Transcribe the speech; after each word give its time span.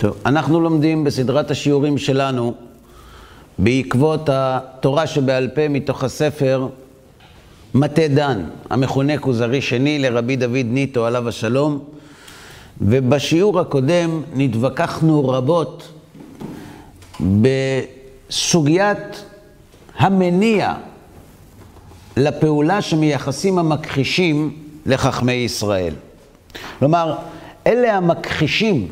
טוב, 0.00 0.16
אנחנו 0.26 0.60
לומדים 0.60 1.04
בסדרת 1.04 1.50
השיעורים 1.50 1.98
שלנו 1.98 2.54
בעקבות 3.58 4.28
התורה 4.32 5.06
שבעל 5.06 5.48
פה 5.54 5.68
מתוך 5.68 6.04
הספר 6.04 6.68
מטה 7.74 8.08
דן, 8.08 8.44
המכונה 8.70 9.18
כוזרי 9.18 9.62
שני 9.62 9.98
לרבי 9.98 10.36
דוד 10.36 10.66
ניטו 10.66 11.06
עליו 11.06 11.28
השלום, 11.28 11.84
ובשיעור 12.80 13.60
הקודם 13.60 14.22
נתווכחנו 14.34 15.28
רבות 15.28 15.92
בסוגיית 18.30 19.24
המניע 19.98 20.74
לפעולה 22.16 22.82
שמייחסים 22.82 23.58
המכחישים 23.58 24.56
לחכמי 24.86 25.32
ישראל. 25.32 25.94
כלומר, 26.78 27.14
אלה 27.66 27.96
המכחישים 27.96 28.88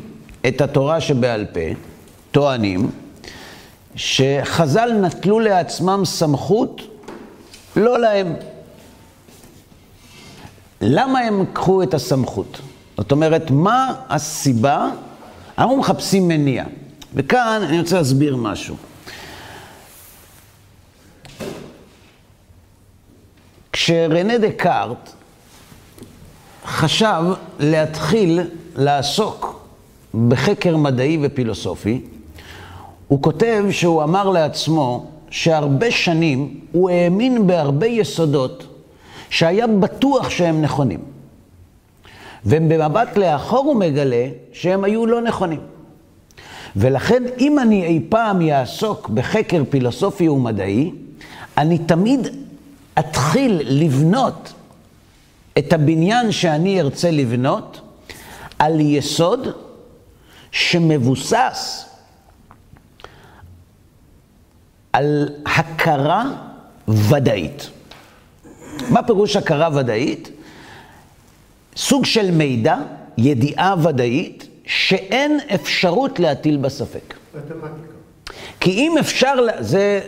את 0.47 0.61
התורה 0.61 1.01
שבעל 1.01 1.45
פה, 1.45 1.59
טוענים 2.31 2.91
שחז"ל 3.95 4.93
נטלו 5.01 5.39
לעצמם 5.39 6.01
סמכות 6.05 6.81
לא 7.75 7.99
להם. 7.99 8.33
למה 10.81 11.19
הם 11.19 11.45
קחו 11.53 11.83
את 11.83 11.93
הסמכות? 11.93 12.59
זאת 12.97 13.11
אומרת, 13.11 13.51
מה 13.51 13.93
הסיבה? 14.09 14.89
אנחנו 15.57 15.77
מחפשים 15.77 16.27
מניע. 16.27 16.63
וכאן 17.13 17.61
אני 17.69 17.79
רוצה 17.79 17.97
להסביר 17.97 18.35
משהו. 18.35 18.75
כשרנה 23.71 24.37
דקארט 24.37 25.11
חשב 26.65 27.23
להתחיל 27.59 28.41
לעסוק 28.75 29.58
בחקר 30.27 30.77
מדעי 30.77 31.17
ופילוסופי, 31.21 32.01
הוא 33.07 33.21
כותב 33.21 33.65
שהוא 33.71 34.03
אמר 34.03 34.29
לעצמו 34.29 35.05
שהרבה 35.29 35.91
שנים 35.91 36.59
הוא 36.71 36.89
האמין 36.89 37.47
בהרבה 37.47 37.87
יסודות 37.87 38.63
שהיה 39.29 39.67
בטוח 39.67 40.29
שהם 40.29 40.61
נכונים. 40.61 40.99
ובמבט 42.45 43.17
לאחור 43.17 43.65
הוא 43.65 43.75
מגלה 43.75 44.27
שהם 44.53 44.83
היו 44.83 45.05
לא 45.05 45.21
נכונים. 45.21 45.59
ולכן 46.75 47.23
אם 47.39 47.59
אני 47.59 47.85
אי 47.85 47.99
פעם 48.09 48.41
יעסוק 48.41 49.09
בחקר 49.09 49.63
פילוסופי 49.69 50.29
ומדעי, 50.29 50.91
אני 51.57 51.77
תמיד 51.77 52.27
אתחיל 52.99 53.61
לבנות 53.63 54.53
את 55.57 55.73
הבניין 55.73 56.31
שאני 56.31 56.81
ארצה 56.81 57.11
לבנות 57.11 57.81
על 58.59 58.79
יסוד 58.79 59.47
שמבוסס 60.51 61.85
על 64.93 65.29
הכרה 65.45 66.23
ודאית. 66.87 67.69
מה 68.89 69.03
פירוש 69.03 69.35
הכרה 69.35 69.69
ודאית? 69.75 70.29
סוג 71.75 72.05
של 72.05 72.31
מידע, 72.31 72.75
ידיעה 73.17 73.75
ודאית, 73.83 74.47
שאין 74.65 75.39
אפשרות 75.55 76.19
להטיל 76.19 76.57
בה 76.57 76.69
ספק. 76.69 77.13
מתמטיקה. 77.35 77.89
כי 78.59 78.71
אם 78.71 78.97
אפשר, 78.99 79.35
זה, 79.59 80.01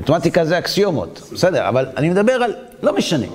מתמטיקה 0.00 0.44
זה 0.44 0.58
אקסיומות, 0.58 1.22
בסדר, 1.32 1.68
אבל 1.68 1.86
אני 1.96 2.10
מדבר 2.10 2.32
על, 2.32 2.54
לא 2.82 2.96
משנה. 2.96 3.26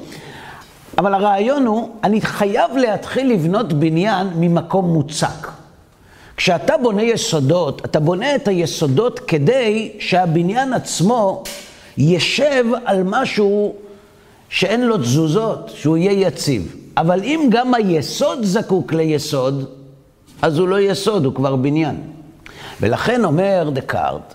אבל 0.98 1.14
הרעיון 1.14 1.66
הוא, 1.66 1.96
אני 2.04 2.22
חייב 2.22 2.72
להתחיל 2.78 3.34
לבנות 3.34 3.74
בניין 3.74 4.28
ממקום 4.36 4.94
מוצק. 4.94 5.48
כשאתה 6.38 6.78
בונה 6.78 7.04
יסודות, 7.04 7.86
אתה 7.86 8.00
בונה 8.00 8.36
את 8.36 8.48
היסודות 8.48 9.20
כדי 9.20 9.92
שהבניין 10.00 10.74
עצמו 10.74 11.44
ישב 11.98 12.66
על 12.86 13.04
משהו 13.04 13.76
שאין 14.50 14.86
לו 14.86 14.98
תזוזות, 14.98 15.72
שהוא 15.76 15.98
יהיה 15.98 16.28
יציב. 16.28 16.76
אבל 16.98 17.24
אם 17.24 17.48
גם 17.52 17.74
היסוד 17.74 18.44
זקוק 18.44 18.94
ליסוד, 18.94 19.70
אז 20.42 20.58
הוא 20.58 20.68
לא 20.68 20.80
יסוד, 20.80 21.26
הוא 21.26 21.34
כבר 21.34 21.56
בניין. 21.56 22.02
ולכן 22.82 23.26
אומר 23.26 23.70
דקארט, 23.74 24.34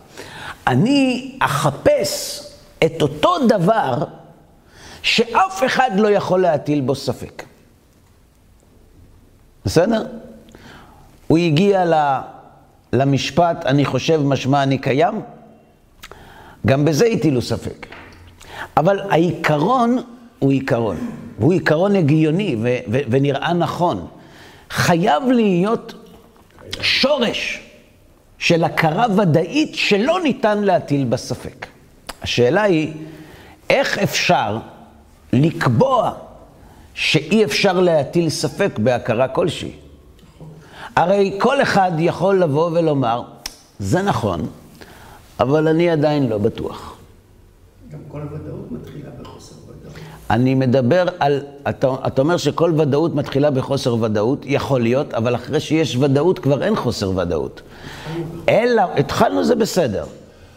אני 0.66 1.34
אחפש 1.38 2.42
את 2.84 3.03
אותו 3.03 3.34
דבר 3.48 4.04
שאף 5.03 5.62
אחד 5.66 5.91
לא 5.97 6.09
יכול 6.09 6.41
להטיל 6.42 6.80
בו 6.80 6.94
ספק. 6.94 7.42
בסדר? 9.65 10.04
הוא 11.28 11.39
הגיע 11.39 11.84
למשפט, 12.93 13.66
אני 13.66 13.84
חושב 13.84 14.21
משמע 14.25 14.62
אני 14.62 14.78
קיים, 14.78 15.21
גם 16.66 16.84
בזה 16.84 17.06
הטילו 17.06 17.43
ספק. 17.43 17.87
אבל 18.77 19.00
העיקרון 19.11 19.99
הוא 20.39 20.53
עיקרון, 20.53 20.97
והוא 21.39 21.53
עיקרון 21.53 21.97
הגיוני 21.97 22.56
ו- 22.62 22.78
ו- 22.93 23.00
ונראה 23.11 23.53
נכון. 23.53 24.06
חייב 24.71 25.22
להיות 25.31 25.94
שורש 26.81 27.60
של 28.39 28.65
הכרה 28.65 29.06
ודאית 29.16 29.75
שלא 29.75 30.21
ניתן 30.22 30.59
להטיל 30.59 31.05
בה 31.05 31.16
ספק. 31.16 31.66
השאלה 32.22 32.62
היא, 32.62 32.93
איך 33.71 33.99
אפשר 33.99 34.59
לקבוע 35.33 36.12
שאי 36.95 37.45
אפשר 37.45 37.81
להטיל 37.81 38.31
ספק 38.31 38.78
בהכרה 38.78 39.28
כלשהי? 39.28 39.72
הרי 40.98 41.38
כל 41.38 41.62
אחד 41.62 41.92
יכול 41.98 42.41
לבוא 42.41 42.70
ולומר, 42.72 43.22
זה 43.78 44.03
נכון, 44.03 44.47
אבל 45.41 45.69
אני 45.69 45.91
עדיין 45.91 46.28
לא 46.28 46.38
בטוח. 46.38 46.97
גם 47.92 47.98
כל 48.09 48.20
ודאות 48.32 48.72
מתחילה 48.72 49.10
בחוסר 49.20 49.54
ודאות. 49.64 49.94
אני 50.31 50.54
מדבר 50.54 51.04
על, 51.19 51.41
אתה, 51.69 51.88
אתה 52.06 52.22
אומר 52.22 52.36
שכל 52.36 52.72
ודאות 52.76 53.14
מתחילה 53.14 53.50
בחוסר 53.50 53.94
ודאות, 53.94 54.38
יכול 54.44 54.81
להיות, 54.81 55.14
אבל 55.14 55.34
אחרי 55.34 55.60
שיש 55.60 55.97
ודאות 55.97 56.38
כבר 56.38 56.62
אין 56.62 56.76
חוסר 56.76 57.10
ודאות. 57.16 57.62
אלא, 58.48 58.82
התחלנו 58.97 59.44
זה 59.44 59.54
בסדר. 59.54 60.04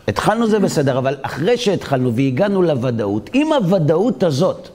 התחלנו 0.07 0.47
זה 0.47 0.59
בסדר, 0.59 0.97
אבל 0.97 1.15
אחרי 1.21 1.57
שהתחלנו 1.57 2.13
והגענו 2.15 2.61
לוודאות, 2.61 3.29
אם 3.33 3.53
הוודאות 3.53 4.23
הזאת 4.23 4.67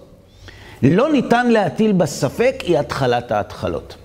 לא 0.83 1.12
ניתן 1.12 1.47
להטיל 1.47 1.93
בה 1.93 2.06
ספק, 2.06 2.54
היא 2.62 2.78
התחלת 2.78 3.33
ההתחלות. 3.33 3.97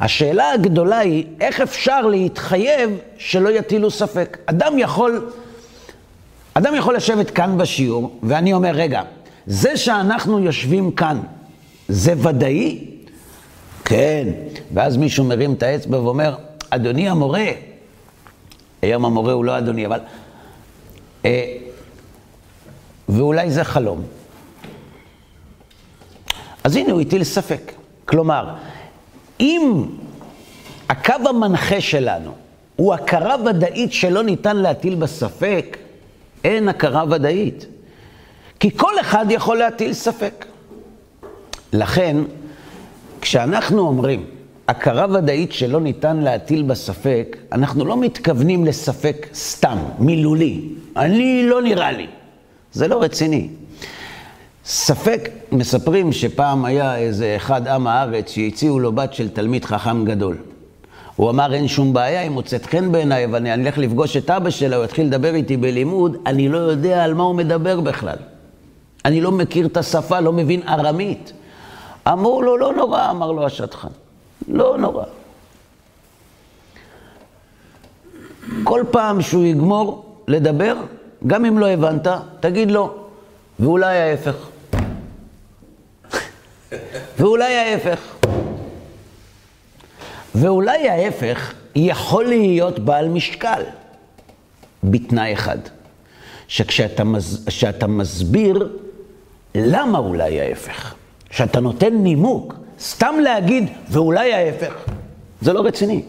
השאלה 0.00 0.52
הגדולה 0.52 0.98
היא, 0.98 1.24
איך 1.40 1.60
אפשר 1.60 2.00
להתחייב 2.00 2.90
שלא 3.18 3.48
יטילו 3.48 3.90
ספק? 3.90 4.38
אדם 4.46 4.78
יכול, 4.78 5.30
אדם 6.54 6.74
יכול 6.74 6.96
לשבת 6.96 7.30
כאן 7.30 7.58
בשיעור, 7.58 8.18
ואני 8.22 8.52
אומר, 8.52 8.70
רגע, 8.70 9.02
זה 9.46 9.76
שאנחנו 9.76 10.40
יושבים 10.40 10.90
כאן, 10.90 11.20
זה 11.88 12.14
ודאי? 12.16 12.84
כן. 13.84 14.28
ואז 14.74 14.96
מישהו 14.96 15.24
מרים 15.24 15.52
את 15.52 15.62
האצבע 15.62 15.98
ואומר, 15.98 16.36
אדוני 16.70 17.08
המורה, 17.08 17.46
היום 18.82 19.04
המורה 19.04 19.32
הוא 19.32 19.44
לא 19.44 19.58
אדוני, 19.58 19.86
אבל... 19.86 20.00
אה, 21.24 21.56
ואולי 23.08 23.50
זה 23.50 23.64
חלום. 23.64 24.02
אז 26.64 26.76
הנה, 26.76 26.92
הוא 26.92 27.00
הטיל 27.00 27.24
ספק. 27.24 27.72
כלומר, 28.04 28.54
אם 29.40 29.84
הקו 30.88 31.14
המנחה 31.28 31.80
שלנו 31.80 32.30
הוא 32.76 32.94
הכרה 32.94 33.36
ודאית 33.46 33.92
שלא 33.92 34.22
ניתן 34.22 34.56
להטיל 34.56 34.94
בה 34.94 35.06
ספק, 35.06 35.76
אין 36.44 36.68
הכרה 36.68 37.04
ודאית. 37.10 37.66
כי 38.60 38.70
כל 38.76 39.00
אחד 39.00 39.26
יכול 39.30 39.58
להטיל 39.58 39.92
ספק. 39.92 40.46
לכן, 41.72 42.16
כשאנחנו 43.20 43.80
אומרים 43.80 44.24
הכרה 44.68 45.06
ודאית 45.14 45.52
שלא 45.52 45.80
ניתן 45.80 46.16
להטיל 46.16 46.62
בה 46.62 46.74
ספק, 46.74 47.36
אנחנו 47.52 47.84
לא 47.84 47.96
מתכוונים 47.96 48.64
לספק 48.64 49.26
סתם, 49.34 49.78
מילולי. 49.98 50.60
אני 50.96 51.42
לא 51.46 51.62
נראה 51.62 51.92
לי. 51.92 52.06
זה 52.72 52.88
לא 52.88 53.02
רציני. 53.02 53.48
ספק, 54.72 55.28
מספרים 55.52 56.12
שפעם 56.12 56.64
היה 56.64 56.96
איזה 56.96 57.36
אחד 57.36 57.68
עם 57.68 57.86
הארץ 57.86 58.30
שהציעו 58.30 58.78
לו 58.78 58.92
בת 58.92 59.14
של 59.14 59.28
תלמיד 59.28 59.64
חכם 59.64 60.04
גדול. 60.04 60.36
הוא 61.16 61.30
אמר, 61.30 61.54
אין 61.54 61.68
שום 61.68 61.92
בעיה, 61.92 62.20
היא 62.20 62.30
מוצאת 62.30 62.66
חן 62.66 62.92
בעיניי, 62.92 63.26
ואני 63.26 63.54
אלך 63.54 63.78
לפגוש 63.78 64.16
את 64.16 64.30
אבא 64.30 64.50
שלה, 64.50 64.76
הוא 64.76 64.84
יתחיל 64.84 65.06
לדבר 65.06 65.34
איתי 65.34 65.56
בלימוד, 65.56 66.16
אני 66.26 66.48
לא 66.48 66.58
יודע 66.58 67.04
על 67.04 67.14
מה 67.14 67.22
הוא 67.22 67.34
מדבר 67.34 67.80
בכלל. 67.80 68.16
אני 69.04 69.20
לא 69.20 69.32
מכיר 69.32 69.66
את 69.66 69.76
השפה, 69.76 70.20
לא 70.20 70.32
מבין 70.32 70.62
ארמית. 70.68 71.32
אמרו 72.08 72.42
לו, 72.42 72.56
לא 72.56 72.72
נורא, 72.72 73.10
אמר 73.10 73.32
לו 73.32 73.46
השטחן. 73.46 73.88
לא 74.48 74.78
נורא. 74.78 75.04
כל 78.64 78.84
פעם 78.90 79.22
שהוא 79.22 79.44
יגמור 79.44 80.04
לדבר, 80.28 80.74
גם 81.26 81.44
אם 81.44 81.58
לא 81.58 81.66
הבנת, 81.66 82.06
תגיד 82.40 82.70
לו, 82.70 82.94
ואולי 83.60 83.98
ההפך. 83.98 84.49
ואולי 87.18 87.56
ההפך. 87.56 88.16
ואולי 90.34 90.88
ההפך 90.88 91.54
יכול 91.74 92.24
להיות 92.24 92.78
בעל 92.78 93.08
משקל, 93.08 93.62
בתנאי 94.84 95.32
אחד, 95.32 95.58
שכשאתה 96.48 97.04
מז... 97.04 97.46
מסביר 97.88 98.76
למה 99.54 99.98
אולי 99.98 100.40
ההפך, 100.40 100.94
כשאתה 101.30 101.60
נותן 101.60 101.94
נימוק, 101.94 102.54
סתם 102.80 103.14
להגיד 103.22 103.64
ואולי 103.88 104.32
ההפך, 104.34 104.74
זה 105.40 105.52
לא 105.52 105.60
רציני. 105.60 106.02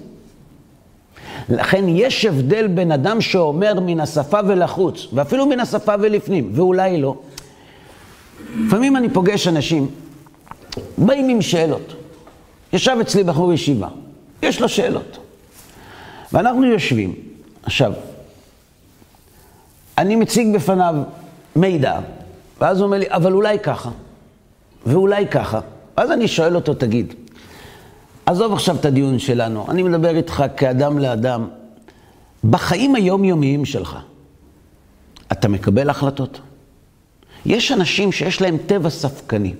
לכן 1.50 1.86
יש 1.88 2.26
הבדל 2.26 2.68
בין 2.68 2.92
אדם 2.92 3.22
שאומר 3.22 3.80
מן 3.80 4.00
השפה 4.00 4.40
ולחוץ, 4.48 5.08
ואפילו 5.14 5.46
מן 5.46 5.60
השפה 5.60 5.94
ולפנים, 6.00 6.52
ואולי 6.54 7.02
לא. 7.02 7.16
לפעמים 8.66 8.98
אני 8.98 9.10
פוגש 9.10 9.48
אנשים, 9.48 9.88
באים 10.98 11.30
עם 11.30 11.42
שאלות. 11.42 11.94
ישב 12.74 12.98
אצלי 13.02 13.24
בחור 13.24 13.54
ישיבה, 13.54 13.88
יש 14.42 14.62
לו 14.62 14.70
שאלות. 14.70 15.18
ואנחנו 16.34 16.66
יושבים. 16.66 17.16
עכשיו, 17.64 17.94
אני 19.98 20.16
מציג 20.16 20.56
בפניו 20.56 20.96
מידע, 21.56 22.00
ואז 22.60 22.78
הוא 22.80 22.86
אומר 22.86 22.98
לי, 22.98 23.06
אבל 23.10 23.34
אולי 23.34 23.60
ככה, 23.60 23.90
ואולי 24.86 25.28
ככה. 25.28 25.60
ואז 25.98 26.12
אני 26.12 26.28
שואל 26.28 26.56
אותו, 26.56 26.74
תגיד, 26.74 27.14
עזוב 28.26 28.54
עכשיו 28.54 28.76
את 28.76 28.86
הדיון 28.86 29.20
שלנו, 29.20 29.66
אני 29.70 29.84
מדבר 29.84 30.16
איתך 30.16 30.44
כאדם 30.58 31.00
לאדם. 31.00 31.48
בחיים 32.44 32.96
היומיומיים 32.96 33.66
שלך, 33.66 33.98
אתה 35.32 35.48
מקבל 35.48 35.90
החלטות? 35.90 36.42
יש 37.46 37.72
אנשים 37.72 38.12
שיש 38.12 38.42
להם 38.42 38.58
טבע 38.66 38.90
ספקני, 38.90 39.54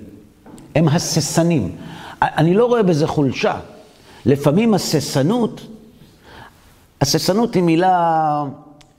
הם 0.74 0.88
הססנים. 0.88 1.76
אני 2.22 2.54
לא 2.54 2.66
רואה 2.66 2.82
בזה 2.82 3.06
חולשה. 3.06 3.58
לפעמים 4.26 4.74
הססנות, 4.74 5.60
הססנות 7.00 7.54
היא 7.54 7.62
מילה, 7.62 8.44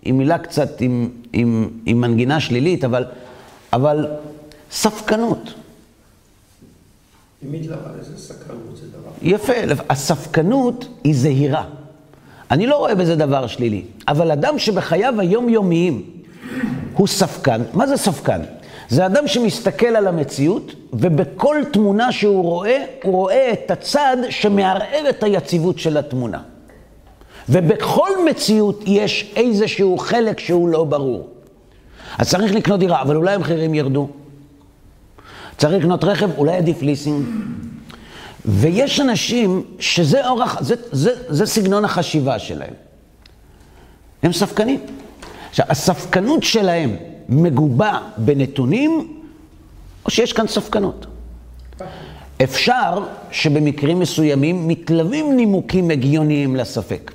היא 0.01 0.13
מילה 0.13 0.37
קצת 0.37 0.81
עם, 0.81 1.09
עם, 1.33 1.69
עם 1.85 2.01
מנגינה 2.01 2.39
שלילית, 2.39 2.83
אבל, 2.83 3.05
אבל 3.73 4.07
ספקנות. 4.71 5.53
יפה, 9.21 9.53
הספקנות 9.89 10.87
היא 11.03 11.15
זהירה. 11.15 11.65
אני 12.51 12.67
לא 12.67 12.77
רואה 12.77 12.95
בזה 12.95 13.15
דבר 13.15 13.47
שלילי, 13.47 13.85
אבל 14.07 14.31
אדם 14.31 14.59
שבחייו 14.59 15.19
היומיומיים 15.19 16.03
הוא 16.93 17.07
ספקן, 17.07 17.61
מה 17.73 17.87
זה 17.87 17.97
ספקן? 17.97 18.41
זה 18.89 19.05
אדם 19.05 19.27
שמסתכל 19.27 19.85
על 19.85 20.07
המציאות, 20.07 20.71
ובכל 20.93 21.61
תמונה 21.71 22.11
שהוא 22.11 22.43
רואה, 22.43 22.85
הוא 23.03 23.13
רואה 23.13 23.53
את 23.53 23.71
הצד 23.71 24.17
שמערער 24.29 25.09
את 25.09 25.23
היציבות 25.23 25.79
של 25.79 25.97
התמונה. 25.97 26.39
ובכל 27.49 28.09
מציאות 28.29 28.83
יש 28.85 29.33
איזשהו 29.35 29.97
חלק 29.97 30.39
שהוא 30.39 30.69
לא 30.69 30.83
ברור. 30.83 31.29
אז 32.17 32.29
צריך 32.29 32.53
לקנות 32.53 32.79
דירה, 32.79 33.01
אבל 33.01 33.15
אולי 33.15 33.33
המחירים 33.33 33.73
ירדו. 33.73 34.07
צריך 35.57 35.73
לקנות 35.73 36.03
רכב, 36.03 36.29
אולי 36.37 36.55
עדיף 36.55 36.81
ליסינג. 36.81 37.25
ויש 38.45 38.99
אנשים 38.99 39.63
שזה 39.79 40.27
אורח, 40.27 40.61
זה, 40.61 40.75
זה, 40.91 41.11
זה 41.27 41.45
סגנון 41.45 41.85
החשיבה 41.85 42.39
שלהם. 42.39 42.73
הם 44.23 44.33
ספקנים. 44.33 44.79
עכשיו, 45.49 45.65
הספקנות 45.69 46.43
שלהם 46.43 46.95
מגובה 47.33 47.97
בנתונים, 48.17 49.07
או 50.05 50.11
שיש 50.11 50.33
כאן 50.33 50.47
ספקנות. 50.47 51.05
אפשר 52.43 53.03
שבמקרים 53.31 53.99
מסוימים 53.99 54.67
מתלווים 54.67 55.35
נימוקים 55.35 55.89
הגיוניים 55.89 56.55
לספק. 56.55 57.11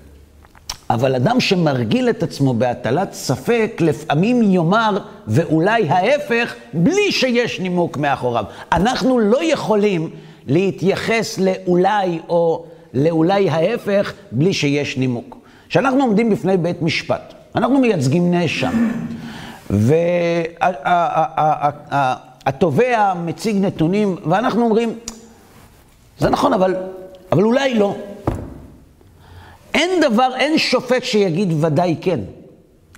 אבל 0.90 1.14
אדם 1.14 1.40
שמרגיל 1.40 2.10
את 2.10 2.22
עצמו 2.22 2.54
בהטלת 2.54 3.12
ספק, 3.12 3.76
לפעמים 3.80 4.42
יאמר, 4.42 4.98
ואולי 5.26 5.88
ההפך, 5.88 6.54
בלי 6.72 7.12
שיש 7.12 7.60
נימוק 7.60 7.96
מאחוריו. 7.96 8.44
אנחנו 8.72 9.18
לא 9.18 9.44
יכולים 9.44 10.10
להתייחס 10.46 11.38
לאולי 11.38 12.18
או 12.28 12.64
לאולי 12.94 13.50
ההפך, 13.50 14.12
בלי 14.32 14.52
שיש 14.52 14.96
נימוק. 14.96 15.36
כשאנחנו 15.68 16.02
עומדים 16.02 16.30
בפני 16.30 16.56
בית 16.56 16.82
משפט, 16.82 17.34
אנחנו 17.54 17.78
מייצגים 17.78 18.30
נאשם, 18.30 18.90
והתובע 22.44 23.14
מציג 23.14 23.56
נתונים, 23.56 24.16
ואנחנו 24.26 24.64
אומרים, 24.64 24.98
זה 26.18 26.30
נכון, 26.30 26.52
אבל, 26.52 26.74
אבל 27.32 27.42
אולי 27.42 27.74
לא. 27.74 27.96
אין 29.74 29.90
דבר, 30.00 30.28
אין 30.36 30.58
שופט 30.58 31.04
שיגיד 31.04 31.64
ודאי 31.64 31.96
כן. 32.00 32.20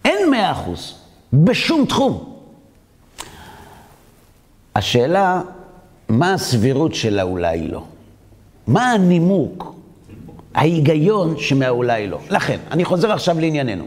אין 0.04 0.30
מאה 0.30 0.52
אחוז, 0.52 0.94
בשום 1.32 1.84
תחום. 1.84 2.34
השאלה, 4.74 5.40
מה 6.08 6.34
הסבירות 6.34 6.94
של 6.94 7.18
האולי 7.18 7.68
לא? 7.68 7.84
מה 8.66 8.92
הנימוק, 8.92 9.74
ההיגיון 10.54 11.34
שמהאולי 11.38 12.06
לא? 12.06 12.18
לכן, 12.30 12.58
אני 12.70 12.84
חוזר 12.84 13.12
עכשיו 13.12 13.40
לענייננו. 13.40 13.84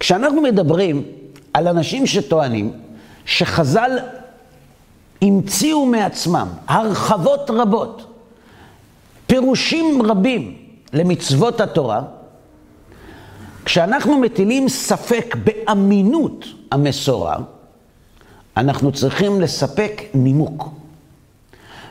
כשאנחנו 0.00 0.42
מדברים 0.42 1.02
על 1.52 1.68
אנשים 1.68 2.06
שטוענים 2.06 2.72
שחז"ל 3.24 3.98
המציאו 5.22 5.86
מעצמם 5.86 6.48
הרחבות 6.68 7.50
רבות, 7.50 8.06
פירושים 9.26 10.02
רבים 10.02 10.56
למצוות 10.92 11.60
התורה, 11.60 12.02
כשאנחנו 13.64 14.18
מטילים 14.18 14.68
ספק 14.68 15.36
באמינות 15.44 16.44
המסורה, 16.70 17.36
אנחנו 18.56 18.92
צריכים 18.92 19.40
לספק 19.40 20.02
נימוק. 20.14 20.68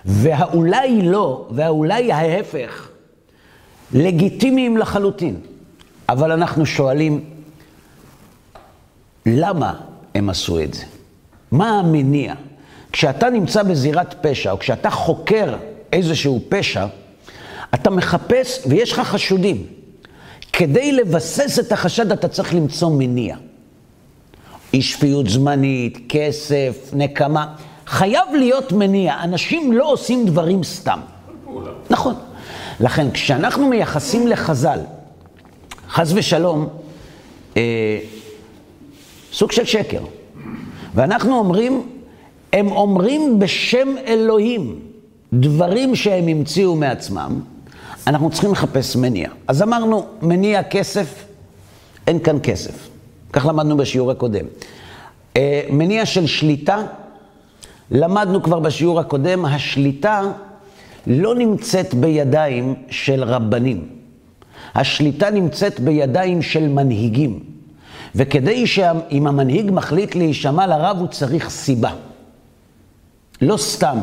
והאולי 0.05 1.01
לא, 1.01 1.47
והאולי 1.51 2.11
ההפך, 2.11 2.89
לגיטימיים 3.93 4.77
לחלוטין. 4.77 5.39
אבל 6.09 6.31
אנחנו 6.31 6.65
שואלים, 6.65 7.23
למה 9.25 9.73
הם 10.15 10.29
עשו 10.29 10.59
את 10.59 10.73
זה? 10.73 10.83
מה 11.51 11.79
המניע? 11.79 12.33
כשאתה 12.91 13.29
נמצא 13.29 13.63
בזירת 13.63 14.15
פשע, 14.21 14.51
או 14.51 14.59
כשאתה 14.59 14.89
חוקר 14.89 15.55
איזשהו 15.93 16.41
פשע, 16.49 16.85
אתה 17.73 17.89
מחפש, 17.89 18.59
ויש 18.65 18.91
לך 18.91 18.99
חשודים. 18.99 19.65
כדי 20.53 20.91
לבסס 20.91 21.59
את 21.59 21.71
החשד 21.71 22.11
אתה 22.11 22.27
צריך 22.27 22.53
למצוא 22.53 22.91
מניע. 22.91 23.35
אי 24.73 24.81
שפיות 24.81 25.29
זמנית, 25.29 25.97
כסף, 26.09 26.89
נקמה. 26.93 27.53
חייב 27.87 28.27
להיות 28.33 28.71
מניע. 28.71 29.15
אנשים 29.23 29.73
לא 29.73 29.91
עושים 29.91 30.25
דברים 30.25 30.63
סתם. 30.63 30.99
נכון. 31.89 32.15
לכן, 32.79 33.11
כשאנחנו 33.11 33.67
מייחסים 33.67 34.27
לחז"ל, 34.27 34.79
חס 35.89 36.11
ושלום, 36.15 36.67
אה, 37.57 37.99
סוג 39.33 39.51
של 39.51 39.65
שקר, 39.65 40.01
ואנחנו 40.95 41.37
אומרים, 41.37 41.87
הם 42.53 42.71
אומרים 42.71 43.39
בשם 43.39 43.87
אלוהים 44.07 44.79
דברים 45.33 45.95
שהם 45.95 46.27
המציאו 46.27 46.75
מעצמם, 46.75 47.39
אנחנו 48.07 48.29
צריכים 48.29 48.51
לחפש 48.51 48.95
מניע. 48.95 49.29
אז 49.47 49.61
אמרנו, 49.63 50.05
מניע 50.21 50.63
כסף, 50.63 51.25
אין 52.07 52.19
כאן 52.19 52.37
כסף. 52.43 52.89
כך 53.33 53.45
למדנו 53.45 53.77
בשיעור 53.77 54.11
הקודם. 54.11 54.45
אה, 55.37 55.61
מניע 55.69 56.05
של 56.05 56.27
שליטה, 56.27 56.83
למדנו 57.91 58.43
כבר 58.43 58.59
בשיעור 58.59 58.99
הקודם, 58.99 59.45
השליטה 59.45 60.21
לא 61.07 61.35
נמצאת 61.35 61.93
בידיים 61.93 62.75
של 62.89 63.23
רבנים. 63.23 63.87
השליטה 64.75 65.29
נמצאת 65.29 65.79
בידיים 65.79 66.41
של 66.41 66.67
מנהיגים. 66.67 67.50
וכדי 68.15 68.67
שאם 68.67 69.27
המנהיג 69.27 69.71
מחליט 69.71 70.15
להישמע 70.15 70.67
לרב, 70.67 70.97
הוא 70.99 71.07
צריך 71.07 71.49
סיבה. 71.49 71.91
לא 73.41 73.57
סתם. 73.57 73.97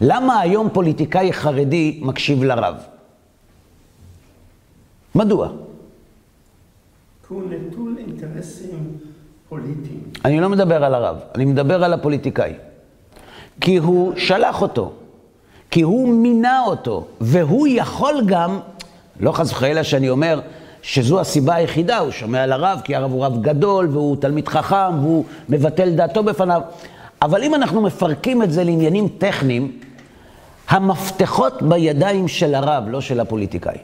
למה 0.00 0.40
היום 0.40 0.68
פוליטיקאי 0.72 1.32
חרדי 1.32 2.00
מקשיב 2.02 2.44
לרב? 2.44 2.74
מדוע? 5.14 5.48
כי 5.48 7.34
הוא 7.34 7.42
נטול 7.50 7.96
אינטרסים 7.98 8.98
פוליטיים. 9.48 10.02
אני 10.24 10.40
לא 10.40 10.48
מדבר 10.48 10.84
על 10.84 10.94
הרב, 10.94 11.16
אני 11.34 11.44
מדבר 11.44 11.84
על 11.84 11.92
הפוליטיקאי. 11.92 12.52
כי 13.60 13.76
הוא 13.76 14.12
שלח 14.16 14.62
אותו, 14.62 14.92
כי 15.70 15.82
הוא 15.82 16.08
מינה 16.08 16.62
אותו, 16.66 17.06
והוא 17.20 17.66
יכול 17.70 18.14
גם, 18.26 18.60
לא 19.20 19.32
חס 19.32 19.52
וחלילה 19.52 19.84
שאני 19.84 20.10
אומר 20.10 20.40
שזו 20.82 21.20
הסיבה 21.20 21.54
היחידה, 21.54 21.98
הוא 21.98 22.10
שומע 22.10 22.42
על 22.42 22.52
הרב, 22.52 22.80
כי 22.84 22.96
הרב 22.96 23.12
הוא 23.12 23.24
רב 23.24 23.42
גדול, 23.42 23.88
והוא 23.92 24.16
תלמיד 24.16 24.48
חכם, 24.48 24.98
והוא 25.00 25.24
מבטל 25.48 25.90
דעתו 25.90 26.22
בפניו. 26.22 26.62
אבל 27.22 27.42
אם 27.42 27.54
אנחנו 27.54 27.80
מפרקים 27.80 28.42
את 28.42 28.52
זה 28.52 28.64
לעניינים 28.64 29.08
טכניים, 29.18 29.72
המפתחות 30.68 31.62
בידיים 31.62 32.28
של 32.28 32.54
הרב, 32.54 32.84
לא 32.88 33.00
של 33.00 33.20
הפוליטיקאי. 33.20 33.76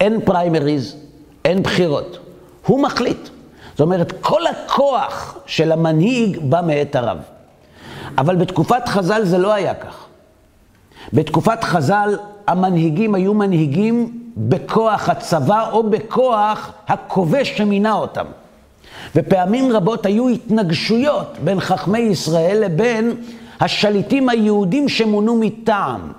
אין 0.00 0.20
פריימריז, 0.20 0.96
אין 1.44 1.62
בחירות. 1.62 2.18
הוא 2.66 2.82
מחליט. 2.82 3.28
זאת 3.70 3.80
אומרת, 3.80 4.12
כל 4.20 4.42
הכוח 4.46 5.38
של 5.46 5.72
המנהיג 5.72 6.38
בא 6.42 6.60
מאת 6.60 6.96
הרב. 6.96 7.18
אבל 8.18 8.36
בתקופת 8.36 8.88
חז"ל 8.88 9.24
זה 9.24 9.38
לא 9.38 9.52
היה 9.52 9.74
כך. 9.74 10.06
בתקופת 11.12 11.64
חז"ל 11.64 12.16
המנהיגים 12.46 13.14
היו 13.14 13.34
מנהיגים 13.34 14.21
בכוח 14.36 15.08
הצבא 15.08 15.70
או 15.70 15.90
בכוח 15.90 16.72
הכובש 16.88 17.56
שמינה 17.56 17.92
אותם. 17.92 18.24
ופעמים 19.16 19.72
רבות 19.72 20.06
היו 20.06 20.28
התנגשויות 20.28 21.36
בין 21.44 21.60
חכמי 21.60 21.98
ישראל 21.98 22.64
לבין 22.64 23.16
השליטים 23.60 24.28
היהודים 24.28 24.88
שמונו 24.88 25.36
מטעם. 25.36 26.12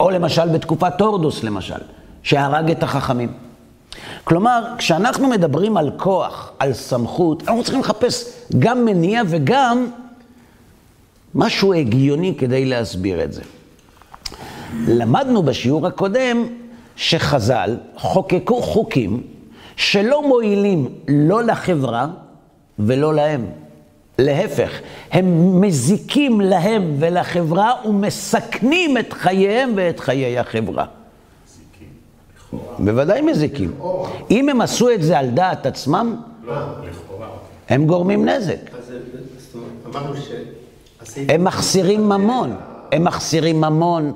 או 0.00 0.10
למשל 0.10 0.48
בתקופת 0.48 1.00
הורדוס 1.00 1.44
למשל, 1.44 1.80
שהרג 2.22 2.70
את 2.70 2.82
החכמים. 2.82 3.32
כלומר, 4.24 4.64
כשאנחנו 4.78 5.28
מדברים 5.28 5.76
על 5.76 5.90
כוח, 5.96 6.52
על 6.58 6.72
סמכות, 6.72 7.42
אנחנו 7.42 7.62
צריכים 7.62 7.80
לחפש 7.80 8.24
גם 8.58 8.84
מניע 8.84 9.22
וגם 9.26 9.86
משהו 11.34 11.74
הגיוני 11.74 12.34
כדי 12.38 12.64
להסביר 12.64 13.24
את 13.24 13.32
זה. 13.32 13.42
למדנו 14.86 15.42
בשיעור 15.42 15.86
הקודם 15.86 16.46
שחז"ל 16.98 17.76
חוקקו 17.96 18.62
חוקים 18.62 19.22
שלא 19.76 20.28
מועילים 20.28 20.88
לא 21.08 21.42
לחברה 21.42 22.06
ולא 22.78 23.14
להם. 23.14 23.46
להפך, 24.18 24.70
הם 25.10 25.60
מזיקים 25.60 26.40
להם 26.40 26.96
ולחברה 26.98 27.72
ומסכנים 27.84 28.98
את 28.98 29.12
חייהם 29.12 29.72
ואת 29.76 30.00
חיי 30.00 30.38
החברה. 30.38 30.84
בוודאי 32.78 33.20
מזיקים. 33.20 33.72
אם 34.30 34.48
הם 34.48 34.60
עשו 34.60 34.90
את 34.90 35.02
זה 35.02 35.18
על 35.18 35.30
דעת 35.30 35.66
עצמם. 35.66 36.16
הם 37.68 37.86
גורמים 37.86 38.28
נזק. 38.28 38.60
ש... 40.16 41.18
הם 41.28 41.44
מחסירים 41.44 42.08
ממון, 42.08 42.56
הם 42.92 43.04
מחסירים 43.04 43.60
ממון 43.60 44.12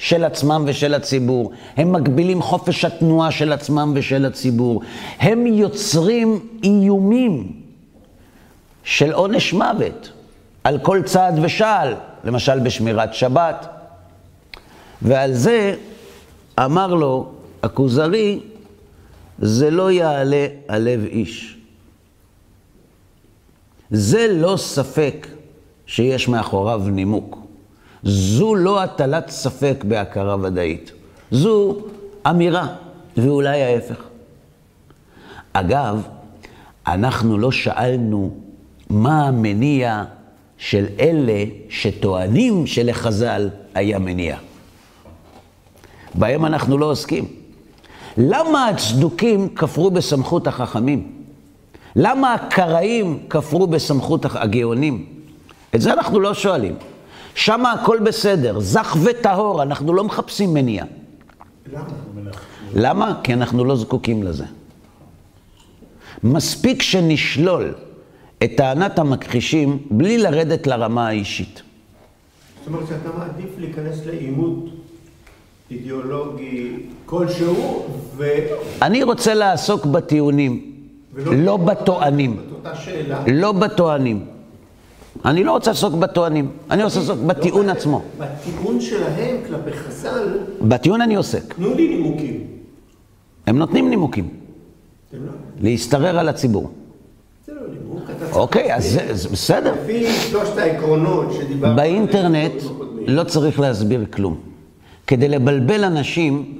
של 0.00 0.24
עצמם 0.24 0.64
ושל 0.66 0.94
הציבור. 0.94 1.52
הם 1.76 1.92
מגבילים 1.92 2.42
חופש 2.42 2.84
התנועה 2.84 3.30
של 3.30 3.52
עצמם 3.52 3.92
ושל 3.96 4.26
הציבור. 4.26 4.82
הם 5.18 5.46
יוצרים 5.46 6.46
איומים 6.64 7.52
של 8.84 9.12
עונש 9.12 9.52
מוות 9.52 10.12
על 10.64 10.78
כל 10.78 11.02
צעד 11.04 11.38
ושעל, 11.42 11.94
למשל 12.24 12.58
בשמירת 12.58 13.14
שבת. 13.14 13.66
ועל 15.02 15.32
זה 15.32 15.74
אמר 16.64 16.94
לו 16.94 17.32
הכוזרי, 17.62 18.40
זה 19.38 19.70
לא 19.70 19.90
יעלה 19.90 20.46
על 20.68 20.82
לב 20.82 21.04
איש. 21.04 21.56
זה 23.90 24.26
לא 24.32 24.56
ספק 24.56 25.26
שיש 25.86 26.28
מאחוריו 26.28 26.82
נימוק. 26.86 27.39
זו 28.04 28.54
לא 28.54 28.82
הטלת 28.82 29.28
ספק 29.28 29.84
בהכרה 29.88 30.36
ודאית. 30.42 30.92
זו 31.30 31.76
אמירה, 32.30 32.66
ואולי 33.16 33.62
ההפך. 33.62 34.02
אגב, 35.52 36.02
אנחנו 36.86 37.38
לא 37.38 37.52
שאלנו 37.52 38.34
מה 38.90 39.28
המניע 39.28 40.04
של 40.58 40.86
אלה 41.00 41.44
שטוענים 41.68 42.66
שלחז"ל 42.66 43.48
היה 43.74 43.98
מניע. 43.98 44.36
בהם 46.14 46.44
אנחנו 46.44 46.78
לא 46.78 46.86
עוסקים. 46.86 47.24
למה 48.16 48.68
הצדוקים 48.68 49.48
כפרו 49.48 49.90
בסמכות 49.90 50.46
החכמים? 50.46 51.12
למה 51.96 52.34
הקראים 52.34 53.18
כפרו 53.30 53.66
בסמכות 53.66 54.24
הגאונים? 54.24 55.06
את 55.74 55.80
זה 55.80 55.92
אנחנו 55.92 56.20
לא 56.20 56.34
שואלים. 56.34 56.74
שם 57.34 57.66
הכל 57.66 57.98
בסדר, 57.98 58.60
זך 58.60 58.96
וטהור, 59.04 59.62
אנחנו 59.62 59.94
לא 59.94 60.04
מחפשים 60.04 60.54
מניע. 60.54 60.84
למה? 61.72 61.84
למה? 62.74 63.20
כי 63.22 63.32
אנחנו 63.32 63.64
לא 63.64 63.76
זקוקים 63.76 64.22
לזה. 64.22 64.44
מספיק 66.24 66.82
שנשלול 66.82 67.74
את 68.44 68.50
טענת 68.56 68.98
המכחישים 68.98 69.78
בלי 69.90 70.18
לרדת 70.18 70.66
לרמה 70.66 71.08
האישית. 71.08 71.62
זאת 72.58 72.66
אומרת 72.66 72.88
שאתה 72.88 73.08
מעדיף 73.18 73.50
להיכנס 73.58 74.06
לעימות 74.06 74.64
אידיאולוגי 75.70 76.76
כלשהו, 77.06 77.86
ו... 78.16 78.24
אני 78.82 79.02
רוצה 79.02 79.34
לעסוק 79.34 79.86
בטיעונים, 79.86 80.72
לא 81.16 81.56
בטוענים. 81.56 82.40
לא 83.32 83.52
בטוענים. 83.52 84.26
אני 85.24 85.44
לא 85.44 85.52
רוצה 85.52 85.70
לעסוק 85.70 85.94
בטוענים, 85.94 86.50
אני 86.70 86.84
רוצה 86.84 87.00
לעסוק 87.00 87.18
בטיעון 87.18 87.66
לא, 87.66 87.72
עצמו. 87.72 88.02
בטיעון 88.18 88.80
שלהם 88.80 89.36
כלפי 89.46 89.72
חז"ל... 89.72 90.38
בטיעון 90.62 91.00
אני 91.00 91.14
עוסק. 91.14 91.54
תנו 91.54 91.74
לי 91.74 91.88
נימוקים. 91.88 92.40
הם 93.46 93.58
נותנים 93.58 93.90
נימוקים. 93.90 94.28
לא- 95.12 95.18
להשתרר 95.60 96.18
על 96.18 96.28
הציבור. 96.28 96.70
לא. 97.48 97.54
אוקיי, 98.32 98.74
אז 98.74 99.00
זה 99.12 99.28
בסדר. 99.28 99.74
לפי 99.82 100.06
שלושת 100.12 100.58
העקרונות 100.58 101.32
שדיברנו... 101.32 101.76
באינטרנט 101.76 102.52
לא 103.06 103.24
צריך 103.24 103.60
להסביר 103.60 104.04
כלום. 104.12 104.36
כדי 105.06 105.28
לבלבל 105.28 105.84
אנשים, 105.84 106.54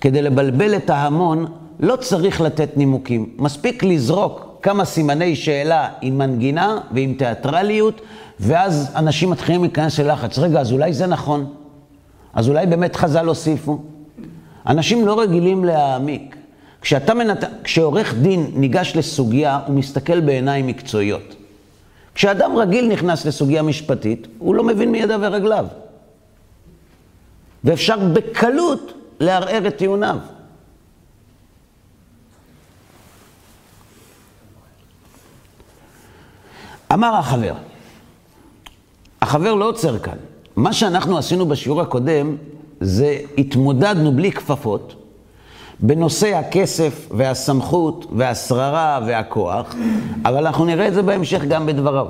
כדי 0.00 0.22
לבלבל 0.22 0.76
את 0.76 0.90
ההמון, 0.90 1.46
לא 1.80 1.96
צריך 1.96 2.40
לתת 2.40 2.76
נימוקים. 2.76 3.30
מספיק 3.38 3.82
לזרוק 3.84 4.45
כמה 4.66 4.84
סימני 4.84 5.36
שאלה 5.36 5.88
עם 6.00 6.18
מנגינה 6.18 6.78
ועם 6.90 7.14
תיאטרליות, 7.18 8.00
ואז 8.40 8.92
אנשים 8.96 9.30
מתחילים 9.30 9.62
להיכנס 9.62 10.00
ללחץ. 10.00 10.38
רגע, 10.38 10.60
אז 10.60 10.72
אולי 10.72 10.92
זה 10.92 11.06
נכון? 11.06 11.54
אז 12.34 12.48
אולי 12.48 12.66
באמת 12.66 12.96
חז"ל 12.96 13.26
הוסיפו? 13.26 13.78
אנשים 14.66 15.06
לא 15.06 15.20
רגילים 15.20 15.64
להעמיק. 15.64 16.36
כשאתה 16.80 17.14
מנת... 17.14 17.44
כשעורך 17.64 18.14
דין 18.14 18.50
ניגש 18.54 18.92
לסוגיה, 18.96 19.60
הוא 19.66 19.74
מסתכל 19.74 20.20
בעיניים 20.20 20.66
מקצועיות. 20.66 21.34
כשאדם 22.14 22.56
רגיל 22.56 22.88
נכנס 22.88 23.26
לסוגיה 23.26 23.62
משפטית, 23.62 24.26
הוא 24.38 24.54
לא 24.54 24.64
מבין 24.64 24.92
מידע 24.92 25.16
ורגליו. 25.20 25.66
ואפשר 27.64 27.96
בקלות 28.12 28.92
לערער 29.20 29.66
את 29.66 29.76
טיעוניו. 29.76 30.18
אמר 36.92 37.14
החבר, 37.16 37.54
החבר 39.22 39.54
לא 39.54 39.68
עוצר 39.68 39.98
כאן. 39.98 40.16
מה 40.56 40.72
שאנחנו 40.72 41.18
עשינו 41.18 41.46
בשיעור 41.46 41.80
הקודם, 41.80 42.36
זה 42.80 43.18
התמודדנו 43.38 44.12
בלי 44.12 44.32
כפפות 44.32 44.94
בנושא 45.80 46.36
הכסף 46.36 47.08
והסמכות 47.10 48.06
והשררה 48.16 49.00
והכוח, 49.06 49.74
אבל 50.24 50.46
אנחנו 50.46 50.64
נראה 50.64 50.88
את 50.88 50.94
זה 50.94 51.02
בהמשך 51.02 51.42
גם 51.48 51.66
בדבריו. 51.66 52.06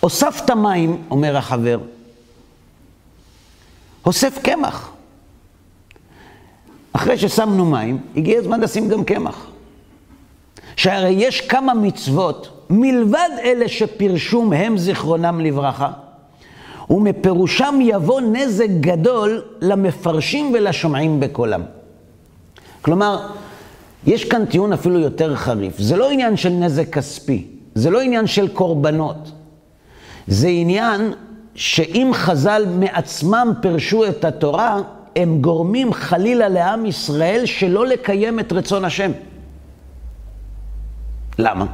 הוספת 0.00 0.50
מים, 0.50 1.02
אומר 1.10 1.36
החבר, 1.36 1.78
הוסף 4.02 4.38
קמח. 4.42 4.90
אחרי 6.92 7.18
ששמנו 7.18 7.64
מים, 7.64 7.98
הגיע 8.16 8.38
הזמן 8.38 8.60
לשים 8.60 8.88
גם 8.88 9.04
קמח. 9.04 9.46
שהרי 10.76 11.10
יש 11.10 11.40
כמה 11.40 11.74
מצוות 11.74 12.66
מלבד 12.70 13.30
אלה 13.42 13.68
שפירשו 13.68 14.42
מהם 14.42 14.78
זיכרונם 14.78 15.40
לברכה, 15.40 15.90
ומפירושם 16.90 17.78
יבוא 17.82 18.20
נזק 18.20 18.68
גדול 18.80 19.42
למפרשים 19.60 20.52
ולשומעים 20.54 21.20
בקולם. 21.20 21.62
כלומר, 22.82 23.26
יש 24.06 24.24
כאן 24.24 24.44
טיעון 24.44 24.72
אפילו 24.72 24.98
יותר 24.98 25.36
חריף. 25.36 25.78
זה 25.78 25.96
לא 25.96 26.10
עניין 26.10 26.36
של 26.36 26.48
נזק 26.48 26.94
כספי, 26.94 27.46
זה 27.74 27.90
לא 27.90 28.00
עניין 28.00 28.26
של 28.26 28.48
קורבנות. 28.48 29.30
זה 30.26 30.48
עניין 30.48 31.12
שאם 31.54 32.10
חז"ל 32.14 32.64
מעצמם 32.78 33.52
פירשו 33.60 34.06
את 34.06 34.24
התורה, 34.24 34.80
הם 35.16 35.40
גורמים 35.40 35.92
חלילה 35.92 36.48
לעם 36.48 36.86
ישראל 36.86 37.46
שלא 37.46 37.86
לקיים 37.86 38.40
את 38.40 38.52
רצון 38.52 38.84
השם. 38.84 39.10
למה? 41.38 41.66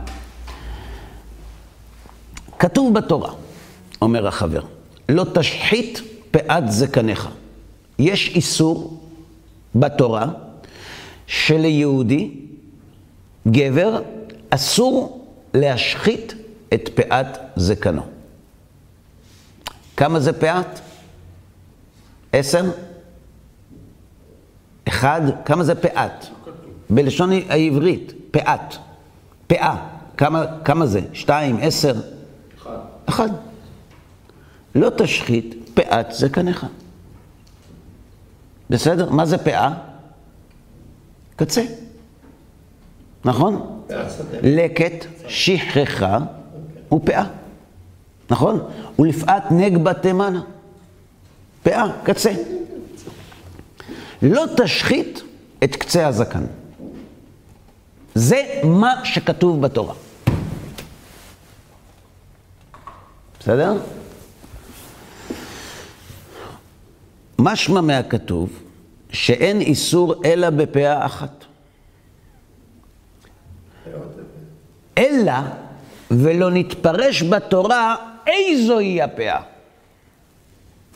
כתוב 2.59 2.95
בתורה, 2.95 3.33
אומר 4.03 4.27
החבר, 4.27 4.63
לא 5.09 5.27
תשחית 5.35 6.01
פאת 6.31 6.73
זקניך. 6.73 7.29
יש 7.99 8.29
איסור 8.29 9.01
בתורה 9.75 10.27
שליהודי, 11.27 12.31
גבר, 13.49 14.03
אסור 14.51 15.27
להשחית 15.55 16.35
את 16.75 16.89
פאת 16.95 17.27
זקנו. 17.57 18.03
כמה 19.97 20.21
זה 20.21 20.33
פאת? 20.33 20.81
עשר? 22.33 22.71
אחד? 24.89 25.21
כמה 25.45 25.65
זה 25.65 25.75
פאת? 25.75 26.27
בלשון 26.91 27.31
העברית, 27.49 28.13
פאת. 28.31 28.77
פאה. 29.53 29.77
כמה, 30.17 30.45
כמה 30.65 30.87
זה? 30.87 31.01
שתיים, 31.13 31.59
עשר? 31.63 31.95
אחד. 32.59 32.77
אחד. 33.07 33.29
לא 34.75 34.91
תשחית 34.99 35.55
פאת 35.75 36.07
זקניך. 36.13 36.67
בסדר? 38.71 39.11
מה 39.11 39.27
זה 39.27 39.39
פאה? 39.39 39.75
קצה. 41.37 41.63
נכון? 43.25 43.83
לקט, 44.43 45.07
שכחה 45.29 46.19
ופאה. 46.93 47.25
נכון? 48.31 48.71
ולפאת 48.99 49.43
נגבה 49.51 49.95
תימנה. 49.95 50.43
פאה, 51.63 51.87
קצה. 52.03 52.33
לא 54.23 54.45
תשחית 54.57 55.23
את 55.65 55.77
קצה 55.77 56.07
הזקן. 56.07 56.45
זה 58.15 58.61
מה 58.65 59.05
שכתוב 59.05 59.61
בתורה. 59.61 59.95
בסדר? 63.41 63.73
משמע 67.39 67.81
מהכתוב 67.81 68.63
שאין 69.11 69.61
איסור 69.61 70.15
אלא 70.25 70.51
בפאה 70.51 71.07
אחת. 71.07 71.45
אלא 74.99 75.33
ולא 76.11 76.51
נתפרש 76.51 77.23
בתורה 77.23 77.97
איזוהי 78.27 79.03
הפאה. 79.03 79.41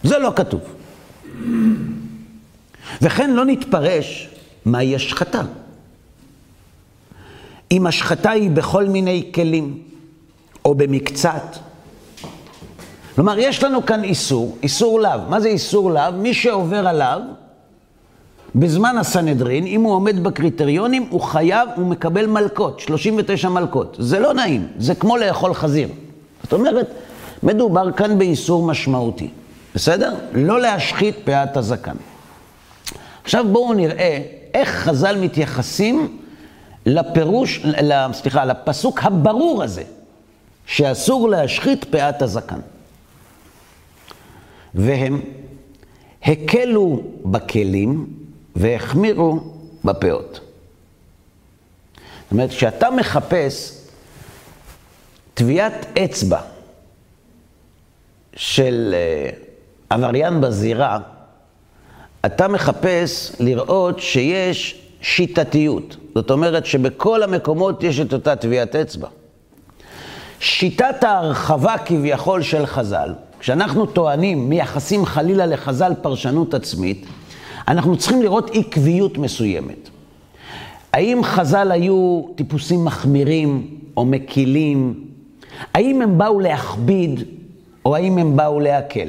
זה 0.02 0.18
לא 0.18 0.32
כתוב. 0.36 0.60
וכן 3.02 3.30
לא 3.30 3.44
נתפרש 3.44 4.28
מהי 4.64 4.94
השחתה. 4.94 5.42
אם 7.72 7.86
השחתה 7.86 8.30
היא 8.30 8.50
בכל 8.50 8.84
מיני 8.84 9.30
כלים, 9.34 9.82
או 10.64 10.74
במקצת. 10.74 11.56
כלומר, 13.14 13.38
יש 13.38 13.64
לנו 13.64 13.86
כאן 13.86 14.04
איסור, 14.04 14.56
איסור 14.62 15.00
לאו. 15.00 15.20
מה 15.28 15.40
זה 15.40 15.48
איסור 15.48 15.90
לאו? 15.90 16.12
מי 16.12 16.34
שעובר 16.34 16.88
עליו, 16.88 17.20
בזמן 18.54 18.98
הסנהדרין, 18.98 19.66
אם 19.66 19.82
הוא 19.82 19.94
עומד 19.94 20.22
בקריטריונים, 20.22 21.06
הוא 21.10 21.20
חייב, 21.20 21.68
הוא 21.76 21.86
מקבל 21.86 22.26
מלקות, 22.26 22.80
39 22.80 23.48
מלקות. 23.48 23.96
זה 24.00 24.18
לא 24.18 24.34
נעים, 24.34 24.66
זה 24.78 24.94
כמו 24.94 25.16
לאכול 25.16 25.54
חזיר. 25.54 25.88
זאת 26.42 26.52
אומרת, 26.52 26.90
מדובר 27.42 27.92
כאן 27.92 28.18
באיסור 28.18 28.62
משמעותי, 28.62 29.28
בסדר? 29.74 30.14
לא 30.32 30.60
להשחית 30.60 31.16
פאת 31.24 31.56
הזקן. 31.56 31.96
עכשיו 33.24 33.44
בואו 33.52 33.74
נראה 33.74 34.22
איך 34.54 34.68
חז"ל 34.68 35.18
מתייחסים 35.20 36.16
לפירוש, 36.86 37.66
סליחה, 38.12 38.44
לפסוק 38.44 39.00
הברור 39.02 39.62
הזה, 39.62 39.82
שאסור 40.66 41.28
להשחית 41.28 41.84
פאת 41.84 42.22
הזקן. 42.22 42.60
והם 44.74 45.20
הקלו 46.22 47.02
בכלים 47.24 48.06
והחמירו 48.56 49.40
בפאות. 49.84 50.40
זאת 52.22 52.32
אומרת, 52.32 52.50
כשאתה 52.50 52.90
מחפש 52.90 53.78
טביעת 55.34 55.98
אצבע 55.98 56.40
של 58.36 58.94
אה, 58.94 59.30
עבריין 59.90 60.40
בזירה, 60.40 60.98
אתה 62.26 62.48
מחפש 62.48 63.32
לראות 63.40 64.00
שיש 64.00 64.85
שיטתיות. 65.00 65.96
זאת 66.14 66.30
אומרת 66.30 66.66
שבכל 66.66 67.22
המקומות 67.22 67.82
יש 67.82 68.00
את 68.00 68.12
אותה 68.12 68.36
טביעת 68.36 68.76
אצבע. 68.76 69.08
שיטת 70.40 71.04
ההרחבה 71.04 71.78
כביכול 71.78 72.42
של 72.42 72.66
חז"ל, 72.66 73.14
כשאנחנו 73.40 73.86
טוענים, 73.86 74.48
מייחסים 74.48 75.04
חלילה 75.06 75.46
לחז"ל 75.46 75.92
פרשנות 76.02 76.54
עצמית, 76.54 77.06
אנחנו 77.68 77.96
צריכים 77.96 78.22
לראות 78.22 78.50
עקביות 78.54 79.18
מסוימת. 79.18 79.88
האם 80.92 81.20
חז"ל 81.24 81.72
היו 81.72 82.22
טיפוסים 82.34 82.84
מחמירים 82.84 83.78
או 83.96 84.04
מקילים? 84.04 85.04
האם 85.74 86.02
הם 86.02 86.18
באו 86.18 86.40
להכביד 86.40 87.22
או 87.84 87.96
האם 87.96 88.18
הם 88.18 88.36
באו 88.36 88.60
להקל? 88.60 89.08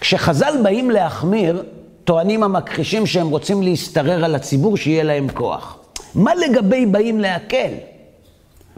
כשחז"ל 0.00 0.54
באים 0.62 0.90
להחמיר, 0.90 1.62
טוענים 2.04 2.42
המכחישים 2.42 3.06
שהם 3.06 3.28
רוצים 3.28 3.62
להשתרר 3.62 4.24
על 4.24 4.34
הציבור, 4.34 4.76
שיהיה 4.76 5.04
להם 5.04 5.28
כוח. 5.28 5.78
מה 6.14 6.34
לגבי 6.34 6.86
באים 6.86 7.20
להקל? 7.20 7.70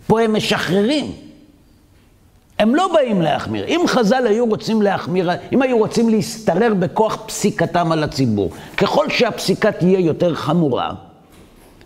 פה 0.06 0.20
הם 0.20 0.36
משחררים. 0.36 1.12
הם 2.58 2.74
לא 2.74 2.92
באים 2.94 3.22
להחמיר. 3.22 3.64
אם 3.66 3.80
חז"ל 3.86 4.26
היו 4.26 4.46
רוצים 4.46 4.82
להחמיר, 4.82 5.30
אם 5.52 5.62
היו 5.62 5.78
רוצים 5.78 6.08
להשתרר 6.08 6.74
בכוח 6.74 7.18
פסיקתם 7.26 7.92
על 7.92 8.02
הציבור, 8.02 8.50
ככל 8.76 9.08
שהפסיקה 9.08 9.72
תהיה 9.72 10.00
יותר 10.00 10.34
חמורה, 10.34 10.90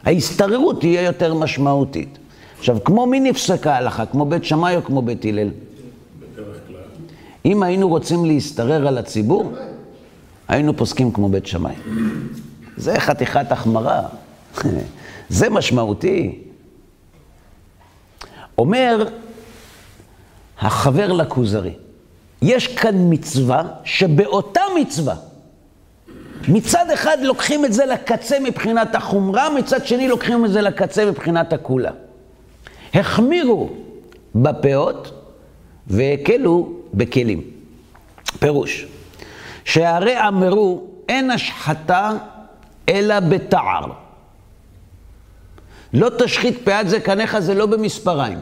ההשתררות 0.05 0.81
תהיה 0.81 1.03
יותר 1.03 1.35
משמעותית. 1.35 2.18
עכשיו, 2.59 2.79
כמו 2.85 3.07
מי 3.07 3.20
נפסקה 3.20 3.74
ההלכה? 3.74 4.07
כמו 4.07 4.24
בית 4.24 4.44
שמאי 4.44 4.76
או 4.76 4.85
כמו 4.85 5.03
בית 5.03 5.24
הלל? 5.24 5.48
בדרך 5.48 6.57
כלל. 6.68 6.76
אם 7.44 7.62
היינו 7.62 7.88
רוצים 7.88 8.24
להשתרר 8.24 8.88
על 8.88 8.98
הציבור, 8.98 9.53
היינו 10.50 10.76
פוסקים 10.76 11.12
כמו 11.12 11.28
בית 11.28 11.46
שמאי. 11.46 11.74
זה 12.76 13.00
חתיכת 13.00 13.52
החמרה. 13.52 14.02
זה 15.28 15.50
משמעותי. 15.50 16.38
אומר 18.58 19.08
החבר 20.60 21.12
לכוזרי, 21.12 21.74
יש 22.42 22.66
כאן 22.66 22.94
מצווה 23.10 23.62
שבאותה 23.84 24.60
מצווה, 24.80 25.14
מצד 26.48 26.90
אחד 26.90 27.16
לוקחים 27.22 27.64
את 27.64 27.72
זה 27.72 27.86
לקצה 27.86 28.40
מבחינת 28.40 28.94
החומרה, 28.94 29.54
מצד 29.54 29.86
שני 29.86 30.08
לוקחים 30.08 30.44
את 30.44 30.50
זה 30.50 30.60
לקצה 30.60 31.10
מבחינת 31.10 31.52
הכולה. 31.52 31.90
החמירו 32.94 33.70
בפאות 34.34 35.12
והקלו 35.86 36.72
בכלים. 36.94 37.42
פירוש, 38.38 38.86
שהרי 39.70 40.28
אמרו, 40.28 40.85
אין 41.09 41.30
השחתה 41.30 42.11
אלא 42.88 43.20
בתער. 43.20 43.85
לא 45.92 46.11
תשחית 46.18 46.59
פאת 46.64 46.88
זקניך 46.88 47.38
זה 47.38 47.54
לא 47.54 47.66
במספריים. 47.66 48.38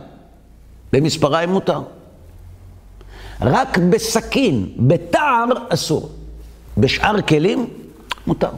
במספריים 0.92 1.50
מותר. 1.50 1.80
רק 3.40 3.78
בסכין, 3.78 4.68
בתער 4.78 5.44
אסור. 5.68 6.10
בשאר 6.78 7.22
כלים 7.22 7.66
מותר. 8.26 8.50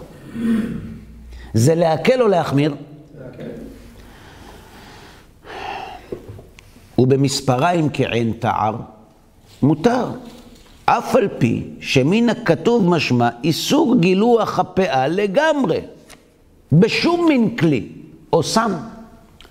זה 1.55 1.75
להקל 1.75 2.23
או 2.23 2.29
להחמיר? 2.29 2.75
להקל. 3.21 3.51
ובמספריים 6.99 7.89
כעין 7.93 8.33
תער 8.39 8.77
מותר. 9.63 10.11
אף 10.99 11.17
על 11.17 11.29
פי 11.39 11.65
שמן 11.81 12.29
הכתוב 12.29 12.89
משמע 12.89 13.29
איסור 13.45 13.97
גילוח 14.01 14.59
הפאה 14.59 15.09
לגמרי, 15.09 15.81
בשום 16.73 17.29
מין 17.29 17.57
כלי 17.57 17.89
או 18.33 18.43
סם, 18.43 18.73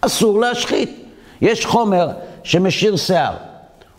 אסור 0.01 0.39
להשחית. 0.39 1.05
יש 1.41 1.65
חומר 1.65 2.09
שמשאיר 2.43 2.95
שיער, 2.95 3.33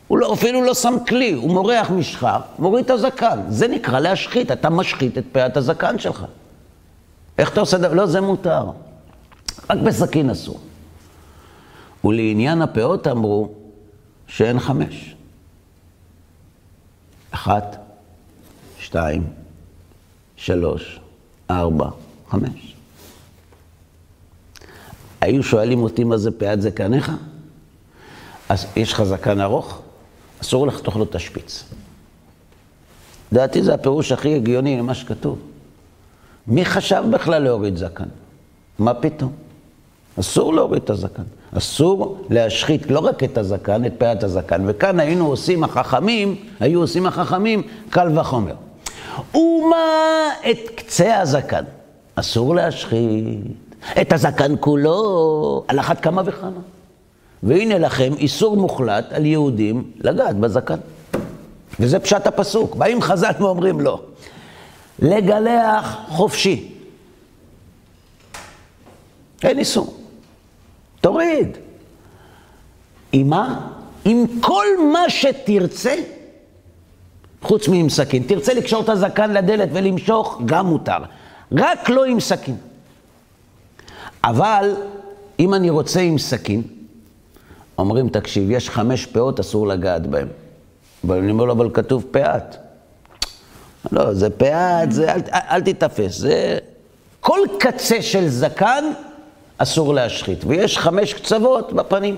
הוא 0.09 0.19
לא, 0.19 0.33
אפילו 0.33 0.65
לא 0.65 0.75
שם 0.75 0.95
כלי, 1.09 1.33
הוא 1.33 1.51
מורח 1.51 1.91
משחר, 1.91 2.41
מוריד 2.59 2.85
את 2.85 2.91
הזקן. 2.91 3.41
זה 3.49 3.69
נקרא 3.69 4.01
להשחית, 4.01 4.53
אתה 4.53 4.71
משחית 4.71 5.19
את 5.19 5.25
פאת 5.33 5.57
הזקן 5.57 5.99
שלך. 5.99 6.25
איך 7.39 7.53
אתה 7.53 7.61
עושה 7.61 7.79
דבר? 7.79 7.95
לא, 7.95 8.07
זה 8.07 8.21
מותר. 8.21 8.65
רק 9.71 9.79
בסכין 9.79 10.31
אסור. 10.31 10.61
ולעניין 12.05 12.63
הפאות 12.63 13.07
אמרו 13.07 13.49
שאין 14.27 14.61
חמש. 14.61 15.15
אחת, 17.31 17.77
שתיים, 18.79 19.27
שלוש, 20.37 21.01
ארבע, 21.51 21.91
חמש. 22.31 22.75
היו 25.21 25.43
שואלים 25.43 25.83
אותי 25.83 26.05
מה 26.05 26.17
זה 26.17 26.31
פאת 26.31 26.63
זקניך? 26.63 27.13
אז 28.49 28.67
יש 28.77 28.93
לך 28.93 29.03
זקן 29.03 29.41
ארוך, 29.41 29.83
אסור 30.43 30.67
לחתוך 30.67 30.97
לו 30.97 31.05
את 31.05 31.15
השפיץ. 31.15 31.65
לדעתי 33.33 33.63
זה 33.63 33.75
הפירוש 33.75 34.13
הכי 34.13 34.35
הגיוני 34.35 34.79
למה 34.79 34.95
שכתוב. 34.95 35.39
מי 36.47 36.65
חשב 36.65 37.05
בכלל 37.11 37.43
להוריד 37.43 37.77
זקן? 37.77 38.09
מה 38.79 38.95
פתאום? 38.95 39.33
אסור 40.21 40.55
להוריד 40.55 40.83
את 40.83 40.91
הזקן. 40.91 41.23
אסור 41.59 42.19
להשחית 42.31 42.91
לא 42.91 42.99
רק 42.99 43.25
את 43.25 43.39
הזקן, 43.39 43.85
את 43.85 43.93
פאת 43.99 44.23
הזקן. 44.23 44.63
וכאן 44.67 45.01
היינו 45.01 45.27
עושים 45.27 45.65
החכמים, 45.65 46.37
היו 46.61 46.81
עושים 46.81 47.07
החכמים 47.07 47.63
קל 47.91 48.19
וחומר. 48.19 48.55
ומה 49.35 50.29
את 50.51 50.59
קצה 50.75 51.21
הזקן. 51.21 51.65
אסור 52.15 52.55
להשחית. 52.55 53.39
את 54.01 54.13
הזקן 54.13 54.55
כולו, 54.61 55.65
על 55.69 55.81
אחת 55.81 56.01
כמה 56.01 56.23
וכמה. 56.25 56.61
והנה 57.43 57.79
לכם 57.79 58.13
איסור 58.19 58.57
מוחלט 58.57 59.13
על 59.13 59.27
יהודים 59.27 59.91
לגעת 60.01 60.37
בזקן. 60.37 60.79
וזה 61.81 61.99
פשט 61.99 62.27
הפסוק. 62.27 62.75
באים 62.77 63.03
חז"ל 63.03 63.33
ואומרים 63.39 63.81
לו, 63.81 64.01
לגלח 64.99 65.97
חופשי. 66.09 66.73
אין 69.43 69.59
איסור. 69.59 70.00
תוריד. 71.01 71.57
עם 73.13 73.29
מה? 73.29 73.71
עם 74.05 74.25
כל 74.41 74.67
מה 74.93 75.11
שתרצה, 75.11 75.95
חוץ 77.43 77.69
מעם 77.69 77.89
סכין. 77.89 78.23
תרצה 78.23 78.55
לקשור 78.55 78.83
את 78.83 78.89
הזקן 78.89 79.31
לדלת 79.31 79.69
ולמשוך, 79.73 80.41
גם 80.47 80.67
מותר. 80.67 80.99
רק 81.53 81.89
לא 81.89 82.05
עם 82.05 82.21
סכין. 82.21 82.57
אבל 84.25 84.75
אם 85.39 85.55
אני 85.55 85.71
רוצה 85.71 86.01
עם 86.01 86.19
סכין, 86.19 86.63
אומרים, 87.79 88.09
תקשיב, 88.09 88.51
יש 88.51 88.71
חמש 88.71 89.07
פאות, 89.07 89.41
אסור 89.41 89.67
לגעת 89.69 90.07
בהן. 90.07 90.29
אבל 91.07 91.19
אני 91.19 91.31
אומר 91.31 91.45
לו, 91.45 91.53
אבל 91.53 91.71
כתוב 91.75 92.05
פאת. 92.11 92.57
לא, 93.93 94.15
זה 94.15 94.31
פאת, 94.31 94.93
זה, 94.93 95.13
אל, 95.13 95.21
אל 95.33 95.61
תיתפס. 95.61 96.19
זה 96.19 96.59
כל 97.21 97.39
קצה 97.59 98.03
של 98.03 98.29
זקן 98.29 98.85
אסור 99.63 99.95
להשחית, 99.95 100.45
ויש 100.45 100.79
חמש 100.79 101.15
קצוות 101.15 101.73
בפנים. 101.73 102.17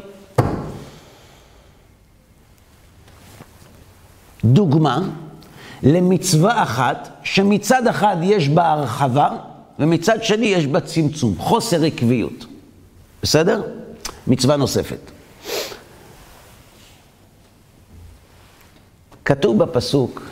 דוגמה 4.44 5.00
למצווה 5.82 6.62
אחת, 6.62 7.08
שמצד 7.22 7.86
אחד 7.86 8.16
יש 8.22 8.48
בה 8.48 8.70
הרחבה, 8.70 9.30
ומצד 9.78 10.24
שני 10.24 10.46
יש 10.46 10.66
בה 10.66 10.80
צמצום, 10.80 11.34
חוסר 11.38 11.84
עקביות. 11.84 12.46
בסדר? 13.22 13.62
מצווה 14.26 14.56
נוספת. 14.56 15.10
כתוב 19.24 19.58
בפסוק, 19.58 20.22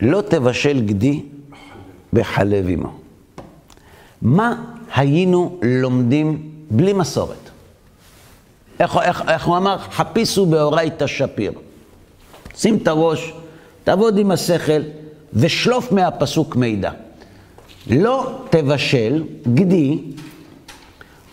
לא 0.00 0.20
תבשל 0.20 0.80
גדי 0.80 1.22
בחלב 2.12 2.68
עמו. 2.68 2.98
מה 4.22 4.77
היינו 4.94 5.58
לומדים 5.62 6.50
בלי 6.70 6.92
מסורת? 6.92 7.50
איך, 8.80 8.96
איך, 9.02 9.22
איך 9.28 9.46
הוא 9.46 9.56
אמר? 9.56 9.78
חפיסו 9.78 10.46
באורייתא 10.46 11.06
שפיר. 11.06 11.52
שים 12.54 12.76
את 12.76 12.88
הראש, 12.88 13.32
תעבוד 13.84 14.18
עם 14.18 14.30
השכל 14.30 14.82
ושלוף 15.32 15.92
מהפסוק 15.92 16.56
מידע. 16.56 16.90
לא 17.90 18.38
תבשל 18.50 19.24
גדי 19.54 19.98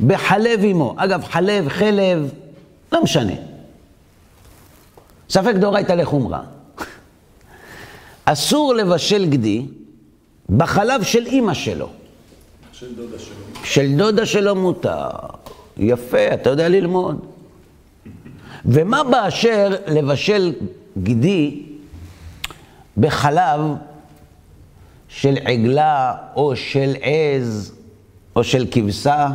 בחלב 0.06 0.60
עמו. 0.63 0.94
אגב, 0.98 1.24
חלב, 1.24 1.68
חלב, 1.68 2.34
לא 2.91 3.04
משנה. 3.04 3.34
ספק 5.30 5.56
דאורייתא 5.56 5.94
לחומרה. 5.94 6.41
אסור 8.26 8.74
לבשל 8.74 9.26
גדי 9.26 9.65
בחלב 10.50 11.04
של 11.04 11.26
אימא 11.26 11.54
שלו. 11.54 11.89
של 12.80 12.96
דודה 12.96 13.20
שלו. 13.20 13.36
של 13.64 13.98
דודה 13.98 14.26
שלו 14.26 14.56
מותר. 14.56 15.10
יפה, 15.78 16.34
אתה 16.34 16.50
יודע 16.50 16.70
ללמוד. 16.70 17.20
ומה 18.66 19.04
באשר 19.04 19.76
לבשל 19.88 20.54
גדי 21.04 21.64
בחלב 22.98 23.62
של 25.08 25.36
עגלה 25.46 26.14
או 26.36 26.56
של 26.56 26.94
עז 27.02 27.76
או 28.36 28.44
של 28.44 28.68
כבשה? 28.72 29.28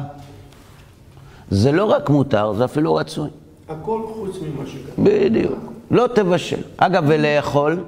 זה 1.50 1.72
לא 1.72 1.84
רק 1.84 2.10
מותר, 2.10 2.52
זה 2.52 2.64
אפילו 2.64 2.94
רצוי. 2.94 3.28
הכל 3.68 4.02
חוץ 4.14 4.36
ממה 4.36 4.66
שכתוב. 4.66 5.04
בדיוק. 5.04 5.58
לא 5.90 6.06
תבשל. 6.14 6.62
אגב, 6.76 7.04
ולאכול? 7.06 7.84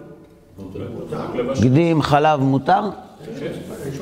לבשל. 1.35 1.65
גדי 1.65 1.91
עם 1.91 2.03
חלב 2.03 2.41
מותר? 2.41 2.83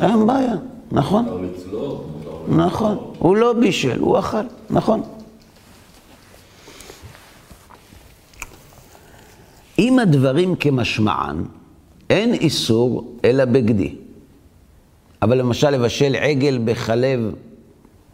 אין 0.03 0.27
בעיה, 0.27 0.55
נכון. 0.93 1.49
נכון. 2.49 2.99
הוא 3.19 3.37
לא 3.37 3.53
בישל, 3.53 3.99
הוא 4.01 4.19
אכל, 4.19 4.45
נכון. 4.71 5.03
אם 9.79 9.99
הדברים 9.99 10.57
כמשמען, 10.57 11.45
אין 12.11 12.35
איסור 12.35 13.13
אלא 13.25 13.45
בגדי. 13.45 13.95
אבל 15.23 15.39
למשל 15.39 15.71
לבשל 15.71 16.17
עגל 16.17 16.59
בחלב 16.65 17.35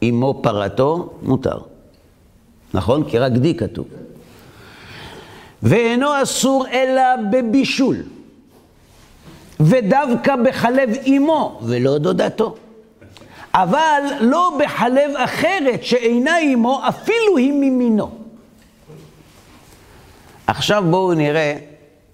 אמו 0.03 0.41
פרתו, 0.43 1.13
מותר. 1.23 1.59
נכון? 2.75 3.05
כי 3.05 3.19
רק 3.19 3.33
גדי 3.33 3.55
כתוב. 3.55 3.87
ואינו 5.63 6.23
אסור 6.23 6.67
אלא 6.73 7.03
בבישול. 7.33 7.97
ודווקא 9.61 10.37
בחלב 10.37 10.91
אמו 11.07 11.61
ולא 11.63 11.99
דודתו. 11.99 12.57
אבל 13.57 14.03
לא 14.21 14.59
בחלב 14.65 15.11
אחרת 15.17 15.85
שאינה 15.85 16.39
אמו, 16.39 16.83
אפילו 16.89 17.37
היא 17.37 17.53
ממינו. 17.53 18.11
עכשיו 20.47 20.85
בואו 20.91 21.15
נראה 21.15 21.57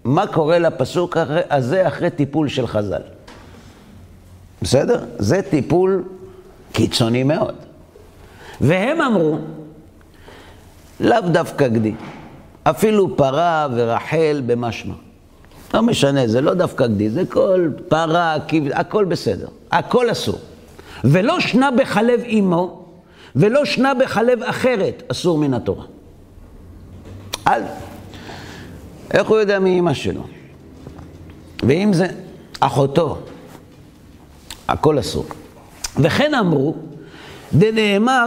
מה 0.04 0.26
קורה 0.26 0.58
לפסוק 0.58 1.16
הזה 1.50 1.88
אחרי 1.88 2.10
טיפול 2.10 2.48
של 2.48 2.66
חז"ל. 2.66 3.02
בסדר? 4.62 5.04
זה 5.18 5.42
טיפול 5.50 6.04
קיצוני 6.72 7.22
מאוד. 7.22 7.54
והם 8.60 9.00
אמרו, 9.00 9.38
לאו 11.00 11.20
דווקא 11.20 11.68
גדי, 11.68 11.94
אפילו 12.62 13.16
פרה 13.16 13.68
ורחל 13.74 14.42
במשמע. 14.46 14.94
לא 15.74 15.82
משנה, 15.82 16.26
זה 16.26 16.40
לא 16.40 16.54
דווקא 16.54 16.86
גדי, 16.86 17.10
זה 17.10 17.22
כל 17.28 17.70
פרה, 17.88 18.36
הכל 18.74 19.04
בסדר, 19.04 19.46
הכל 19.70 20.12
אסור. 20.12 20.38
ולא 21.04 21.40
שנה 21.40 21.70
בחלב 21.70 22.20
אימו, 22.20 22.84
ולא 23.36 23.64
שנה 23.64 23.94
בחלב 23.94 24.42
אחרת, 24.42 25.02
אסור 25.08 25.38
מן 25.38 25.54
התורה. 25.54 25.84
אל. 27.48 27.62
איך 29.14 29.28
הוא 29.28 29.38
יודע 29.38 29.58
מי 29.58 29.70
אימא 29.70 29.94
שלו? 29.94 30.22
ואם 31.62 31.92
זה 31.92 32.06
אחותו, 32.60 33.18
הכל 34.68 34.98
אסור. 34.98 35.24
וכן 35.96 36.34
אמרו, 36.34 36.74
דנאמר, 37.52 38.26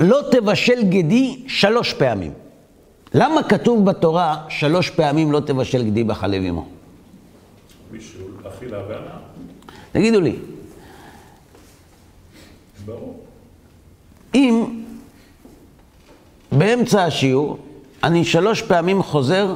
לא 0.00 0.20
תבשל 0.30 0.82
גדי 0.82 1.44
שלוש 1.46 1.92
פעמים. 1.92 2.32
למה 3.14 3.42
כתוב 3.42 3.84
בתורה 3.84 4.44
שלוש 4.48 4.90
פעמים 4.90 5.32
לא 5.32 5.40
תבשל 5.40 5.82
גדי 5.82 6.04
בחלב 6.04 6.42
אמו? 6.42 6.66
בישול, 7.90 8.30
אכילה 8.48 8.78
והנאה. 8.88 9.16
תגידו 9.92 10.20
לי, 10.20 10.36
ברור. 12.84 13.20
אם 14.34 14.82
באמצע 16.52 17.04
השיעור 17.04 17.58
אני 18.02 18.24
שלוש 18.24 18.62
פעמים 18.62 19.02
חוזר 19.02 19.54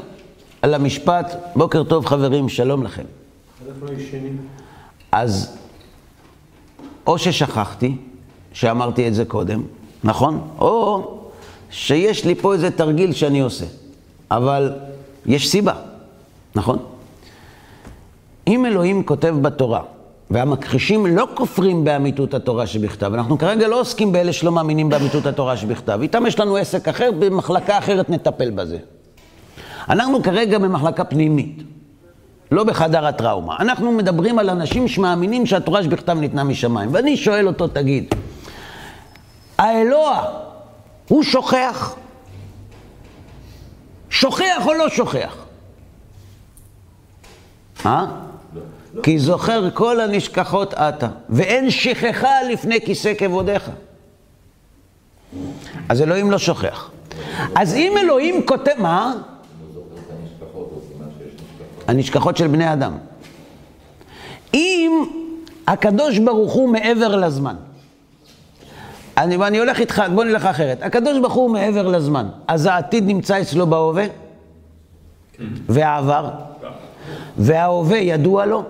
על 0.62 0.74
המשפט, 0.74 1.36
בוקר 1.56 1.84
טוב 1.84 2.06
חברים, 2.06 2.48
שלום 2.48 2.82
לכם. 2.82 3.04
אז 5.12 5.56
או 7.06 7.18
ששכחתי, 7.18 7.96
שאמרתי 8.52 9.08
את 9.08 9.14
זה 9.14 9.24
קודם, 9.24 9.62
נכון? 10.04 10.48
או 10.58 11.18
שיש 11.70 12.24
לי 12.24 12.34
פה 12.34 12.52
איזה 12.52 12.70
תרגיל 12.70 13.12
שאני 13.12 13.40
עושה, 13.40 13.64
אבל 14.30 14.72
יש 15.26 15.48
סיבה, 15.48 15.74
נכון? 16.54 16.78
אם 18.46 18.66
אלוהים 18.66 19.02
כותב 19.02 19.34
בתורה, 19.42 19.82
והמכחישים 20.30 21.06
לא 21.06 21.28
כופרים 21.34 21.84
באמיתות 21.84 22.34
התורה 22.34 22.66
שבכתב, 22.66 23.14
אנחנו 23.14 23.38
כרגע 23.38 23.68
לא 23.68 23.80
עוסקים 23.80 24.12
באלה 24.12 24.32
שלא 24.32 24.52
מאמינים 24.52 24.88
באמיתות 24.88 25.26
התורה 25.26 25.56
שבכתב, 25.56 25.98
איתם 26.02 26.26
יש 26.26 26.40
לנו 26.40 26.56
עסק 26.56 26.88
אחר, 26.88 27.10
במחלקה 27.18 27.78
אחרת 27.78 28.10
נטפל 28.10 28.50
בזה. 28.50 28.78
אנחנו 29.88 30.22
כרגע 30.22 30.58
במחלקה 30.58 31.04
פנימית, 31.04 31.62
לא 32.50 32.64
בחדר 32.64 33.06
הטראומה. 33.06 33.56
אנחנו 33.58 33.92
מדברים 33.92 34.38
על 34.38 34.50
אנשים 34.50 34.88
שמאמינים 34.88 35.46
שהתורה 35.46 35.82
שבכתב 35.82 36.16
ניתנה 36.18 36.44
משמיים. 36.44 36.88
ואני 36.92 37.16
שואל 37.16 37.46
אותו, 37.46 37.68
תגיד, 37.68 38.14
האלוה, 39.58 40.24
הוא 41.08 41.22
שוכח? 41.22 41.94
שוכח 44.10 44.66
או 44.66 44.74
לא 44.74 44.88
שוכח? 44.88 45.36
אה? 47.86 48.06
כי 49.02 49.18
זוכר 49.18 49.70
כל 49.74 50.00
הנשכחות 50.00 50.74
אתה, 50.74 51.08
ואין 51.28 51.70
שכחה 51.70 52.42
לפני 52.50 52.80
כיסא 52.80 53.12
כבודיך. 53.18 53.70
אז 55.88 56.02
אלוהים 56.02 56.30
לא 56.30 56.38
שוכח. 56.38 56.90
אז 57.54 57.74
אם 57.74 57.94
אלוהים 57.98 58.46
כותב, 58.46 58.72
מה? 58.78 59.14
הנשכחות, 61.88 62.36
של 62.36 62.46
בני 62.46 62.72
אדם. 62.72 62.92
אם 64.54 65.04
הקדוש 65.66 66.18
ברוך 66.18 66.52
הוא 66.52 66.68
מעבר 66.68 67.16
לזמן, 67.16 67.56
אני, 69.16 69.36
ואני 69.36 69.58
הולך 69.58 69.80
איתך, 69.80 70.02
בוא 70.14 70.24
נלך 70.24 70.44
אחרת. 70.44 70.82
הקדוש 70.82 71.18
ברוך 71.18 71.32
הוא 71.32 71.50
מעבר 71.50 71.88
לזמן, 71.88 72.28
אז 72.48 72.66
העתיד 72.66 73.06
נמצא 73.06 73.40
אצלו 73.40 73.66
בהווה? 73.66 74.04
והעבר? 75.68 76.30
וההווה 77.38 77.98
ידוע 77.98 78.46
לו? 78.46 78.64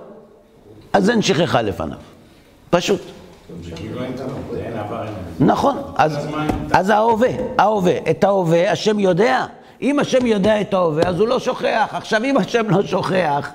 אז 0.97 1.11
אין 1.11 1.23
שכחה 1.23 1.63
לפניו. 1.63 1.99
פשוט. 2.71 3.01
נכון, 5.41 5.77
אז, 6.73 6.91
ההווה, 6.91 7.29
ההווה, 7.59 7.97
את 8.11 8.25
ההווה 8.25 8.73
השם 8.73 8.99
יודע. 8.99 9.47
אם 9.83 9.99
השם 9.99 10.27
יודע 10.27 10.61
את 10.61 10.75
ההווה, 10.75 11.09
אז 11.09 11.21
הוא 11.21 11.29
לא 11.29 11.39
שוכח. 11.39 11.89
עכשיו, 11.93 12.25
אם 12.25 12.37
השם 12.37 12.71
לא 12.71 12.83
שוכח, 12.83 13.51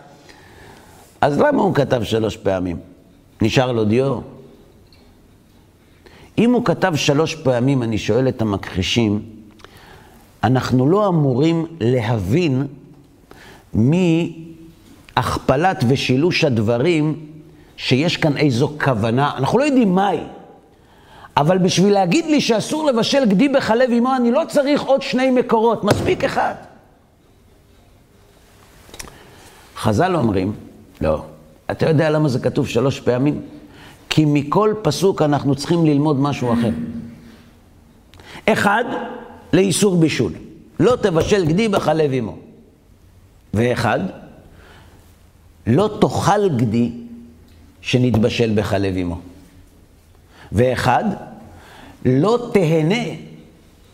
אז 1.21 1.39
למה 1.39 1.61
הוא 1.61 1.75
כתב 1.75 2.03
שלוש 2.03 2.37
פעמים? 2.37 2.79
נשאר 3.41 3.71
לו 3.71 3.85
דיו? 3.85 4.19
אם 6.37 6.53
הוא 6.53 6.65
כתב 6.65 6.95
שלוש 6.95 7.35
פעמים, 7.35 7.83
אני 7.83 7.97
שואל 7.97 8.27
את 8.27 8.41
המכחישים, 8.41 9.21
אנחנו 10.43 10.89
לא 10.89 11.07
אמורים 11.07 11.65
להבין 11.79 12.67
מהכפלת 13.73 15.83
ושילוש 15.87 16.43
הדברים 16.43 17.30
שיש 17.83 18.17
כאן 18.17 18.37
איזו 18.37 18.71
כוונה, 18.83 19.31
אנחנו 19.37 19.59
לא 19.59 19.63
יודעים 19.63 19.95
מהי. 19.95 20.19
אבל 21.37 21.57
בשביל 21.57 21.93
להגיד 21.93 22.25
לי 22.25 22.41
שאסור 22.41 22.85
לבשל 22.85 23.25
גדי 23.25 23.49
בחלב 23.49 23.89
אמו, 23.97 24.15
אני 24.15 24.31
לא 24.31 24.41
צריך 24.47 24.81
עוד 24.81 25.01
שני 25.01 25.31
מקורות, 25.31 25.83
מספיק 25.83 26.23
אחד. 26.23 26.53
חז"ל 29.77 30.15
אומרים, 30.15 30.53
לא, 31.01 31.23
אתה 31.71 31.89
יודע 31.89 32.09
למה 32.09 32.29
זה 32.29 32.39
כתוב 32.39 32.67
שלוש 32.67 32.99
פעמים? 32.99 33.41
כי 34.09 34.25
מכל 34.25 34.73
פסוק 34.81 35.21
אנחנו 35.21 35.55
צריכים 35.55 35.85
ללמוד 35.85 36.19
משהו 36.19 36.53
אחר. 36.53 36.71
אחד, 38.45 38.83
לאיסור 39.53 39.97
בישול. 39.97 40.31
לא 40.79 40.95
תבשל 40.95 41.45
גדי 41.45 41.67
בחלב 41.67 42.13
אמו. 42.13 42.37
ואחד, 43.53 43.99
לא 45.67 45.97
תאכל 46.01 46.49
גדי 46.49 47.00
שנתבשל 47.81 48.51
בחלב 48.55 48.97
אמו. 48.97 49.19
ואחד, 50.51 51.03
לא 52.05 52.49
תהנה 52.53 53.03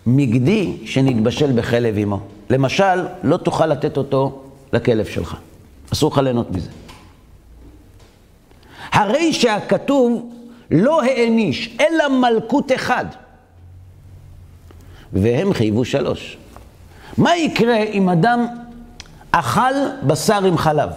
מגדי 0.05 0.77
שנתבשל 0.85 1.51
בחלב 1.51 1.97
אמו. 1.97 2.19
למשל, 2.49 3.05
לא 3.23 3.37
תוכל 3.37 3.65
לתת 3.65 3.97
אותו 3.97 4.43
לכלב 4.73 5.05
שלך. 5.05 5.37
אסור 5.93 6.11
לך 6.11 6.17
ליהנות 6.17 6.51
מזה. 6.51 6.69
הרי 8.91 9.33
שהכתוב 9.33 10.33
לא 10.71 11.03
העניש, 11.03 11.77
אלא 11.79 12.07
מלכות 12.19 12.71
אחד. 12.71 13.05
והם 15.13 15.53
חייבו 15.53 15.85
שלוש. 15.85 16.37
מה 17.17 17.37
יקרה 17.37 17.83
אם 17.83 18.09
אדם 18.09 18.47
אכל 19.31 19.73
בשר 20.03 20.43
עם 20.43 20.57
חלב? 20.57 20.89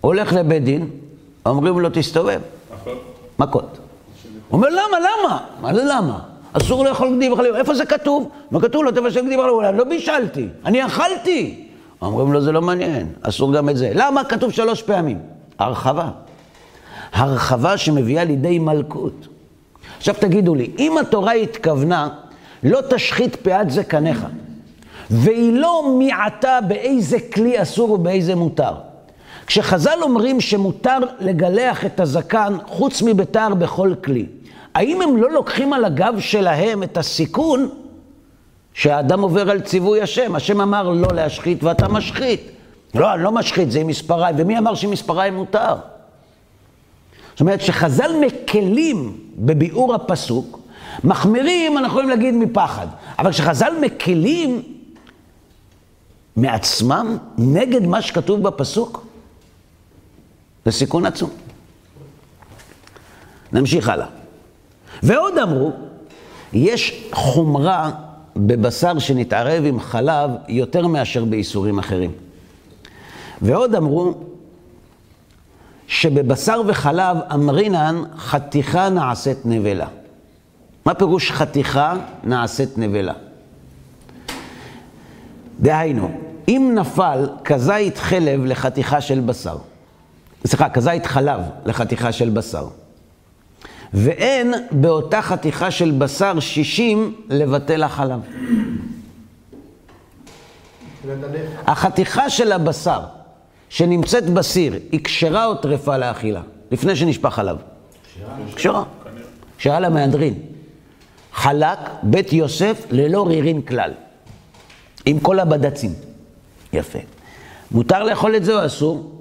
הולך 0.00 0.32
לבית 0.32 0.64
דין, 0.64 0.90
אומרים 1.46 1.80
לו 1.80 1.88
תסתובב. 1.92 2.40
מכות. 3.38 3.78
הוא 4.48 4.58
אומר 4.58 4.68
למה, 4.68 4.98
למה? 4.98 5.38
מה 5.60 5.74
זה 5.74 5.84
למה? 5.84 6.18
אסור 6.52 6.84
לאכול 6.84 7.16
גדי 7.16 7.30
וחלב. 7.30 7.54
איפה 7.54 7.74
זה 7.74 7.86
כתוב? 7.86 8.30
מה 8.50 8.60
כתוב 8.60 8.84
לו 8.84 8.90
תבשל 8.90 9.26
גדי 9.26 9.36
וחלב? 9.36 9.76
לא 9.76 9.84
בישלתי, 9.84 10.48
אני 10.64 10.86
אכלתי. 10.86 11.66
אומרים 12.02 12.32
לו 12.32 12.40
זה 12.40 12.52
לא 12.52 12.62
מעניין, 12.62 13.06
אסור 13.22 13.52
גם 13.52 13.68
את 13.68 13.76
זה. 13.76 13.92
למה? 13.94 14.24
כתוב 14.24 14.52
שלוש 14.52 14.82
פעמים. 14.82 15.18
הרחבה. 15.58 16.08
הרחבה 17.12 17.76
שמביאה 17.76 18.24
לידי 18.24 18.58
מלכות. 18.58 19.28
עכשיו 19.98 20.14
תגידו 20.18 20.54
לי, 20.54 20.70
אם 20.78 20.98
התורה 20.98 21.32
התכוונה, 21.32 22.08
לא 22.62 22.80
תשחית 22.90 23.36
פאת 23.36 23.70
זקניך, 23.70 24.26
והיא 25.10 25.52
לא 25.52 25.96
מעטה 25.98 26.58
באיזה 26.68 27.16
כלי 27.34 27.62
אסור 27.62 27.90
ובאיזה 27.90 28.34
מותר. 28.34 28.72
כשחז"ל 29.46 29.98
אומרים 30.02 30.40
שמותר 30.40 30.98
לגלח 31.20 31.84
את 31.86 32.00
הזקן 32.00 32.56
חוץ 32.66 33.02
מביתר 33.02 33.54
בכל 33.54 33.94
כלי, 34.04 34.26
האם 34.74 35.02
הם 35.02 35.16
לא 35.16 35.30
לוקחים 35.30 35.72
על 35.72 35.84
הגב 35.84 36.14
שלהם 36.18 36.82
את 36.82 36.96
הסיכון 36.96 37.68
שהאדם 38.74 39.20
עובר 39.20 39.50
על 39.50 39.60
ציווי 39.60 40.02
השם? 40.02 40.34
השם 40.34 40.60
אמר 40.60 40.88
לא 40.88 41.08
להשחית 41.14 41.64
ואתה 41.64 41.88
משחית. 41.88 42.50
לא, 42.94 43.14
אני 43.14 43.22
לא 43.22 43.32
משחית, 43.32 43.70
זה 43.70 43.80
עם 43.80 43.86
מספריים. 43.86 44.36
ומי 44.38 44.58
אמר 44.58 44.74
שמספריים 44.74 45.34
מותר? 45.34 45.74
זאת 47.30 47.40
אומרת 47.40 47.60
שחז"ל 47.60 48.12
מקלים 48.20 49.16
בביאור 49.36 49.94
הפסוק, 49.94 50.60
מחמירים, 51.04 51.78
אנחנו 51.78 51.88
יכולים 51.88 52.08
להגיד 52.08 52.34
מפחד. 52.34 52.86
אבל 53.18 53.30
כשחז"ל 53.30 53.72
מקלים 53.80 54.62
מעצמם 56.36 57.16
נגד 57.38 57.86
מה 57.86 58.02
שכתוב 58.02 58.42
בפסוק, 58.42 59.05
זה 60.66 60.72
סיכון 60.72 61.06
עצום. 61.06 61.30
נמשיך 63.52 63.88
הלאה. 63.88 64.06
ועוד 65.02 65.38
אמרו, 65.38 65.72
יש 66.52 67.08
חומרה 67.12 67.90
בבשר 68.36 68.98
שנתערב 68.98 69.64
עם 69.66 69.80
חלב 69.80 70.30
יותר 70.48 70.86
מאשר 70.86 71.24
באיסורים 71.24 71.78
אחרים. 71.78 72.12
ועוד 73.42 73.74
אמרו 73.74 74.14
שבבשר 75.86 76.62
וחלב 76.66 77.16
אמרינן 77.34 78.02
חתיכה 78.16 78.88
נעשית 78.88 79.38
נבלה. 79.44 79.86
מה 80.86 80.94
פירוש 80.94 81.30
חתיכה 81.32 81.94
נעשית 82.24 82.78
נבלה? 82.78 83.12
דהיינו, 85.60 86.10
אם 86.48 86.72
נפל 86.74 87.28
כזית 87.44 87.98
חלב 87.98 88.44
לחתיכה 88.44 89.00
של 89.00 89.20
בשר, 89.20 89.56
סליחה, 90.46 90.68
כזית 90.68 91.06
חלב 91.06 91.40
לחתיכה 91.66 92.12
של 92.12 92.30
בשר, 92.30 92.68
ואין 93.94 94.54
באותה 94.70 95.22
חתיכה 95.22 95.70
של 95.70 95.90
בשר 95.90 96.40
שישים 96.40 97.14
לבטל 97.28 97.82
החלב. 97.82 98.20
החתיכה 101.66 102.30
של 102.30 102.52
הבשר 102.52 103.00
שנמצאת 103.68 104.30
בסיר, 104.30 104.78
היא 104.92 105.00
כשרה 105.04 105.46
או 105.46 105.54
טרפה 105.54 105.96
לאכילה? 105.96 106.40
לפני 106.70 106.96
שנשפך 106.96 107.34
חלב. 107.34 107.56
כשרה. 108.54 108.82
כשרה 109.58 109.80
למהדרין. 109.80 110.34
חלק 111.32 111.78
בית 112.02 112.32
יוסף 112.32 112.86
ללא 112.90 113.26
רירין 113.26 113.62
כלל. 113.62 113.92
עם 115.06 115.20
כל 115.20 115.38
הבד"צים. 115.38 115.94
יפה. 116.72 116.98
מותר 117.70 118.02
לאכול 118.02 118.36
את 118.36 118.44
זה 118.44 118.60
או 118.60 118.66
אסור? 118.66 119.15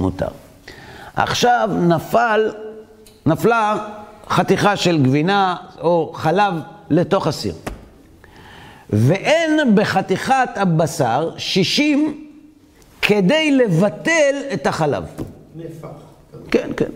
מותר. 0.00 0.28
עכשיו 1.16 1.70
נפל, 1.72 2.52
נפלה 3.26 3.88
חתיכה 4.28 4.76
של 4.76 5.02
גבינה 5.02 5.56
או 5.80 6.12
חלב 6.14 6.54
לתוך 6.90 7.26
הסיר. 7.26 7.54
ואין 8.90 9.74
בחתיכת 9.74 10.48
הבשר 10.56 11.30
שישים 11.38 12.28
כדי 13.02 13.50
לבטל 13.50 14.36
את 14.52 14.66
החלב. 14.66 15.04
נהפך. 15.56 15.88
כן, 16.50 16.70
כן. 16.76 16.90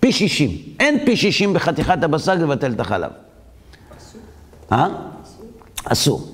פי 0.00 0.12
שישים. 0.12 0.50
אין 0.80 1.04
פי 1.06 1.16
שישים 1.16 1.52
בחתיכת 1.52 2.02
הבשר 2.02 2.34
לבטל 2.34 2.72
את 2.72 2.80
החלב. 2.80 3.10
אסור. 3.96 4.20
אה? 4.72 4.88
אסור. 5.84 6.28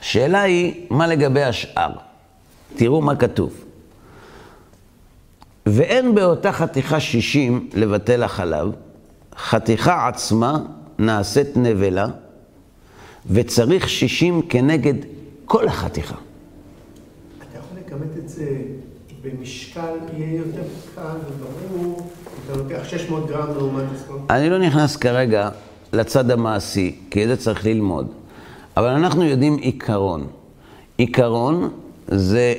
השאלה 0.00 0.42
היא, 0.42 0.86
מה 0.90 1.06
לגבי 1.06 1.42
השאר? 1.42 1.92
תראו 2.76 3.00
מה 3.00 3.16
כתוב. 3.16 3.64
ואין 5.66 6.14
באותה 6.14 6.52
חתיכה 6.52 7.00
שישים 7.00 7.68
לבטל 7.74 8.22
החלב, 8.22 8.70
חתיכה 9.36 10.08
עצמה 10.08 10.58
נעשית 10.98 11.56
נבלה, 11.56 12.06
וצריך 13.30 13.88
שישים 13.88 14.42
כנגד 14.48 14.94
כל 15.44 15.68
החתיכה. 15.68 16.14
אתה 17.38 17.58
יכול 17.58 17.78
לכמת 17.86 18.18
את 18.18 18.28
זה 18.28 18.56
במשקל, 19.22 19.94
יהיה 20.16 20.38
יותר 20.38 20.62
קל 20.94 21.16
וברור, 21.28 22.10
אתה 22.46 22.58
לוקח 22.58 22.88
600 22.88 23.28
גרם 23.28 23.48
לעומת 23.56 23.84
הסכום. 23.94 24.26
אני 24.30 24.50
לא 24.50 24.58
נכנס 24.58 24.96
כרגע 24.96 25.50
לצד 25.92 26.30
המעשי, 26.30 26.98
כי 27.10 27.22
את 27.24 27.28
זה 27.28 27.36
צריך 27.36 27.66
ללמוד. 27.66 28.12
אבל 28.76 28.88
אנחנו 28.88 29.24
יודעים 29.24 29.56
עיקרון. 29.56 30.26
עיקרון 30.96 31.70
זה 32.08 32.54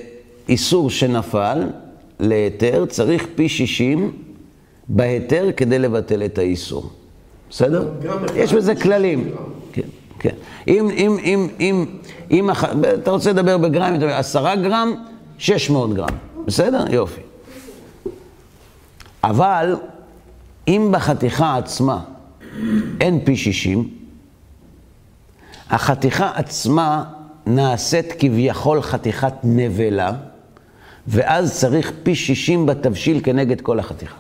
איסור 0.50 0.89
שנפל 0.89 1.68
להיתר, 2.19 2.86
צריך 2.86 3.26
פי 3.36 3.49
60 3.49 4.12
בהיתר 4.88 5.49
כדי 5.58 5.80
לבטל 5.80 6.26
את 6.26 6.38
האיסור. 6.38 6.89
בסדר? 7.49 7.91
יש 8.36 8.54
בזה 8.54 8.76
כללים. 8.76 9.32
כן, 9.73 9.82
כן. 10.19 10.36
אם, 10.67 10.89
אם, 10.89 11.17
אם, 11.23 11.47
אם, 11.60 11.86
אם, 12.32 12.49
אתה 12.93 13.12
רוצה 13.12 13.30
לדבר 13.30 13.58
בגרם, 13.58 13.95
אתה 13.95 14.06
אומר, 14.06 14.15
עשרה 14.15 14.56
גרם, 14.56 14.93
600 15.38 15.93
גרם. 15.93 16.08
בסדר? 16.45 16.86
יופי. 16.93 17.21
אבל 19.23 19.76
אם 20.67 20.89
בחתיכה 20.91 21.58
עצמה 21.58 21.99
אין 23.02 23.19
פי 23.26 23.38
60, 23.38 23.89
החתיכה 25.69 26.32
עצמה 26.36 27.04
נעשית 27.45 28.13
כביכול 28.19 28.82
חתיכת 28.82 29.34
נבלה, 29.43 30.12
ואז 31.08 31.60
צריך 31.60 31.92
פי 32.04 32.16
60 32.16 32.66
בתבשיל 32.66 33.22
כנגד 33.24 33.62
כל 33.62 33.80
החתיכה. 33.80 34.16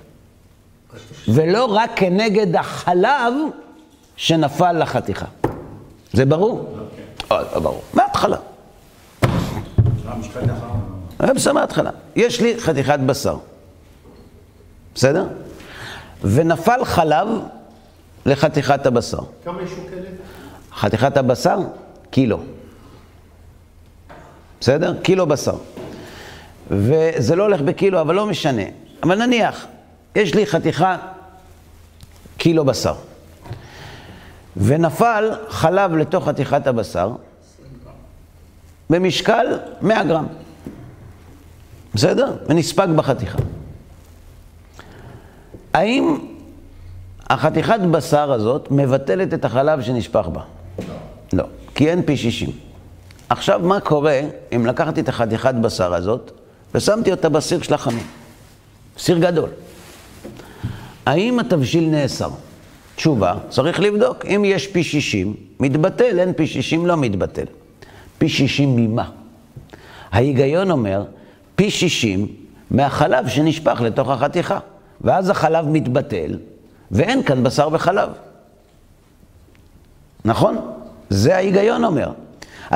ולא 1.27 1.65
רק 1.65 1.91
כנגד 1.95 2.55
החלב 2.55 3.33
שנפל 4.15 4.71
לחתיכה. 4.71 5.25
זה 6.13 6.25
ברור? 6.25 6.77
כן. 7.29 7.35
לא 7.53 7.59
ברור. 7.59 7.81
מההתחלה. 7.93 8.37
זה 11.19 11.33
בסדר 11.33 11.53
מההתחלה. 11.53 11.89
יש 12.15 12.41
לי 12.41 12.59
חתיכת 12.59 12.99
בשר. 13.05 13.37
בסדר? 14.95 15.27
ונפל 16.23 16.85
חלב 16.85 17.27
לחתיכת 18.25 18.85
הבשר. 18.85 19.19
כמה 19.45 19.59
היא 19.59 19.67
שוקלת? 19.67 20.07
חתיכת 20.75 21.17
הבשר, 21.17 21.57
קילו. 22.11 22.39
בסדר? 24.59 25.01
קילו 25.01 25.25
בשר. 25.27 25.55
וזה 26.73 27.35
לא 27.35 27.43
הולך 27.43 27.61
בקילו, 27.61 28.01
אבל 28.01 28.15
לא 28.15 28.25
משנה. 28.25 28.61
אבל 29.03 29.25
נניח, 29.25 29.65
יש 30.15 30.35
לי 30.35 30.45
חתיכה 30.45 30.97
קילו 32.37 32.65
בשר. 32.65 32.95
ונפל 34.57 35.31
חלב 35.49 35.95
לתוך 35.95 36.27
חתיכת 36.27 36.67
הבשר 36.67 37.11
במשקל 38.89 39.45
100 39.81 40.03
גרם. 40.03 40.25
בסדר? 41.93 42.35
ונספג 42.49 42.87
בחתיכה. 42.95 43.37
האם 45.73 46.17
החתיכת 47.29 47.79
בשר 47.91 48.31
הזאת 48.31 48.67
מבטלת 48.71 49.33
את 49.33 49.45
החלב 49.45 49.81
שנשפך 49.81 50.27
בה? 50.27 50.41
לא, 51.33 51.43
כי 51.75 51.89
אין 51.89 52.01
פי 52.01 52.17
60. 52.17 52.49
עכשיו, 53.29 53.59
מה 53.63 53.79
קורה 53.79 54.21
אם 54.55 54.65
לקחתי 54.65 55.01
את 55.01 55.09
החתיכת 55.09 55.53
בשר 55.55 55.93
הזאת 55.93 56.42
ושמתי 56.75 57.11
אותה 57.11 57.29
בסיר 57.29 57.61
של 57.61 57.73
החמין? 57.73 58.03
סיר 58.97 59.17
גדול. 59.17 59.49
האם 61.05 61.39
התבשיל 61.39 61.89
נאסר? 61.89 62.29
תשובה, 62.95 63.33
צריך 63.49 63.79
לבדוק. 63.79 64.25
אם 64.25 64.43
יש 64.45 64.67
פי 64.67 64.83
60, 64.83 65.35
מתבטל, 65.59 66.19
אין 66.19 66.33
פי 66.33 66.47
60, 66.47 66.85
לא 66.85 66.97
מתבטל. 66.97 67.45
פי 68.17 68.29
60 68.29 68.75
ממה? 68.75 69.09
ההיגיון 70.11 70.71
אומר, 70.71 71.03
פי 71.55 71.71
60 71.71 72.27
מהחלב 72.71 73.27
שנשפך 73.27 73.81
לתוך 73.81 74.09
החתיכה. 74.09 74.59
ואז 75.03 75.29
החלב 75.29 75.65
מתבטל, 75.67 76.39
ואין 76.91 77.23
כאן 77.23 77.43
בשר 77.43 77.69
וחלב. 77.71 78.09
נכון? 80.25 80.57
זה 81.09 81.35
ההיגיון 81.35 81.83
אומר. 81.83 82.11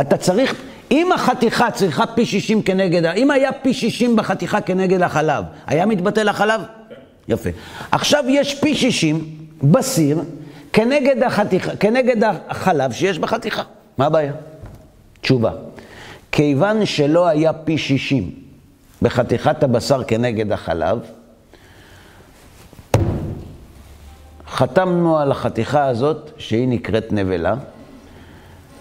אתה 0.02 0.18
צריך, 0.18 0.56
אם 0.92 1.12
החתיכה 1.12 1.72
צריכה 1.72 2.08
פי 2.08 2.26
60 2.26 2.62
כנגד, 2.62 3.06
אם 3.06 3.32
היה 3.32 3.52
פי 3.52 3.74
60 3.74 4.16
בחתיכה 4.16 4.62
כנגד 4.62 5.02
החלב, 5.02 5.44
היה 5.68 5.86
מתבטל 5.86 6.30
החלב? 6.30 6.62
כן. 6.62 6.96
יפה. 7.28 7.50
עכשיו 7.92 8.24
יש 8.28 8.60
פי 8.60 8.76
60 8.76 9.26
בסיר 9.64 10.22
כנגד, 10.74 11.24
החתיכה, 11.24 11.76
כנגד 11.76 12.32
החלב 12.50 12.92
שיש 12.92 13.20
בחתיכה. 13.20 13.64
מה 13.98 14.06
הבעיה? 14.06 14.34
תשובה. 15.22 15.52
כיוון 16.32 16.86
שלא 16.86 17.28
היה 17.28 17.54
פי 17.54 17.78
60 17.78 18.32
בחתיכת 19.02 19.64
הבשר 19.64 20.04
כנגד 20.04 20.52
החלב, 20.52 21.00
חתמנו 24.48 25.20
על 25.20 25.32
החתיכה 25.32 25.86
הזאת, 25.86 26.32
שהיא 26.38 26.68
נקראת 26.68 27.14
נבלה. 27.14 27.56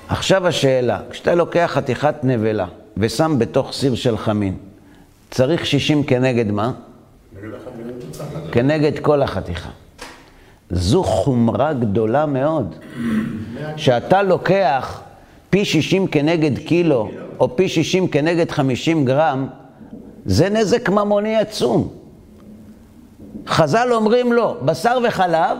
עכשיו 0.08 0.46
השאלה, 0.46 1.00
כשאתה 1.10 1.34
לוקח 1.34 1.70
חתיכת 1.74 2.14
נבלה 2.22 2.66
ושם 2.96 3.38
בתוך 3.38 3.72
סיר 3.72 3.94
של 3.94 4.16
חמין, 4.16 4.56
צריך 5.30 5.66
60 5.66 6.02
כנגד 6.04 6.50
מה? 6.50 6.72
כנגד 8.52 8.98
כל 8.98 9.22
החתיכה. 9.22 9.68
זו 10.70 11.02
חומרה 11.02 11.72
גדולה 11.72 12.26
מאוד. 12.26 12.74
שאתה 13.76 14.22
לוקח 14.22 15.00
פי 15.50 15.64
60 15.64 16.06
כנגד 16.06 16.58
קילו, 16.58 17.10
או 17.40 17.56
פי 17.56 17.68
60 17.68 18.08
כנגד 18.08 18.50
50 18.50 19.04
גרם, 19.04 19.48
זה 20.24 20.48
נזק 20.48 20.88
ממוני 20.88 21.36
עצום. 21.36 21.88
חז"ל 23.46 23.88
אומרים 23.92 24.32
לו, 24.32 24.56
בשר 24.62 24.98
וחלב, 25.08 25.58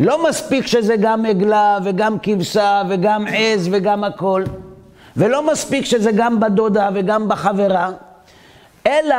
לא 0.00 0.28
מספיק 0.28 0.66
שזה 0.66 0.96
גם 0.96 1.26
עגלה 1.26 1.78
וגם 1.84 2.16
כבשה 2.22 2.82
וגם 2.88 3.24
עז 3.28 3.68
וגם 3.72 4.04
הכל, 4.04 4.44
ולא 5.16 5.52
מספיק 5.52 5.84
שזה 5.84 6.10
גם 6.12 6.40
בדודה 6.40 6.88
וגם 6.94 7.28
בחברה, 7.28 7.90
אלא 8.86 9.16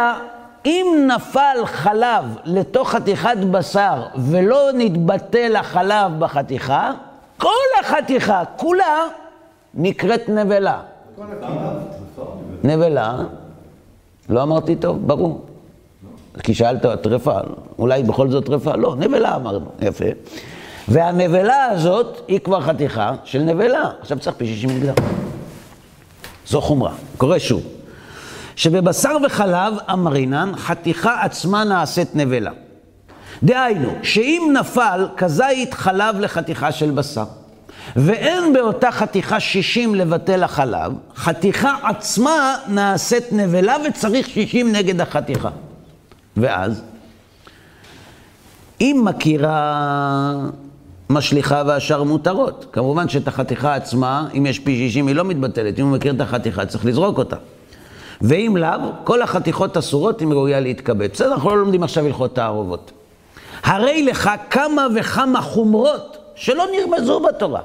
אם 0.65 1.07
נפל 1.15 1.57
חלב 1.65 2.25
לתוך 2.45 2.89
חתיכת 2.89 3.37
בשר 3.51 4.05
ולא 4.17 4.69
נתבטל 4.73 5.55
החלב 5.55 6.19
בחתיכה, 6.19 6.91
כל 7.37 7.49
החתיכה 7.79 8.43
כולה 8.55 9.05
נקראת 9.73 10.29
נבלה. 10.29 10.79
נבלה, 12.63 13.17
לא 14.29 14.43
אמרתי 14.43 14.75
טוב, 14.75 15.07
ברור. 15.07 15.45
כי 16.43 16.53
שאלת 16.53 16.85
טרפה, 17.01 17.37
אולי 17.79 18.03
בכל 18.03 18.29
זאת 18.29 18.45
טרפה? 18.45 18.75
לא, 18.75 18.95
נבלה 18.95 19.35
אמרנו, 19.35 19.65
יפה. 19.81 20.05
והנבלה 20.87 21.65
הזאת 21.65 22.21
היא 22.27 22.39
כבר 22.39 22.61
חתיכה 22.61 23.13
של 23.23 23.39
נבלה. 23.39 23.89
עכשיו 24.01 24.19
צריך 24.19 24.35
פי 24.37 24.47
60 24.47 24.69
מגדר. 24.69 24.93
זו 26.47 26.61
חומרה. 26.61 26.91
קורא 27.17 27.39
שוב. 27.39 27.63
שבבשר 28.55 29.17
וחלב 29.25 29.73
אמרינן, 29.91 30.51
חתיכה 30.55 31.21
עצמה 31.21 31.63
נעשית 31.63 32.15
נבלה. 32.15 32.51
דהיינו, 33.43 33.93
שאם 34.03 34.53
נפל 34.59 35.07
כזית 35.17 35.73
חלב 35.73 36.19
לחתיכה 36.19 36.71
של 36.71 36.91
בשר, 36.91 37.25
ואין 37.95 38.53
באותה 38.53 38.91
חתיכה 38.91 39.39
60 39.39 39.95
לבטל 39.95 40.43
החלב, 40.43 40.93
חתיכה 41.15 41.75
עצמה 41.83 42.55
נעשית 42.67 43.23
נבלה 43.31 43.75
וצריך 43.89 44.29
60 44.29 44.71
נגד 44.71 45.01
החתיכה. 45.01 45.49
ואז, 46.37 46.83
אם 48.81 49.01
מכירה 49.05 50.35
משליכה 51.12 51.63
והשאר 51.67 52.04
מותרות, 52.04 52.65
כמובן 52.71 53.10
שאת 53.10 53.28
החתיכה 53.28 53.76
עצמה, 53.76 54.28
אם 54.38 54.45
יש 54.45 54.60
פי 54.60 54.89
60 54.89 55.08
היא 55.08 55.15
לא 55.15 55.24
מתבטלת, 55.24 55.80
אם 55.80 55.86
הוא 55.86 55.91
מכיר 55.97 56.13
את 56.13 56.21
החתיכה 56.21 56.65
צריך 56.65 56.86
לזרוק 56.86 57.17
אותה. 57.17 57.36
ואם 58.21 58.58
לאו, 58.58 58.80
כל 59.04 59.21
החתיכות 59.21 59.78
אסורות 59.78 60.21
אם 60.21 60.34
ראויה 60.34 60.60
להתכבד. 60.60 61.12
בסדר, 61.12 61.34
אנחנו 61.34 61.50
לא 61.50 61.58
לומדים 61.58 61.84
עכשיו 61.84 62.06
הלכות 62.06 62.36
תערובות. 62.36 62.91
הרי 63.63 64.04
לך 64.04 64.30
כמה 64.50 64.88
וכמה 64.95 65.41
חומרות 65.41 66.17
שלא 66.36 66.65
נרמזו 66.78 67.19
בתורה. 67.19 67.62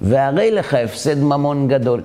והרי 0.00 0.50
לך 0.50 0.74
הפסד 0.74 1.18
ממון 1.18 1.68
גדול. 1.68 2.02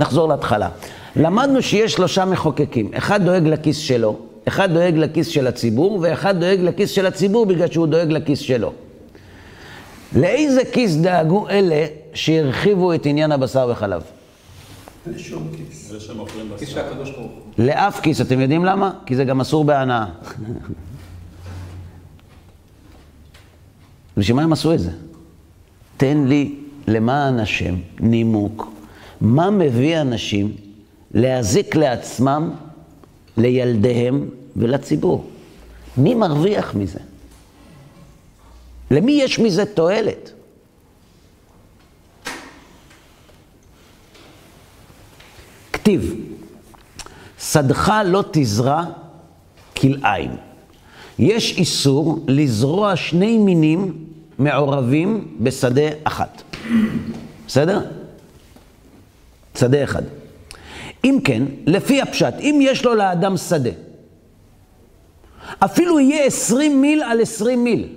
נחזור 0.00 0.28
להתחלה. 0.28 0.68
למדנו 1.16 1.62
שיש 1.62 1.92
שלושה 1.92 2.24
מחוקקים, 2.24 2.90
אחד 2.94 3.24
דואג 3.24 3.46
לכיס 3.46 3.76
שלו, 3.76 4.18
אחד 4.48 4.72
דואג 4.72 4.96
לכיס 4.96 5.26
של 5.26 5.46
הציבור, 5.46 5.98
ואחד 6.02 6.40
דואג 6.40 6.60
לכיס 6.60 6.90
של 6.90 7.06
הציבור 7.06 7.46
בגלל 7.46 7.70
שהוא 7.70 7.86
דואג 7.86 8.10
לכיס 8.10 8.38
שלו. 8.38 8.72
לאיזה 10.16 10.62
כיס 10.72 10.96
דאגו 10.96 11.48
אלה 11.48 11.86
שהרחיבו 12.14 12.94
את 12.94 13.06
עניין 13.06 13.32
הבשר 13.32 13.68
וחלב? 13.72 14.02
לשום 15.06 15.48
כיס. 15.56 15.90
אלה 15.92 16.00
שמוכרים 16.00 16.50
כיס 16.58 16.68
בשר. 16.68 16.80
של 16.80 16.86
הקדוש 16.86 17.10
ברוך 17.10 17.32
הוא. 17.32 17.64
לאף 17.64 18.00
כיס, 18.00 18.20
אתם 18.20 18.40
יודעים 18.40 18.64
למה? 18.64 18.92
כי 19.06 19.16
זה 19.16 19.24
גם 19.24 19.40
אסור 19.40 19.64
בהנאה. 19.64 20.06
בשביל 24.16 24.36
מה 24.36 24.42
הם 24.42 24.52
עשו 24.52 24.74
את 24.74 24.80
זה? 24.80 24.90
תן 25.96 26.24
לי, 26.26 26.54
למען 26.88 27.38
השם, 27.38 27.74
נימוק. 28.00 28.72
מה 29.20 29.50
מביא 29.50 30.00
אנשים 30.00 30.52
להזיק 31.14 31.76
לעצמם, 31.76 32.50
לילדיהם 33.36 34.28
ולציבור? 34.56 35.30
מי 35.96 36.14
מרוויח 36.14 36.74
מזה? 36.74 36.98
למי 38.90 39.12
יש 39.12 39.38
מזה 39.38 39.66
תועלת? 39.66 40.30
כתיב, 45.72 46.14
שדך 47.40 47.92
לא 48.04 48.24
תזרע 48.32 48.84
כלאיים. 49.76 50.30
יש 51.18 51.58
איסור 51.58 52.24
לזרוע 52.28 52.96
שני 52.96 53.38
מינים 53.38 54.04
מעורבים 54.38 55.36
בשדה 55.40 55.88
אחת. 56.04 56.42
בסדר? 57.46 57.80
שדה 59.58 59.84
אחד. 59.84 60.02
אם 61.04 61.18
כן, 61.24 61.42
לפי 61.66 62.02
הפשט, 62.02 62.34
אם 62.40 62.58
יש 62.62 62.84
לו 62.84 62.94
לאדם 62.94 63.36
שדה, 63.36 63.70
אפילו 65.58 66.00
יהיה 66.00 66.24
20 66.24 66.80
מיל 66.80 67.02
על 67.02 67.20
20 67.20 67.64
מיל, 67.64 67.88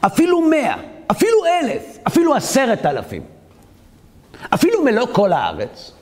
אפילו 0.00 0.40
100, 0.40 0.76
אפילו 1.10 1.38
אלף, 1.44 1.98
אפילו 2.06 2.34
עשרת 2.34 2.86
אלפים, 2.86 3.22
אפילו 4.54 4.84
מלוא 4.84 5.06
כל 5.12 5.32
הארץ, 5.32 5.92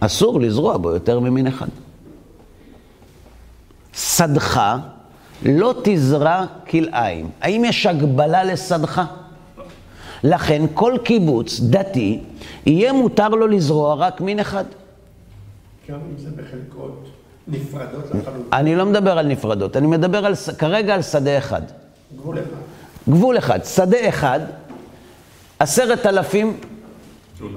אסור 0.00 0.40
לזרוע 0.40 0.76
בו 0.76 0.90
יותר 0.90 1.20
ממין 1.20 1.46
אחד. 1.46 1.68
שדך 3.94 4.76
לא 5.42 5.74
תזרע 5.84 6.44
כלאיים. 6.70 7.30
האם 7.40 7.64
יש 7.64 7.86
הגבלה 7.86 8.44
לשדך? 8.44 9.02
לכן 10.24 10.62
כל 10.74 10.94
קיבוץ 11.04 11.60
דתי, 11.60 12.20
יהיה 12.66 12.92
מותר 12.92 13.28
לו 13.28 13.46
לזרוע 13.46 13.94
רק 13.94 14.20
מין 14.20 14.40
אחד. 14.40 14.64
גם 15.90 15.94
אם 15.94 16.18
זה 16.18 16.30
בחלקות 16.30 17.08
נפרדות 17.48 18.04
לחלוטין. 18.04 18.42
אני 18.52 18.76
לא 18.76 18.86
מדבר 18.86 19.18
על 19.18 19.26
נפרדות, 19.26 19.76
אני 19.76 19.86
מדבר 19.86 20.26
על, 20.26 20.34
כרגע 20.58 20.94
על 20.94 21.02
שדה 21.02 21.38
אחד. 21.38 21.62
גבול 22.16 22.38
אחד. 22.38 23.08
גבול 23.08 23.38
אחד, 23.38 23.64
שדה 23.64 24.08
אחד, 24.08 24.40
עשרת 25.58 26.06
אלפים 26.06 26.56
דונם. 27.38 27.54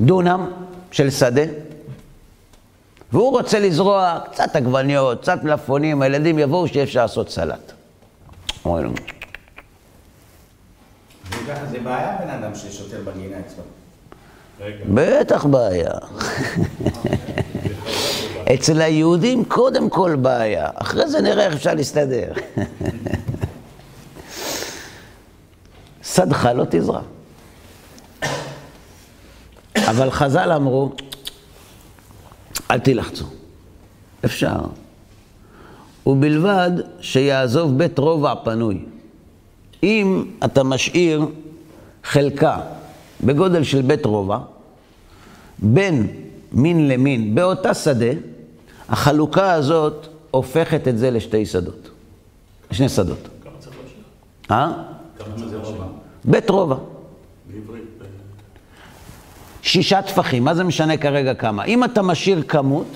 דונם 0.00 0.46
של 0.90 1.10
שדה, 1.10 1.42
והוא 3.12 3.30
רוצה 3.30 3.58
לזרוע 3.58 4.18
קצת 4.32 4.56
עגבניות, 4.56 5.20
קצת 5.20 5.44
מלפפונים, 5.44 6.02
הילדים 6.02 6.38
יבואו 6.38 6.68
שיהיה 6.68 6.84
אפשר 6.84 7.02
לעשות 7.02 7.30
סלט. 7.30 7.72
אומרים 8.64 8.84
לו, 8.84 8.90
וככה 8.92 9.15
זה 11.70 11.78
בעיה 11.84 12.16
בן 12.20 12.30
אדם 12.30 12.54
ששוטר 12.54 13.00
בגינה 13.04 13.36
אצלו. 13.40 13.62
בטח 14.94 15.46
בעיה. 15.46 15.90
אצל 18.54 18.80
היהודים 18.80 19.44
קודם 19.44 19.90
כל 19.90 20.16
בעיה, 20.16 20.68
אחרי 20.74 21.08
זה 21.08 21.20
נראה 21.20 21.46
איך 21.46 21.54
אפשר 21.54 21.74
להסתדר. 21.74 22.32
שדך 26.02 26.48
לא 26.54 26.64
תזרע. 26.70 27.00
אבל 29.76 30.10
חז"ל 30.10 30.52
אמרו, 30.52 30.92
אל 32.70 32.78
תילחצו. 32.78 33.24
אפשר. 34.24 34.56
ובלבד 36.06 36.70
שיעזוב 37.00 37.78
בית 37.78 37.98
רובע 37.98 38.34
פנוי. 38.44 38.84
אם 39.82 40.24
אתה 40.44 40.62
משאיר 40.62 41.26
חלקה 42.04 42.60
בגודל 43.24 43.62
של 43.62 43.82
בית 43.82 44.06
רובע, 44.06 44.38
בין 45.58 46.06
מין 46.52 46.88
למין 46.88 47.34
באותה 47.34 47.74
שדה, 47.74 48.12
החלוקה 48.88 49.52
הזאת 49.52 50.06
הופכת 50.30 50.88
את 50.88 50.98
זה 50.98 51.10
לשתי 51.10 51.46
שדות. 51.46 51.90
שני 52.70 52.88
שדות. 52.88 53.18
כמה 53.44 53.52
צריך 53.58 53.76
להשאיר? 53.82 54.02
אה? 54.50 54.72
כמה 55.18 55.48
זה 55.48 55.56
רובע? 55.56 55.84
בית 56.24 56.50
רובע. 56.50 56.76
שישה 59.62 60.02
טפחים, 60.02 60.44
מה 60.44 60.54
זה 60.54 60.64
משנה 60.64 60.96
כרגע 60.96 61.34
כמה? 61.34 61.64
אם 61.64 61.84
אתה 61.84 62.02
משאיר 62.02 62.42
כמות, 62.42 62.86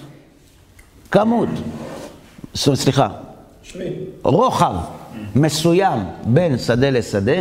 כמות, 1.11 1.49
סליחה. 2.55 3.09
רוחב 4.23 4.75
מסוים 5.37 5.99
בין 6.25 6.59
שדה 6.59 6.91
לשדה, 6.91 7.33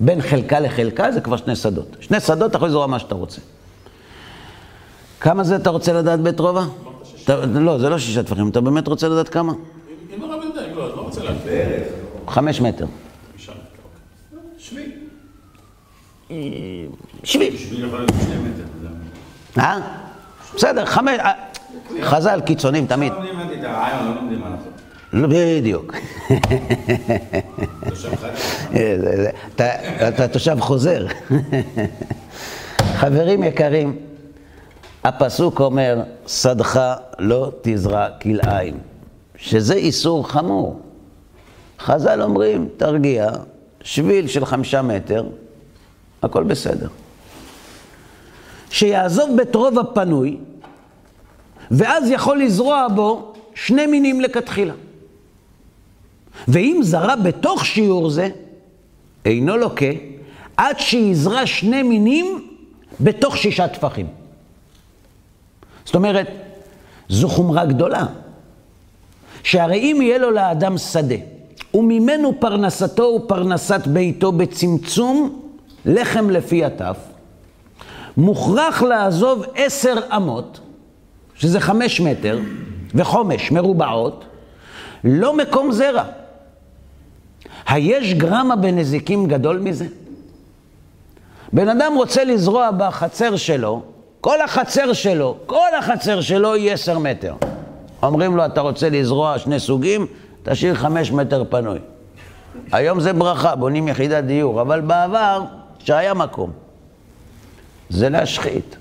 בין 0.00 0.20
חלקה 0.22 0.60
לחלקה, 0.60 1.12
זה 1.12 1.20
כבר 1.20 1.36
שני 1.36 1.56
שדות. 1.56 1.96
שני 2.00 2.20
שדות, 2.20 2.50
אתה 2.50 2.56
יכול 2.56 2.68
לזרוע 2.68 2.86
מה 2.86 2.98
שאתה 2.98 3.14
רוצה. 3.14 3.40
כמה 5.20 5.44
זה 5.44 5.56
אתה 5.56 5.70
רוצה 5.70 5.92
לדעת 5.92 6.20
בית 6.20 6.40
רובע? 6.40 6.62
אתה- 7.24 7.46
לא, 7.46 7.78
זה 7.78 7.88
לא 7.88 7.98
שישה 7.98 8.22
טפחים, 8.22 8.48
אתה 8.48 8.60
באמת 8.60 8.88
רוצה 8.88 9.08
לדעת 9.08 9.28
כמה? 9.28 9.52
אם 10.16 10.22
הרב 10.22 10.42
יודע, 10.44 10.60
לא, 10.60 10.86
אני 10.86 10.96
לא 10.96 11.00
רוצה 11.02 11.22
להגיד. 11.24 11.40
חמש 12.28 12.60
מטר. 12.60 12.86
שמי. 14.58 14.82
שביל. 17.24 17.54
בשביל 17.54 17.84
יכול 17.86 17.98
להיות 17.98 18.10
שני 18.24 18.34
מטר. 18.36 18.64
זה- 19.54 19.60
אה? 19.60 19.78
בסדר, 20.56 20.84
חמש... 20.84 21.18
אה, 21.20 21.32
חז"ל 22.02 22.40
קיצונים 22.40 22.86
תמיד. 22.86 23.12
לא 23.12 23.18
לומדים 23.32 23.58
את 23.60 23.64
הרעיון, 23.64 24.08
לא 24.08 24.14
לומדים 24.14 24.40
מה 24.40 24.48
לעשות. 24.50 24.77
לא, 25.12 25.28
בדיוק. 25.30 25.94
זה- 28.72 29.30
אתה- 30.08 30.28
תושב 30.28 30.56
חוזר. 30.60 31.06
חברים 32.80 33.42
יקרים, 33.42 33.96
הפסוק 35.04 35.60
אומר, 35.60 36.00
שדך 36.26 36.80
לא 37.18 37.50
תזרע 37.62 38.08
כלאיים, 38.22 38.74
שזה 39.36 39.74
איסור 39.74 40.28
חמור. 40.28 40.80
חז"ל 41.80 42.22
אומרים, 42.22 42.68
תרגיע, 42.76 43.28
שביל 43.82 44.26
של 44.26 44.44
חמישה 44.44 44.82
מטר, 44.82 45.24
הכל 46.22 46.42
בסדר. 46.44 46.88
שיעזוב 48.70 49.30
בית 49.36 49.54
רובע 49.54 49.82
פנוי, 49.94 50.36
ואז 51.70 52.10
יכול 52.10 52.38
לזרוע 52.42 52.86
בו 52.94 53.32
שני 53.54 53.86
מינים 53.86 54.20
לכתחילה. 54.20 54.74
ואם 56.48 56.80
זרע 56.82 57.16
בתוך 57.16 57.66
שיעור 57.66 58.10
זה, 58.10 58.28
אינו 59.24 59.56
לוקה, 59.56 59.86
עד 60.56 60.80
שיזרע 60.80 61.46
שני 61.46 61.82
מינים 61.82 62.48
בתוך 63.00 63.36
שישה 63.36 63.68
טפחים. 63.68 64.06
זאת 65.84 65.94
אומרת, 65.94 66.28
זו 67.08 67.28
חומרה 67.28 67.66
גדולה. 67.66 68.06
שהרי 69.42 69.78
אם 69.78 70.02
יהיה 70.02 70.18
לו 70.18 70.30
לאדם 70.30 70.78
שדה, 70.78 71.14
וממנו 71.74 72.40
פרנסתו 72.40 73.02
ופרנסת 73.02 73.86
ביתו 73.86 74.32
בצמצום 74.32 75.40
לחם 75.84 76.30
לפי 76.30 76.64
הטף, 76.64 76.96
מוכרח 78.16 78.82
לעזוב 78.82 79.44
עשר 79.54 79.94
אמות, 80.16 80.60
שזה 81.34 81.60
חמש 81.60 82.00
מטר, 82.00 82.38
וחומש 82.94 83.50
מרובעות, 83.50 84.24
לא 85.04 85.36
מקום 85.36 85.72
זרע. 85.72 86.04
היש 87.68 88.14
גרמה 88.14 88.56
בנזיקים 88.56 89.26
גדול 89.26 89.58
מזה? 89.58 89.86
בן 91.52 91.68
אדם 91.68 91.92
רוצה 91.96 92.24
לזרוע 92.24 92.70
בחצר 92.78 93.36
שלו, 93.36 93.82
כל 94.20 94.40
החצר 94.40 94.92
שלו, 94.92 95.36
כל 95.46 95.74
החצר 95.78 96.20
שלו 96.20 96.54
היא 96.54 96.72
עשר 96.72 96.98
מטר. 96.98 97.34
אומרים 98.02 98.36
לו, 98.36 98.46
אתה 98.46 98.60
רוצה 98.60 98.90
לזרוע 98.90 99.38
שני 99.38 99.60
סוגים, 99.60 100.06
תשאיר 100.42 100.74
חמש 100.74 101.12
מטר 101.12 101.44
פנוי. 101.48 101.78
היום 102.72 103.00
זה 103.00 103.12
ברכה, 103.12 103.56
בונים 103.56 103.88
יחידת 103.88 104.24
דיור, 104.24 104.60
אבל 104.60 104.80
בעבר, 104.80 105.44
שהיה 105.78 106.14
מקום. 106.14 106.50
זה 107.90 108.08
להשחית. 108.08 108.76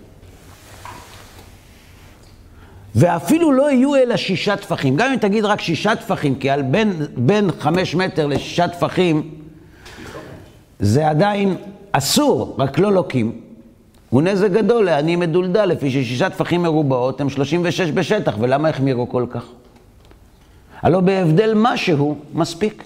ואפילו 2.95 3.51
לא 3.51 3.71
יהיו 3.71 3.95
אלא 3.95 4.17
שישה 4.17 4.55
טפחים. 4.55 4.95
גם 4.95 5.11
אם 5.11 5.17
תגיד 5.17 5.45
רק 5.45 5.61
שישה 5.61 5.95
טפחים, 5.95 6.35
כי 6.35 6.49
על 6.49 6.61
בין, 6.61 6.93
בין 7.15 7.49
חמש 7.59 7.95
מטר 7.95 8.27
לשישה 8.27 8.67
טפחים, 8.67 9.29
זה 10.79 11.09
עדיין 11.09 11.55
אסור, 11.91 12.55
רק 12.59 12.79
לא 12.79 12.91
לוקים. 12.91 13.41
הוא 14.09 14.21
נזק 14.21 14.51
גדול 14.51 14.85
לעני 14.85 15.15
מדולדל, 15.15 15.65
לפי 15.65 15.91
ששישה 15.91 16.29
טפחים 16.29 16.63
מרובעות 16.63 17.21
הם 17.21 17.29
36 17.29 17.91
בשטח, 17.91 18.35
ולמה 18.39 18.69
החמירו 18.69 19.09
כל 19.09 19.25
כך? 19.29 19.45
הלא 20.81 20.99
בהבדל 20.99 21.53
משהו, 21.55 22.17
מספיק. 22.33 22.83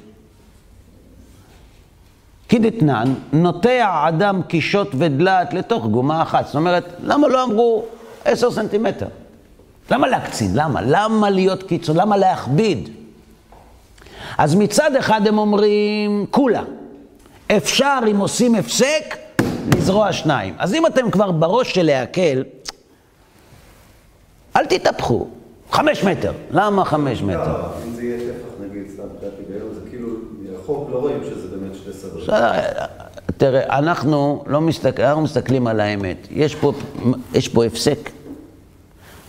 כי 2.50 2.60
דתנן, 2.60 3.14
נוטע 3.34 4.08
אדם 4.08 4.42
קישוט 4.48 4.88
ודלת 4.98 5.54
לתוך 5.54 5.86
גומה 5.86 6.22
אחת. 6.22 6.46
זאת 6.46 6.56
אומרת, 6.56 6.84
למה 7.04 7.28
לא 7.28 7.44
אמרו 7.44 7.86
עשר 8.26 8.52
סנטימטר? 8.52 9.08
למה 9.92 10.08
להקצין? 10.08 10.52
למה? 10.54 10.82
למה 10.82 11.30
להיות 11.30 11.64
קיצון? 11.64 11.98
למה 11.98 12.18
להכביד? 12.18 12.90
אז 14.38 14.56
מצד 14.56 14.96
אחד 14.96 15.28
הם 15.28 15.38
אומרים, 15.38 16.26
כולה. 16.32 16.64
אפשר, 17.58 18.00
אם 18.12 18.18
עושים 18.18 18.56
הפסק, 18.56 19.18
לזרוע 19.76 20.14
שניים. 20.14 20.54
אז 20.58 20.74
אם 20.74 20.86
אתם 20.88 21.12
כבר 21.12 21.32
בראש 21.32 21.74
של 21.74 21.86
להקל, 21.86 22.44
אל 24.56 24.66
תתהפכו. 24.66 25.28
חמש 25.72 26.04
מטר. 26.04 26.32
למה 26.52 26.86
חמש 26.86 27.22
מטר? 27.22 27.62
אם 27.88 27.94
זה 27.94 28.04
יהיה 28.04 28.18
טפח, 28.18 28.66
נגיד, 28.70 28.84
סתם 28.94 29.04
מבחינת 29.14 29.34
היגיון, 29.40 29.74
זה 29.74 29.90
כאילו, 29.90 30.08
מרחוק 30.42 30.90
לא 30.92 30.98
רואים 30.98 31.20
שזה 31.24 31.58
באמת 31.58 31.76
שתי. 31.76 31.90
בסדר, 31.90 32.86
תראה, 33.38 33.78
אנחנו 33.78 34.44
לא 34.48 34.62
מסתכל, 34.62 35.02
אנחנו 35.02 35.22
מסתכלים 35.22 35.68
על 35.68 35.80
האמת. 35.80 36.28
יש 36.32 36.56
פה, 36.56 36.74
יש 37.34 37.48
פה 37.48 37.66
הפסק. 37.66 38.10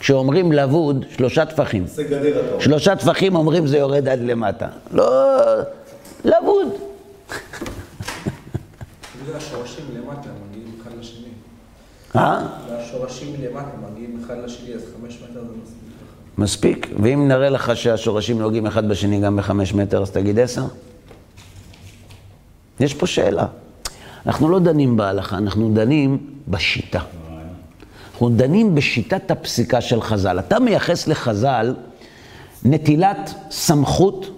כשאומרים 0.03 0.53
לבוד, 0.53 1.05
שלושה 1.17 1.47
טפחים. 1.47 1.85
שלושה 2.61 2.97
טפחים 2.97 3.37
אומרים 3.37 3.67
זה 3.67 3.79
יורד 3.79 4.09
עד 4.09 4.21
למטה. 4.21 4.69
לא, 4.93 5.33
לבוד. 6.25 6.69
זה 9.27 9.37
השורשים 9.37 9.85
למטה, 9.97 10.29
מגיעים 10.51 10.75
אחד 10.83 10.91
לשני. 11.01 11.29
אה? 12.17 12.47
והשורשים 12.71 13.35
למטה 13.43 13.71
מגיעים 13.91 14.21
אחד 14.25 14.35
לשני, 14.45 14.75
אז 14.75 14.81
חמש 15.01 15.19
מטר 15.23 15.41
זה 15.41 15.55
מספיק. 15.63 16.39
מספיק. 16.39 16.89
ואם 17.03 17.29
נראה 17.29 17.49
לך 17.49 17.77
שהשורשים 17.77 18.39
נוגעים 18.39 18.67
אחד 18.67 18.89
בשני 18.89 19.21
גם 19.21 19.37
בחמש 19.37 19.75
מטר, 19.75 20.03
אז 20.03 20.11
תגיד 20.11 20.39
עשר? 20.39 20.65
יש 22.81 22.95
פה 22.95 23.07
שאלה. 23.07 23.47
אנחנו 24.27 24.49
לא 24.49 24.59
דנים 24.59 24.97
בהלכה, 24.97 25.39
אנחנו 25.39 25.71
דנים 25.75 26.19
בשיטה. 26.49 27.01
אנחנו 28.23 28.37
דנים 28.37 28.75
בשיטת 28.75 29.31
הפסיקה 29.31 29.81
של 29.81 30.03
חז"ל. 30.03 30.39
אתה 30.39 30.59
מייחס 30.59 31.09
לחז"ל 31.09 31.75
נטילת 32.65 33.35
סמכות. 33.51 34.31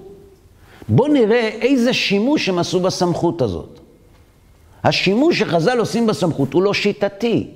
בוא 0.89 1.09
נראה 1.09 1.49
איזה 1.49 1.93
שימוש 1.93 2.49
הם 2.49 2.59
עשו 2.59 2.80
בסמכות 2.80 3.43
הזאת. 3.43 3.80
השימוש 4.85 5.39
שחז"ל 5.39 5.78
עושים 5.78 6.07
בסמכות 6.07 6.53
הוא 6.53 6.62
לא 6.62 6.74
שיטתי. 6.74 7.51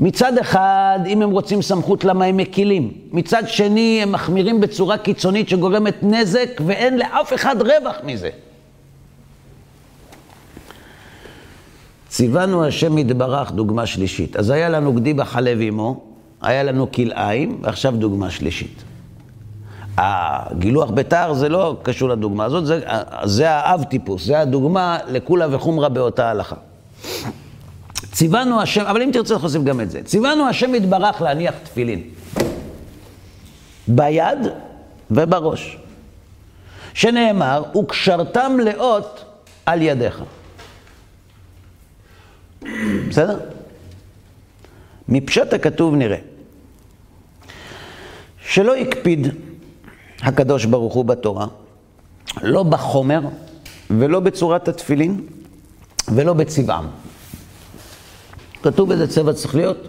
מצד 0.00 0.38
אחד, 0.38 0.98
אם 1.06 1.22
הם 1.22 1.30
רוצים 1.30 1.62
סמכות, 1.62 2.04
למה 2.04 2.24
הם 2.24 2.36
מקילים? 2.36 2.92
מצד 3.12 3.42
שני, 3.46 4.00
הם 4.02 4.12
מחמירים 4.12 4.60
בצורה 4.60 4.98
קיצונית 4.98 5.48
שגורמת 5.48 5.96
נזק, 6.02 6.60
ואין 6.66 6.98
לאף 6.98 7.34
אחד 7.34 7.56
רווח 7.62 7.96
מזה. 8.04 8.30
ציוונו 12.14 12.64
השם 12.64 12.98
יתברך, 12.98 13.52
דוגמה 13.52 13.86
שלישית. 13.86 14.36
אז 14.36 14.50
היה 14.50 14.68
לנו 14.68 14.92
גדי 14.92 15.14
בחלב 15.14 15.58
עמו, 15.60 16.00
היה 16.42 16.62
לנו 16.62 16.92
כלאיים, 16.92 17.58
ועכשיו 17.62 17.96
דוגמה 17.96 18.30
שלישית. 18.30 18.82
הגילוח 19.96 20.90
בתער 20.90 21.34
זה 21.34 21.48
לא 21.48 21.76
קשור 21.82 22.08
לדוגמה 22.08 22.44
הזאת, 22.44 22.66
זה, 22.66 22.80
זה 23.24 23.50
האב 23.50 23.82
טיפוס, 23.84 24.24
זה 24.24 24.40
הדוגמה 24.40 24.98
לכולה 25.08 25.56
וחומרה 25.56 25.88
באותה 25.88 26.30
הלכה. 26.30 26.56
ציוונו 28.12 28.60
השם, 28.60 28.84
אבל 28.84 29.02
אם 29.02 29.10
תרצה 29.12 29.34
להוסיף 29.34 29.62
גם 29.62 29.80
את 29.80 29.90
זה, 29.90 30.02
ציוונו 30.02 30.48
השם 30.48 30.74
יתברך 30.74 31.22
להניח 31.22 31.54
תפילין. 31.62 32.02
ביד 33.88 34.38
ובראש. 35.10 35.78
שנאמר, 36.94 37.62
וקשרתם 37.78 38.56
לאות 38.64 39.24
על 39.66 39.82
ידיך. 39.82 40.22
בסדר? 43.08 43.40
מפשט 45.08 45.52
הכתוב 45.52 45.94
נראה 45.94 46.18
שלא 48.46 48.76
הקפיד 48.76 49.28
הקדוש 50.22 50.64
ברוך 50.64 50.94
הוא 50.94 51.04
בתורה, 51.04 51.46
לא 52.42 52.62
בחומר 52.62 53.20
ולא 53.90 54.20
בצורת 54.20 54.68
התפילין 54.68 55.26
ולא 56.14 56.32
בצבעם. 56.32 56.86
כתוב 58.62 58.90
איזה 58.90 59.08
צבע 59.08 59.32
צריך 59.32 59.54
להיות? 59.54 59.88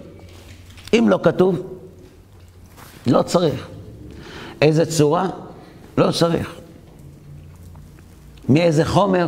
אם 0.94 1.06
לא 1.10 1.20
כתוב, 1.24 1.78
לא 3.08 3.22
צריך. 3.22 3.68
איזה 4.62 4.86
צורה? 4.86 5.30
לא 5.98 6.12
צריך. 6.12 6.56
מאיזה 8.50 8.86
חומר? 8.86 9.28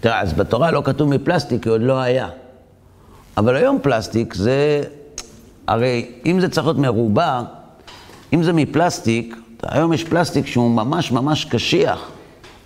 תראה, 0.00 0.20
אז 0.20 0.32
בתורה 0.32 0.70
לא 0.70 0.82
כתוב 0.84 1.08
מפלסטיק, 1.08 1.62
כי 1.62 1.68
עוד 1.68 1.80
לא 1.80 2.00
היה. 2.00 2.28
אבל 3.36 3.56
היום 3.56 3.78
פלסטיק 3.82 4.34
זה, 4.34 4.82
הרי 5.66 6.10
אם 6.26 6.40
זה 6.40 6.48
צריך 6.48 6.66
להיות 6.66 6.78
מרובע, 6.78 7.42
אם 8.32 8.42
זה 8.42 8.52
מפלסטיק, 8.52 9.36
היום 9.62 9.92
יש 9.92 10.04
פלסטיק 10.04 10.46
שהוא 10.46 10.70
ממש 10.70 11.12
ממש 11.12 11.44
קשיח. 11.44 12.10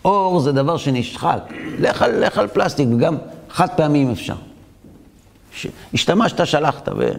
אור 0.05 0.41
זה 0.41 0.53
דבר 0.53 0.77
שנשחק. 0.77 1.39
לך 1.79 2.05
לך 2.13 2.39
על 2.39 2.49
פלסטיק, 2.49 2.89
וגם 2.95 3.17
חד 3.51 3.69
פעמים 3.77 4.11
אפשר. 4.11 4.35
ש... 5.53 5.67
השתמשת, 5.95 6.47
שלחת, 6.47 6.89
ו... 6.89 7.13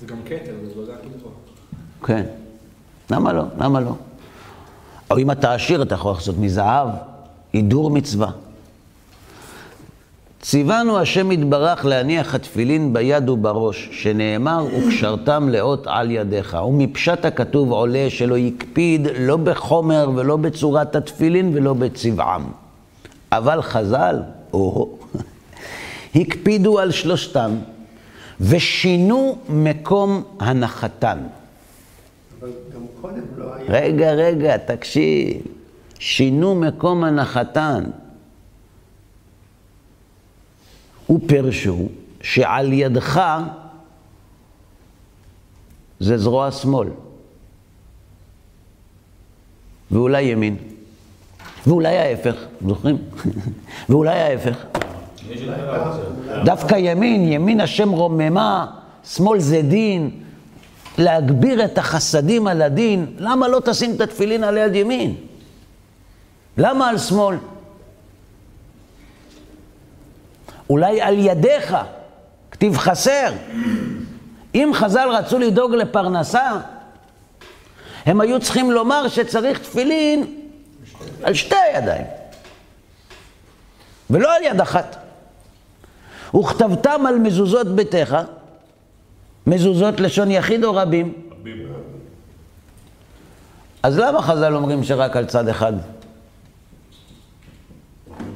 זה 0.00 0.06
גם 0.06 0.16
כתר, 0.24 0.52
זה 0.68 0.80
לא 0.80 0.86
דעת 0.86 1.00
לטבוע. 1.06 1.32
כן. 2.02 2.26
למה 3.10 3.32
לא? 3.32 3.42
למה 3.58 3.80
לא? 3.80 3.92
או 5.10 5.18
אם 5.18 5.30
אתה 5.30 5.54
עשיר, 5.54 5.82
אתה 5.82 5.94
יכול 5.94 6.12
לעשות 6.12 6.38
מזהב, 6.38 6.88
הידור 7.52 7.90
מצווה. 7.90 8.30
ציוונו 10.42 10.98
השם 10.98 11.32
יתברך 11.32 11.84
להניח 11.84 12.34
התפילין 12.34 12.92
ביד 12.92 13.28
ובראש, 13.28 13.88
שנאמר, 13.92 14.66
וקשרתם 14.66 15.48
לאות 15.48 15.86
על 15.86 16.10
ידיך. 16.10 16.56
ומפשט 16.68 17.24
הכתוב 17.24 17.72
עולה 17.72 18.06
שלא 18.08 18.38
יקפיד 18.38 19.08
לא 19.18 19.36
בחומר 19.36 20.10
ולא 20.14 20.36
בצורת 20.36 20.96
התפילין 20.96 21.50
ולא 21.54 21.74
בצבעם. 21.74 22.44
אבל 23.32 23.62
חז"ל, 23.62 24.22
או, 24.52 24.98
הקפידו 26.14 26.78
על 26.78 26.90
שלושתם 26.90 27.50
ושינו 28.40 29.38
מקום 29.48 30.22
הנחתן. 30.40 31.18
אבל 32.40 32.48
גם 32.74 32.80
קודם 33.00 33.22
לא 33.36 33.44
היה. 33.54 33.64
רגע, 33.68 34.12
רגע, 34.12 34.56
תקשיב. 34.56 35.42
שינו 35.98 36.54
מקום 36.54 37.04
הנחתן. 37.04 37.84
ופרשו 41.12 41.88
שעל 42.22 42.72
ידך 42.72 43.40
זה 46.00 46.18
זרוע 46.18 46.50
שמאל, 46.50 46.88
ואולי 49.90 50.22
ימין, 50.22 50.56
ואולי 51.66 51.98
ההפך, 51.98 52.34
זוכרים? 52.66 52.98
ואולי 53.88 54.20
ההפך. 54.20 54.64
דווקא 56.44 56.74
ימין, 56.74 57.32
ימין 57.32 57.60
השם 57.60 57.90
רוממה, 57.90 58.66
שמאל 59.04 59.40
זה 59.40 59.62
דין, 59.62 60.10
להגביר 60.98 61.64
את 61.64 61.78
החסדים 61.78 62.46
על 62.46 62.62
הדין, 62.62 63.06
למה 63.18 63.48
לא 63.48 63.60
תשים 63.64 63.94
את 63.94 64.00
התפילין 64.00 64.44
על 64.44 64.56
יד 64.56 64.74
ימין? 64.74 65.14
למה 66.58 66.88
על 66.88 66.98
שמאל? 66.98 67.36
אולי 70.72 71.00
על 71.00 71.18
ידיך, 71.18 71.76
כתיב 72.50 72.76
חסר. 72.76 73.32
אם 74.54 74.70
חז"ל 74.74 75.08
רצו 75.08 75.38
לדאוג 75.38 75.74
לפרנסה, 75.74 76.50
הם 78.06 78.20
היו 78.20 78.40
צריכים 78.40 78.70
לומר 78.70 79.08
שצריך 79.08 79.58
תפילין 79.58 80.40
על 81.22 81.34
שתי 81.34 81.56
הידיים, 81.56 82.04
ולא 84.10 84.36
על 84.36 84.42
יד 84.42 84.60
אחת. 84.60 84.96
וכתבתם 86.34 87.06
על 87.06 87.18
מזוזות 87.18 87.66
ביתך, 87.66 88.16
מזוזות 89.46 90.00
לשון 90.00 90.30
יחיד 90.30 90.64
או 90.64 90.74
רבים? 90.74 91.12
רבים. 91.32 91.66
אז 93.82 93.98
למה 93.98 94.22
חז"ל 94.22 94.54
אומרים 94.54 94.84
שרק 94.84 95.16
על 95.16 95.26
צד 95.26 95.48
אחד? 95.48 95.72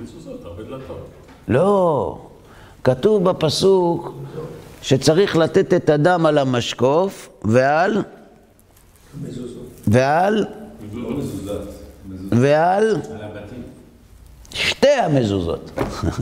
מזוזות, 0.02 0.44
הרבה 0.44 0.62
דלתות. 0.62 1.08
לא, 1.48 2.25
כתוב 2.86 3.24
בפסוק 3.24 4.14
שצריך 4.82 5.36
לתת 5.36 5.74
את 5.74 5.90
הדם 5.90 6.26
על 6.26 6.38
המשקוף 6.38 7.28
ועל, 7.44 8.02
ועל. 9.86 10.44
ועל. 12.30 12.96
שתי 14.54 14.88
המזוזות. 14.88 15.70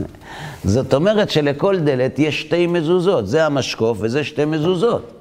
זאת 0.73 0.93
אומרת 0.93 1.29
שלכל 1.29 1.79
דלת 1.79 2.19
יש 2.19 2.41
שתי 2.41 2.67
מזוזות, 2.67 3.27
זה 3.27 3.45
המשקוף 3.45 3.97
וזה 4.01 4.23
שתי 4.23 4.45
מזוזות. 4.45 5.11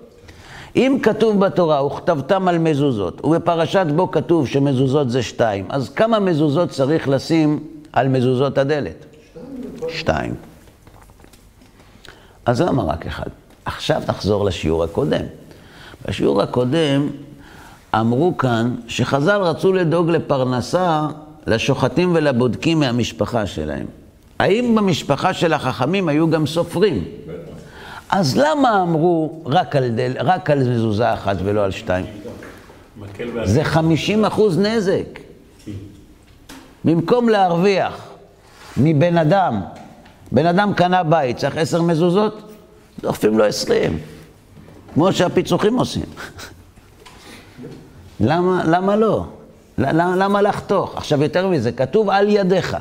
אם 0.77 0.99
כתוב 1.03 1.41
בתורה, 1.41 1.87
וכתבתם 1.87 2.49
על 2.49 2.59
מזוזות, 2.59 3.25
ובפרשת 3.25 3.87
בו 3.97 4.11
כתוב 4.11 4.49
שמזוזות 4.49 5.11
זה 5.11 5.23
שתיים, 5.23 5.67
אז 5.69 5.89
כמה 5.89 6.19
מזוזות 6.19 6.71
צריך 6.71 7.09
לשים 7.09 7.65
על 7.93 8.09
מזוזות 8.09 8.59
הדלת? 8.59 9.05
שתיים. 9.89 10.35
אז 12.47 12.61
למה 12.61 12.83
רק 12.83 13.07
אחד? 13.07 13.27
עכשיו 13.65 14.03
נחזור 14.09 14.45
לשיעור 14.45 14.85
הקודם. 14.85 15.25
בשיעור 16.09 16.43
הקודם 16.43 17.09
אמרו 17.95 18.37
כאן 18.39 18.75
שחז"ל 18.89 19.41
רצו 19.41 19.73
לדאוג 19.73 20.11
לפרנסה 20.11 21.07
לשוחטים 21.47 22.13
ולבודקים 22.15 22.81
מהמשפחה 22.81 23.47
שלהם. 23.47 23.87
האם 24.39 24.75
במשפחה 24.75 25.35
של 25.35 25.53
החכמים 25.53 26.09
היו 26.09 26.31
גם 26.31 26.47
סופרים? 26.47 27.05
אז 28.11 28.37
למה 28.37 28.83
אמרו 28.83 29.43
רק 29.47 29.77
על, 29.77 29.89
דל, 29.89 30.13
רק 30.21 30.51
על 30.51 30.59
מזוזה 30.59 31.15
אחת 31.15 31.37
ולא 31.45 31.65
על 31.65 31.71
שתיים? 31.71 32.07
זה 33.45 33.65
50 33.65 34.25
אחוז 34.25 34.59
נזק. 34.59 35.21
במקום 36.85 37.29
להרוויח 37.29 38.09
מבן 38.77 39.19
אדם, 39.19 39.61
בן 40.33 40.47
אדם 40.47 40.75
קנה 40.75 41.03
בית, 41.03 41.37
צריך 41.37 41.57
עשר 41.57 41.83
מזוזות, 41.83 42.53
דוחפים 43.01 43.39
לו 43.39 43.45
עשרים, 43.45 43.99
כמו 44.95 45.13
שהפיצוחים 45.13 45.79
עושים. 45.79 46.07
למה, 48.21 48.65
למה 48.65 48.97
לא? 48.97 49.27
למה, 49.79 50.17
למה 50.17 50.43
לחתוך? 50.43 50.97
עכשיו, 50.97 51.23
יותר 51.23 51.49
מזה, 51.49 51.73
כתוב 51.73 52.11
על 52.11 52.29
ידיך. 52.29 52.77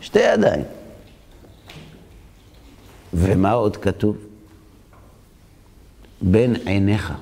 שתי 0.00 0.18
ידיים. 0.18 0.62
ומה 3.14 3.52
עוד 3.52 3.76
כתוב? 3.76 4.16
בין 6.20 6.56
עיניך. 6.64 7.12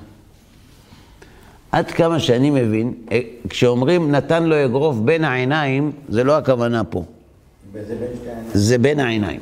עד 1.71 1.91
כמה 1.91 2.19
שאני 2.19 2.49
מבין, 2.49 2.93
אה, 3.11 3.19
כשאומרים 3.49 4.11
נתן 4.11 4.43
לו 4.43 4.65
אגרוף 4.65 4.95
בין 4.95 5.23
העיניים, 5.23 5.91
זה 6.09 6.23
לא 6.23 6.37
הכוונה 6.37 6.83
פה. 6.83 7.03
וזה 7.75 7.95
בין 7.95 8.07
שתי 8.15 8.29
העיניים. 8.29 8.49
זה 8.53 8.77
בין 8.77 8.99
העיניים. 8.99 9.39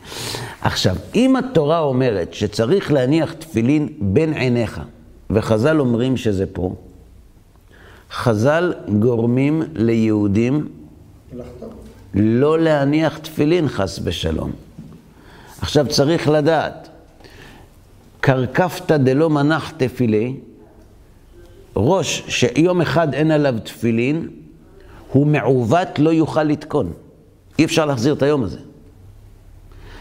עכשיו, 0.60 0.96
אם 1.14 1.36
התורה 1.36 1.78
אומרת 1.78 2.34
שצריך 2.34 2.92
להניח 2.92 3.32
תפילין 3.32 3.88
בין 4.00 4.32
עיניך, 4.32 4.80
וחז"ל 5.30 5.80
אומרים 5.80 6.16
שזה 6.16 6.46
פה, 6.46 6.74
חז"ל 8.10 8.74
גורמים 8.98 9.62
ליהודים. 9.74 10.68
לא 12.14 12.60
להניח 12.60 13.18
תפילין 13.18 13.68
חס 13.68 14.00
ושלום. 14.04 14.52
עכשיו 15.60 15.86
צריך 15.88 16.28
לדעת, 16.28 16.88
קרקפתא 18.20 18.96
דלא 18.96 19.30
מנח 19.30 19.72
תפילי, 19.76 20.36
ראש 21.76 22.22
שיום 22.28 22.80
אחד 22.80 23.14
אין 23.14 23.30
עליו 23.30 23.54
תפילין, 23.64 24.28
הוא 25.12 25.26
מעוות 25.26 25.98
לא 25.98 26.10
יוכל 26.10 26.42
לתקון. 26.42 26.92
אי 27.62 27.66
אפשר 27.66 27.84
להחזיר 27.84 28.14
את 28.14 28.22
היום 28.22 28.42
הזה. 28.44 28.58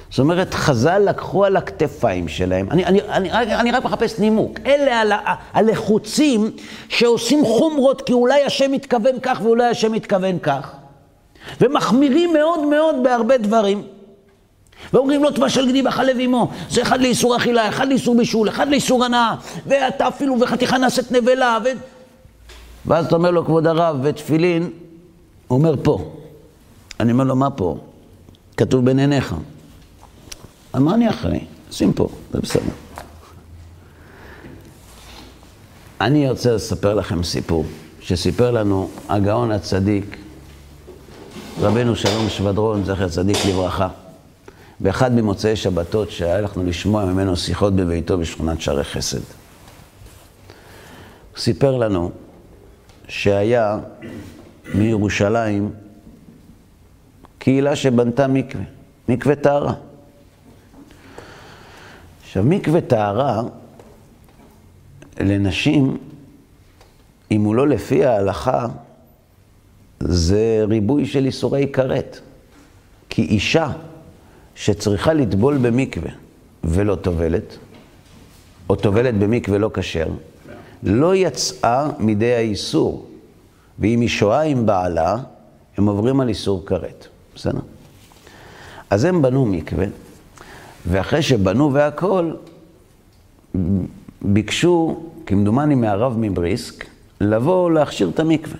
זאת 0.09 0.20
אומרת, 0.20 0.53
חז"ל 0.53 0.99
לקחו 0.99 1.45
על 1.45 1.57
הכתפיים 1.57 2.28
שלהם, 2.28 2.72
אני, 2.72 2.86
אני, 2.86 3.01
אני, 3.01 3.32
אני, 3.32 3.55
אני 3.55 3.72
רק 3.72 3.84
מחפש 3.84 4.20
נימוק, 4.20 4.59
אלה 4.66 5.16
ה- 5.16 5.36
הלחוצים 5.53 6.51
שעושים 6.89 7.45
חומרות 7.45 8.01
כי 8.01 8.14
אולי 8.14 8.43
השם 8.43 8.72
מתכוון 8.72 9.20
כך 9.22 9.39
ואולי 9.43 9.66
השם 9.66 9.91
מתכוון 9.91 10.39
כך, 10.39 10.72
ומחמירים 11.62 12.34
מאוד 12.34 12.66
מאוד 12.66 12.95
בהרבה 13.03 13.38
דברים, 13.38 13.84
ואומרים 14.93 15.24
לא 15.24 15.30
תבשל 15.30 15.70
גדי 15.70 15.82
בחלב 15.82 16.20
אמו, 16.20 16.47
זה 16.70 16.82
אחד 16.82 17.01
לאיסור 17.01 17.36
אכילה, 17.38 17.70
אחד 17.70 17.88
לאיסור 17.88 18.18
בישול, 18.18 18.49
אחד 18.49 18.70
לאיסור 18.70 19.05
הנאה, 19.05 19.36
ואתה 19.68 20.07
אפילו 20.07 20.39
וחתיכה 20.39 20.78
נעשית 20.78 21.12
נבלה, 21.12 21.57
ו... 21.66 21.68
ואז 22.86 23.05
אתה 23.05 23.16
אומר 23.16 23.32
לו, 23.32 23.45
כבוד 23.45 23.68
הרב, 23.68 23.99
ותפילין, 24.03 24.70
אומר 25.49 25.76
פה. 25.84 26.12
אני 27.02 27.12
אומר 27.12 27.24
לו, 27.24 27.36
מה 27.36 27.49
פה? 27.49 27.78
כתוב 28.58 28.86
בין 28.86 28.99
עיניך. 28.99 29.36
אז 30.74 30.82
מה 30.82 30.95
אני 30.95 31.10
אחראי? 31.10 31.45
שים 31.72 31.93
פה, 31.93 32.08
זה 32.34 32.41
בסדר. 32.41 32.72
אני 36.02 36.30
רוצה 36.30 36.52
לספר 36.52 36.93
לכם 36.93 37.24
סיפור 37.24 37.66
שסיפר 38.02 38.52
לנו 38.52 38.89
הגאון 39.10 39.52
הצדיק, 39.52 40.18
רבנו 41.60 41.95
שלום 41.95 42.30
שבדרון, 42.30 42.86
זכר 42.86 43.10
צדיק 43.10 43.38
לברכה, 43.49 43.88
באחד 44.80 45.14
ממוצאי 45.14 45.56
שבתות 45.56 46.12
שהיה 46.12 46.41
לנו 46.41 46.64
לשמוע 46.64 47.06
ממנו 47.06 47.38
שיחות 47.38 47.76
בביתו 47.76 48.18
בשכונת 48.18 48.62
שערי 48.62 48.84
חסד. 48.84 49.18
הוא 49.18 49.24
סיפר 51.38 51.78
לנו 51.78 52.12
שהיה 53.08 53.78
מירושלים 54.74 55.72
קהילה 57.41 57.75
שבנתה 57.75 58.27
מקווה, 58.27 58.63
מקווה 59.09 59.35
טהרה. 59.35 59.73
עכשיו, 62.23 62.43
מקווה 62.43 62.81
טהרה 62.81 63.41
לנשים, 65.19 65.97
אם 67.31 67.41
הוא 67.41 67.55
לא 67.55 67.67
לפי 67.67 68.05
ההלכה, 68.05 68.67
זה 69.99 70.65
ריבוי 70.67 71.05
של 71.05 71.25
איסורי 71.25 71.67
כרת. 71.73 72.19
כי 73.09 73.21
אישה 73.21 73.71
שצריכה 74.55 75.13
לטבול 75.13 75.57
במקווה 75.57 76.11
ולא 76.63 76.95
טובלת, 76.95 77.57
או 78.69 78.75
טובלת 78.75 79.17
במקווה 79.19 79.57
לא 79.57 79.71
כשר, 79.73 80.07
לא 80.83 81.15
יצאה 81.15 81.89
מידי 81.99 82.33
האיסור. 82.33 83.07
ואם 83.79 84.01
היא 84.01 84.09
שוהה 84.09 84.43
עם 84.43 84.65
בעלה, 84.65 85.17
הם 85.77 85.85
עוברים 85.85 86.19
על 86.19 86.29
איסור 86.29 86.65
כרת. 86.65 87.07
בסדר? 87.36 87.59
אז 88.89 89.03
הם 89.03 89.21
בנו 89.21 89.45
מקווה, 89.45 89.86
ואחרי 90.88 91.21
שבנו 91.21 91.73
והכול, 91.73 92.38
ביקשו, 94.21 95.03
כמדומני 95.25 95.75
מהרב 95.75 96.17
מבריסק, 96.17 96.86
לבוא 97.21 97.71
להכשיר 97.71 98.09
את 98.09 98.19
המקווה. 98.19 98.57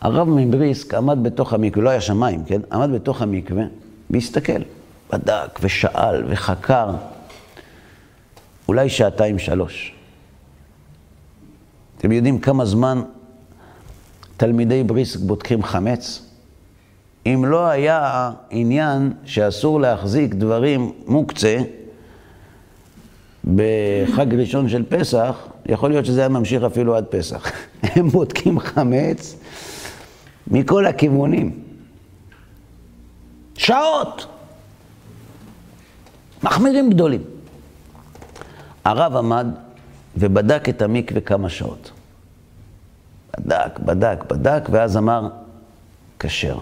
הרב 0.00 0.28
מבריסק 0.28 0.94
עמד 0.94 1.18
בתוך 1.22 1.52
המקווה, 1.52 1.84
לא 1.84 1.90
היה 1.90 2.00
שמיים, 2.00 2.44
כן? 2.44 2.60
עמד 2.72 2.90
בתוך 2.92 3.22
המקווה 3.22 3.64
והסתכל, 4.10 4.62
בדק 5.12 5.58
ושאל 5.62 6.24
וחקר, 6.28 6.90
אולי 8.68 8.88
שעתיים 8.88 9.38
שלוש. 9.38 9.94
אתם 11.98 12.12
יודעים 12.12 12.38
כמה 12.38 12.64
זמן 12.64 13.02
תלמידי 14.36 14.82
בריסק 14.82 15.20
בודקים 15.20 15.62
חמץ? 15.62 16.23
אם 17.26 17.44
לא 17.44 17.66
היה 17.66 18.30
עניין 18.50 19.12
שאסור 19.24 19.80
להחזיק 19.80 20.34
דברים 20.34 20.92
מוקצה 21.06 21.58
בחג 23.54 24.34
ראשון 24.34 24.68
של 24.68 24.84
פסח, 24.88 25.48
יכול 25.66 25.90
להיות 25.90 26.04
שזה 26.04 26.20
היה 26.20 26.28
ממשיך 26.28 26.62
אפילו 26.62 26.96
עד 26.96 27.04
פסח. 27.04 27.50
הם 27.96 28.08
בודקים 28.08 28.60
חמץ 28.60 29.36
מכל 30.46 30.86
הכיוונים. 30.86 31.62
שעות! 33.56 34.26
מחמירים 36.42 36.90
גדולים. 36.90 37.22
הרב 38.84 39.16
עמד 39.16 39.46
ובדק 40.16 40.68
את 40.68 40.82
המקווה 40.82 41.20
כמה 41.20 41.48
שעות. 41.48 41.90
בדק, 43.38 43.78
בדק, 43.78 44.24
בדק, 44.28 44.68
ואז 44.70 44.96
אמר, 44.96 45.28
כשר. 46.18 46.58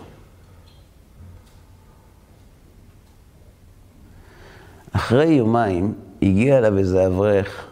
אחרי 4.92 5.26
יומיים 5.26 5.94
הגיע 6.22 6.58
אליו 6.58 6.78
איזה 6.78 7.06
אברך 7.06 7.66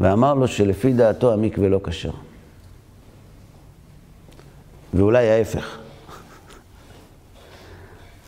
ואמר 0.00 0.34
לו 0.34 0.48
שלפי 0.48 0.92
דעתו 0.92 1.32
המקווה 1.32 1.68
לא 1.68 1.80
כשר. 1.84 2.10
ואולי 4.94 5.30
ההפך. 5.30 5.78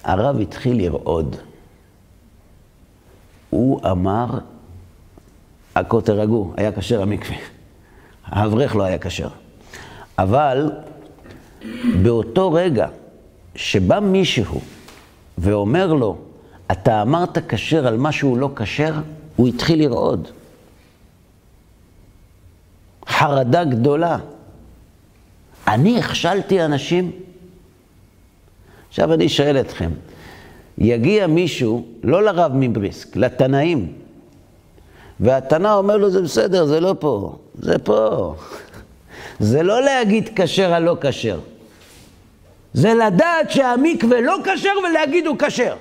הרב 0.05 0.41
התחיל 0.41 0.83
לרעוד. 0.83 1.37
הוא 3.51 3.81
אמר, 3.91 4.27
הכל 5.75 6.01
תרגעו, 6.01 6.55
היה 6.57 6.73
כשר 6.73 7.03
המקווה. 7.03 7.37
האברך 8.25 8.77
לא 8.77 8.83
היה 8.83 8.99
כשר. 8.99 9.29
אבל 10.19 10.71
באותו 12.03 12.53
רגע 12.53 12.89
שבא 13.55 14.01
מישהו 14.01 14.61
ואומר 15.39 15.93
לו, 15.95 16.19
אתה 16.73 17.03
אמרת 17.03 17.39
כשר 17.49 17.87
על 17.87 17.97
משהו 17.97 18.37
לא 18.37 18.51
כשר, 18.57 18.95
הוא 19.37 19.49
התחיל 19.49 19.83
לרעוד. 19.83 20.29
חרדה 23.09 23.65
גדולה. 23.65 24.19
אני 25.69 25.99
הכשלתי 25.99 26.65
אנשים? 26.65 27.11
עכשיו 28.89 29.15
אני 29.15 29.29
שואל 29.29 29.61
אתכם, 29.61 29.91
יגיע 30.79 31.27
מישהו, 31.27 31.87
לא 32.03 32.23
לרב 32.23 32.53
מבריסק, 32.55 33.17
לתנאים, 33.17 33.93
והתנא 35.21 35.75
אומר 35.75 35.97
לו, 35.97 36.11
זה 36.11 36.23
בסדר, 36.23 36.67
זה 36.67 36.81
לא 36.81 36.95
פה, 36.99 37.37
זה 37.55 37.79
פה. 37.79 38.35
זה 39.51 39.63
לא 39.63 39.83
להגיד 39.83 40.31
כשר 40.37 40.75
על 40.75 40.83
לא 40.83 40.97
כשר. 41.01 41.41
זה 42.73 42.95
לדעת 42.95 43.51
שהמקווה 43.51 44.21
לא 44.21 44.37
כשר 44.45 44.71
ולהגיד 44.89 45.27
הוא 45.27 45.37
כשר. 45.39 45.77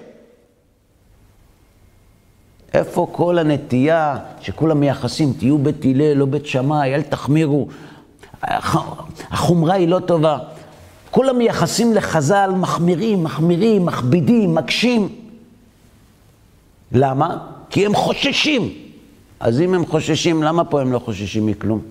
איפה 2.73 3.07
כל 3.11 3.37
הנטייה 3.37 4.17
שכולם 4.41 4.79
מייחסים, 4.79 5.33
תהיו 5.39 5.57
בית 5.57 5.85
הלל, 5.85 6.13
לא 6.13 6.25
בית 6.25 6.45
שמאי, 6.45 6.95
אל 6.95 7.01
תחמירו. 7.01 7.67
החומרה 9.31 9.73
היא 9.73 9.87
לא 9.87 9.99
טובה. 9.99 10.37
כולם 11.11 11.37
מייחסים 11.37 11.93
לחז"ל 11.93 12.51
מחמירים, 12.55 13.23
מחמירים, 13.23 13.85
מכבידים, 13.85 14.55
מקשים. 14.55 15.09
למה? 16.91 17.37
כי 17.69 17.85
הם 17.85 17.95
חוששים. 17.95 18.69
אז 19.39 19.61
אם 19.61 19.73
הם 19.73 19.85
חוששים, 19.85 20.43
למה 20.43 20.63
פה 20.63 20.81
הם 20.81 20.91
לא 20.91 20.99
חוששים 20.99 21.45
מכלום? 21.45 21.81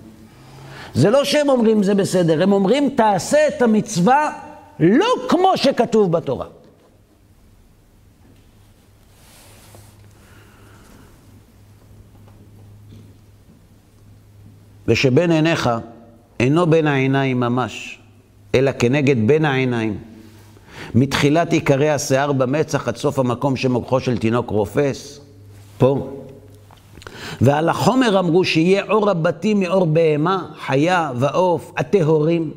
זה 0.93 1.09
לא 1.09 1.23
שהם 1.23 1.49
אומרים 1.49 1.83
זה 1.83 1.95
בסדר, 1.95 2.43
הם 2.43 2.51
אומרים 2.51 2.89
תעשה 2.89 3.47
את 3.47 3.61
המצווה 3.61 4.31
לא 4.79 5.05
כמו 5.29 5.51
שכתוב 5.55 6.11
בתורה. 6.11 6.45
ושבין 14.91 15.31
עיניך 15.31 15.69
אינו 16.39 16.67
בין 16.67 16.87
העיניים 16.87 17.39
ממש, 17.39 17.99
אלא 18.55 18.71
כנגד 18.79 19.27
בין 19.27 19.45
העיניים. 19.45 19.97
מתחילת 20.95 21.53
עיקרי 21.53 21.89
השיער 21.89 22.31
במצח 22.31 22.87
עד 22.87 22.95
סוף 22.95 23.19
המקום 23.19 23.55
שמוחו 23.55 23.99
של 23.99 24.17
תינוק 24.17 24.49
רופס, 24.49 25.21
פה. 25.77 26.07
ועל 27.41 27.69
החומר 27.69 28.19
אמרו 28.19 28.43
שיהיה 28.43 28.83
אור 28.89 29.09
הבתים 29.09 29.59
מאור 29.59 29.85
בהמה, 29.85 30.47
חיה 30.65 31.11
ועוף, 31.15 31.71
הטהורים. 31.77 32.51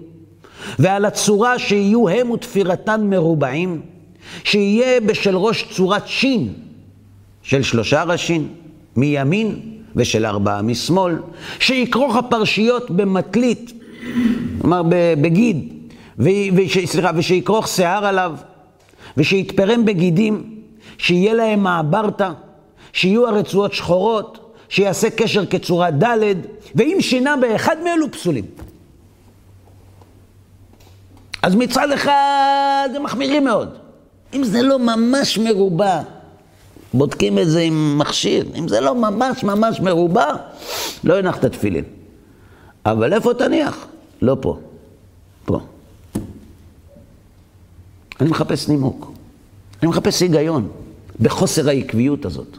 ועל 0.79 1.05
הצורה 1.05 1.59
שיהיו 1.59 2.09
הם 2.09 2.31
ותפירתן 2.31 3.07
מרובעים, 3.11 3.81
שיהיה 4.45 5.01
בשל 5.01 5.37
ראש 5.37 5.69
צורת 5.71 6.09
שין, 6.09 6.53
של 7.43 7.63
שלושה 7.63 8.03
ראשים, 8.03 8.49
מימין 8.97 9.74
ושל 9.97 10.27
ארבעה 10.27 10.63
משמאל, 10.63 11.17
שיכרוך 11.61 12.17
הפרשיות 12.17 12.91
במטלית, 12.91 13.73
כלומר 14.61 14.83
בגיד, 15.21 15.73
סליחה, 16.85 17.11
ושיכרוך 17.17 17.69
שיער 17.69 18.07
עליו, 18.07 18.33
ושיתפרם 19.17 19.85
בגידים, 19.85 20.55
שיהיה 20.99 21.35
להם 21.35 21.63
מעברתא, 21.63 22.31
שיהיו 22.93 23.29
הרצועות 23.29 23.73
שחורות, 23.73 24.55
שיעשה 24.69 25.11
קשר 25.11 25.47
כצורה 25.47 25.91
ד', 25.91 26.35
ואם 26.75 26.97
שינה 27.01 27.37
באחד 27.37 27.77
מאלו 27.85 28.13
פסולים. 28.13 28.45
אז 31.43 31.55
מצד 31.55 31.93
אחד 31.93 32.89
הם 32.97 33.03
מחמירים 33.03 33.45
מאוד. 33.45 33.69
אם 34.35 34.45
זה 34.45 34.63
לא 34.63 34.79
ממש 34.79 35.39
מרובע, 35.39 36.01
בודקים 36.95 37.39
את 37.39 37.49
זה 37.49 37.61
עם 37.61 37.99
מכשיר. 37.99 38.47
אם 38.55 38.69
זה 38.69 38.81
לא 38.81 38.95
ממש 38.95 39.45
ממש 39.45 39.81
מרובע, 39.81 40.35
לא 41.05 41.15
יונח 41.15 41.37
את 41.37 41.45
התפילין. 41.45 41.85
אבל 42.87 43.13
איפה 43.13 43.35
תניח? 43.35 43.87
לא 44.23 44.37
פה. 44.41 44.59
פה. 45.45 45.61
אני 48.21 48.29
מחפש 48.31 48.69
נימוק. 48.69 49.13
אני 49.83 49.91
מחפש 49.91 50.23
היגיון 50.23 50.69
בחוסר 51.21 51.69
העקביות 51.69 52.25
הזאת. 52.25 52.57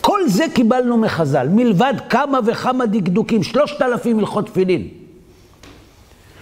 כל 0.00 0.20
זה 0.28 0.44
קיבלנו 0.54 0.96
מחז"ל, 0.96 1.48
מלבד 1.48 1.94
כמה 2.08 2.38
וכמה 2.46 2.86
דקדוקים, 2.86 3.42
שלושת 3.42 3.82
אלפים 3.82 4.18
הלכות 4.18 4.46
תפילין. 4.46 4.88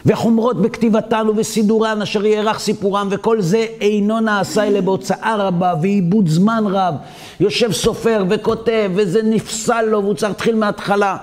וחומרות 0.07 0.63
בכתיבתן 0.63 1.27
ובסידורן 1.29 2.03
אשר 2.03 2.27
יארך 2.27 2.59
סיפורם, 2.59 3.09
וכל 3.11 3.41
זה 3.41 3.67
אינו 3.81 4.21
נעשה 4.21 4.67
אלא 4.67 4.81
בהוצאה 4.81 5.37
רבה 5.39 5.75
ועיבוד 5.83 6.29
זמן 6.29 6.65
רב. 6.67 6.95
יושב 7.41 7.73
סופר 7.73 8.25
וכותב, 8.31 8.91
וזה 8.95 9.23
נפסל 9.23 9.83
לו, 9.83 10.03
והוא 10.03 10.15
צריך 10.15 10.31
להתחיל 10.31 10.55
מההתחלה. 10.57 11.17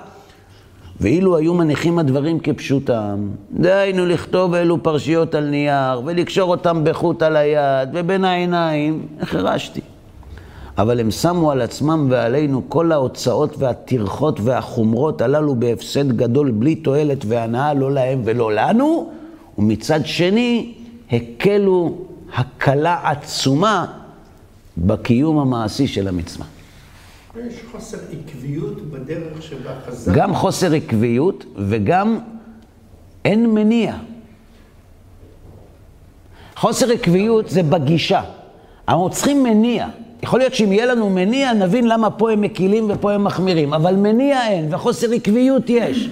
ואילו 1.02 1.38
היו 1.38 1.54
מניחים 1.54 2.00
הדברים 2.00 2.40
כפשוטם, 2.40 3.30
דהיינו 3.52 4.06
לכתוב 4.06 4.54
אלו 4.54 4.84
פרשיות 4.84 5.36
על 5.36 5.44
נייר, 5.44 6.02
ולקשור 6.06 6.52
אותם 6.52 6.82
בחוט 6.84 7.22
על 7.22 7.36
היד, 7.36 7.90
ובין 7.94 8.26
העיניים, 8.26 9.06
איך 9.20 9.36
הרשתי? 9.36 9.82
אבל 10.78 11.00
הם 11.00 11.12
שמו 11.12 11.52
על 11.52 11.62
עצמם 11.62 12.08
ועלינו 12.10 12.62
כל 12.70 12.92
ההוצאות 12.92 13.58
והטרחות 13.58 14.40
והחומרות 14.40 15.22
הללו 15.22 15.56
בהפסד 15.56 16.12
גדול, 16.12 16.52
בלי 16.52 16.76
תועלת 16.76 17.26
והנאה, 17.28 17.74
לא 17.74 17.92
להם 17.92 18.22
ולא 18.26 18.54
לנו, 18.54 19.12
ומצד 19.58 20.06
שני, 20.06 20.74
הקלו 21.12 21.98
הקלה 22.34 23.00
עצומה 23.04 23.86
בקיום 24.78 25.40
המעשי 25.40 25.88
של 25.88 26.08
המצווה. 26.08 26.46
יש 27.48 27.56
חוסר 27.72 27.98
עקביות 28.12 28.82
בדרך 28.82 29.42
שבה 29.42 29.72
חז"ל... 29.88 30.12
גם 30.16 30.36
חוסר 30.36 30.74
עקביות 30.74 31.46
וגם 31.56 32.20
אין 33.26 33.54
מניע. 33.54 33.96
חוסר 36.56 36.92
עקביות 36.92 37.50
זה 37.50 37.64
בגישה. 37.64 38.22
אנחנו 38.88 39.10
צריכים 39.10 39.44
מניע. 39.44 39.88
יכול 40.24 40.40
להיות 40.40 40.56
שאם 40.56 40.72
יהיה 40.72 40.86
לנו 40.86 41.10
מניע, 41.10 41.54
נבין 41.54 41.88
למה 41.88 42.10
פה 42.10 42.32
הם 42.32 42.42
מקילים 42.42 42.88
ופה 42.90 43.12
הם 43.12 43.24
מחמירים, 43.24 43.74
אבל 43.74 43.96
מניע 43.96 44.48
אין 44.48 44.74
וחוסר 44.74 45.12
עקביות 45.12 45.70
יש. 45.70 46.10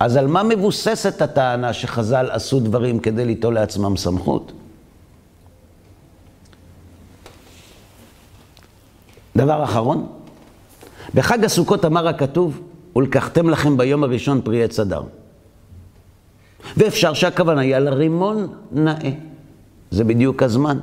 אז 0.00 0.16
על 0.16 0.26
מה 0.26 0.42
מבוססת 0.42 1.22
הטענה 1.22 1.72
שחז"ל 1.72 2.28
עשו 2.30 2.60
דברים 2.60 2.98
כדי 2.98 3.24
ליטול 3.24 3.54
לעצמם 3.54 3.96
סמכות? 3.96 4.52
דבר 9.36 9.64
אחרון, 9.64 10.06
בחג 11.14 11.44
הסוכות 11.44 11.84
אמר 11.84 12.08
הכתוב, 12.08 12.60
ולקחתם 12.96 13.50
לכם 13.50 13.76
ביום 13.76 14.04
הראשון 14.04 14.40
פרי 14.44 14.64
עץ 14.64 14.80
אדר. 14.80 15.02
ואפשר 16.76 17.14
שהכוונה 17.14 17.60
היא 17.60 17.76
על 17.76 17.88
רימון 17.88 18.46
נאה. 18.72 19.10
זה 19.90 20.04
בדיוק 20.04 20.42
הזמן. 20.42 20.78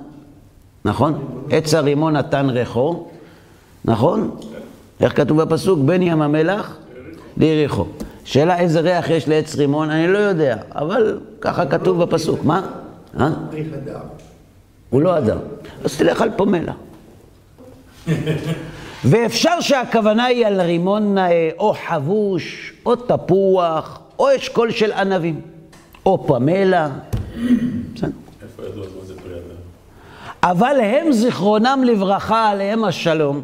נכון? 0.86 1.44
עץ 1.50 1.74
הרימון 1.74 2.16
נתן 2.16 2.50
ריחו, 2.50 3.08
נכון? 3.86 4.36
איך 5.00 5.18
כתוב 5.18 5.42
בפסוק? 5.42 5.80
בין 5.80 6.02
ים 6.02 6.22
המלח 6.22 6.78
ליריחו. 7.38 7.86
שאלה 8.26 8.60
איזה 8.60 8.80
ריח 8.80 9.10
יש 9.10 9.28
לעץ 9.28 9.56
רימון, 9.56 9.90
אני 9.90 10.08
לא 10.08 10.18
יודע, 10.18 10.58
אבל 10.76 11.20
ככה 11.42 11.66
כתוב 11.66 12.04
בפסוק. 12.04 12.44
מה? 12.44 12.62
אה? 13.20 13.30
הוא 14.90 15.02
לא 15.02 15.16
הדר. 15.16 15.38
אז 15.84 15.98
תלך 15.98 16.22
על 16.22 16.30
פומלה. 16.36 16.74
ואפשר 19.06 19.62
שהכוונה 19.62 20.26
היא 20.26 20.48
על 20.48 20.62
רימון 20.62 21.16
נאה, 21.16 21.50
או 21.58 21.76
חבוש, 21.88 22.74
או 22.86 22.96
תפוח, 22.96 24.00
או 24.20 24.36
אשכול 24.36 24.72
של 24.72 24.92
ענבים, 24.92 25.42
או 26.06 26.28
פמלה. 26.28 26.90
בסדר. 27.96 28.10
איפה 28.44 28.64
ידוע 28.64 28.86
מה 29.00 29.06
זה 29.06 29.14
פרי 29.16 29.34
אדם? 29.34 29.56
אבל 30.44 30.80
הם 30.82 31.12
זיכרונם 31.12 31.82
לברכה, 31.86 32.50
עליהם 32.50 32.84
השלום, 32.84 33.42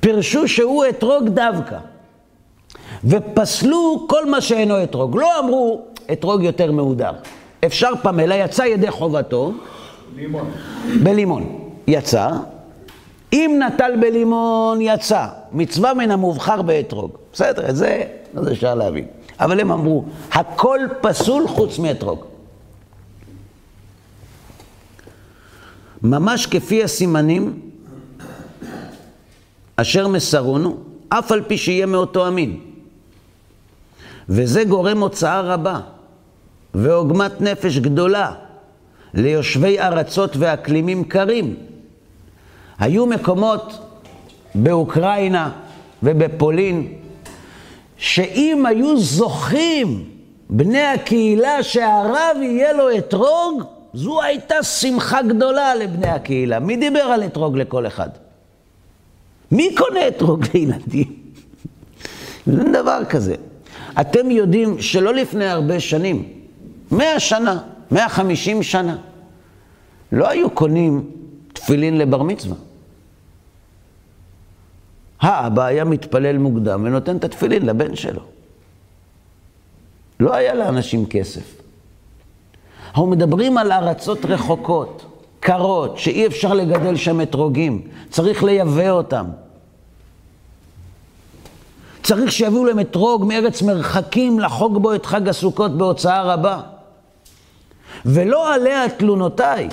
פירשו 0.00 0.48
שהוא 0.48 0.84
אתרוג 0.88 1.28
דווקא. 1.28 1.78
ופסלו 3.04 4.06
כל 4.08 4.30
מה 4.30 4.40
שאינו 4.40 4.82
אתרוג. 4.82 5.16
לא 5.16 5.38
אמרו 5.38 5.82
אתרוג 6.12 6.42
יותר 6.42 6.72
מהודר. 6.72 7.12
אפשר 7.64 7.90
פמלה, 8.02 8.34
יצא 8.34 8.62
ידי 8.62 8.90
חובתו. 8.90 9.52
לימון. 10.16 10.50
בלימון. 11.02 11.58
יצא. 11.86 12.30
אם 13.32 13.60
נטל 13.66 13.92
בלימון, 14.00 14.80
יצא. 14.80 15.26
מצווה 15.52 15.94
מן 15.94 16.10
המובחר 16.10 16.62
באתרוג. 16.62 17.10
בסדר, 17.32 17.68
את 17.68 17.76
זה, 17.76 18.02
זה 18.34 18.52
אפשר 18.52 18.74
להבין. 18.74 19.04
אבל 19.40 19.60
הם 19.60 19.72
אמרו, 19.72 20.04
הכל 20.32 20.78
פסול 21.00 21.48
חוץ 21.48 21.78
מאתרוג. 21.78 22.33
ממש 26.04 26.46
כפי 26.46 26.84
הסימנים 26.84 27.60
אשר 29.76 30.08
מסרונו, 30.08 30.76
אף 31.08 31.32
על 31.32 31.42
פי 31.42 31.58
שיהיה 31.58 31.86
מאותו 31.86 32.26
המין. 32.26 32.60
וזה 34.28 34.64
גורם 34.64 35.00
הוצאה 35.00 35.40
רבה 35.40 35.80
ועוגמת 36.74 37.40
נפש 37.40 37.78
גדולה 37.78 38.32
ליושבי 39.14 39.80
ארצות 39.80 40.36
ואקלימים 40.36 41.04
קרים. 41.04 41.54
היו 42.78 43.06
מקומות 43.06 43.78
באוקראינה 44.54 45.50
ובפולין, 46.02 46.92
שאם 47.96 48.66
היו 48.66 48.96
זוכים 48.96 50.04
בני 50.50 50.82
הקהילה 50.82 51.62
שהרב 51.62 52.36
יהיה 52.42 52.72
לו 52.72 52.98
אתרוג, 52.98 53.62
זו 53.94 54.22
הייתה 54.22 54.62
שמחה 54.62 55.22
גדולה 55.22 55.74
לבני 55.74 56.08
הקהילה. 56.08 56.58
מי 56.58 56.76
דיבר 56.76 57.00
על 57.00 57.24
אתרוג 57.24 57.56
לכל 57.56 57.86
אחד? 57.86 58.08
מי 59.50 59.74
קונה 59.74 60.08
אתרוג 60.08 60.44
לילדים? 60.54 61.16
אין 62.60 62.72
דבר 62.72 63.04
כזה. 63.08 63.34
אתם 64.00 64.30
יודעים 64.30 64.82
שלא 64.82 65.14
לפני 65.14 65.46
הרבה 65.46 65.80
שנים, 65.80 66.28
מאה 66.90 67.20
שנה, 67.20 67.62
מאה 67.90 68.08
חמישים 68.08 68.62
שנה, 68.62 68.96
לא 70.12 70.28
היו 70.28 70.50
קונים 70.50 71.10
תפילין 71.52 71.98
לבר 71.98 72.22
מצווה. 72.22 72.56
האבא 75.20 75.64
היה 75.64 75.84
מתפלל 75.84 76.38
מוקדם 76.38 76.82
ונותן 76.84 77.16
את 77.16 77.24
התפילין 77.24 77.66
לבן 77.66 77.96
שלו. 77.96 78.22
לא 80.20 80.34
היה 80.34 80.54
לאנשים 80.54 81.06
כסף. 81.06 81.63
אנחנו 82.94 83.06
מדברים 83.06 83.58
על 83.58 83.72
ארצות 83.72 84.24
רחוקות, 84.24 85.04
קרות, 85.40 85.98
שאי 85.98 86.26
אפשר 86.26 86.54
לגדל 86.54 86.96
שם 86.96 87.20
אתרוגים, 87.20 87.82
צריך 88.10 88.44
לייבא 88.44 88.90
אותם. 88.90 89.24
צריך 92.02 92.32
שיביאו 92.32 92.64
להם 92.64 92.80
אתרוג 92.80 93.24
מארץ 93.24 93.62
מרחקים 93.62 94.40
לחוג 94.40 94.82
בו 94.82 94.94
את 94.94 95.06
חג 95.06 95.28
הסוכות 95.28 95.78
בהוצאה 95.78 96.22
רבה. 96.22 96.60
ולא 98.06 98.54
עליה 98.54 98.88
תלונותיי, 98.88 99.68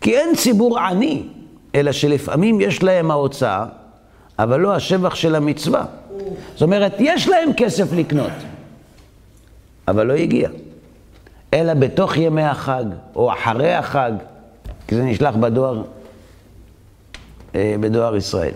כי 0.00 0.16
אין 0.18 0.36
ציבור 0.36 0.78
עני, 0.78 1.22
אלא 1.74 1.92
שלפעמים 1.92 2.60
יש 2.60 2.82
להם 2.82 3.10
ההוצאה, 3.10 3.66
אבל 4.38 4.60
לא 4.60 4.74
השבח 4.74 5.14
של 5.14 5.34
המצווה. 5.34 5.84
זאת 6.52 6.62
אומרת, 6.62 6.92
יש 6.98 7.28
להם 7.28 7.52
כסף 7.56 7.92
לקנות, 7.92 8.32
אבל 9.88 10.06
לא 10.06 10.12
הגיע. 10.12 10.48
אלא 11.54 11.74
בתוך 11.74 12.16
ימי 12.16 12.42
החג, 12.42 12.84
או 13.16 13.32
אחרי 13.32 13.74
החג, 13.74 14.12
כי 14.86 14.94
זה 14.94 15.04
נשלח 15.04 15.36
בדואר, 15.36 15.82
אה, 17.54 17.74
בדואר 17.80 18.16
ישראל. 18.16 18.54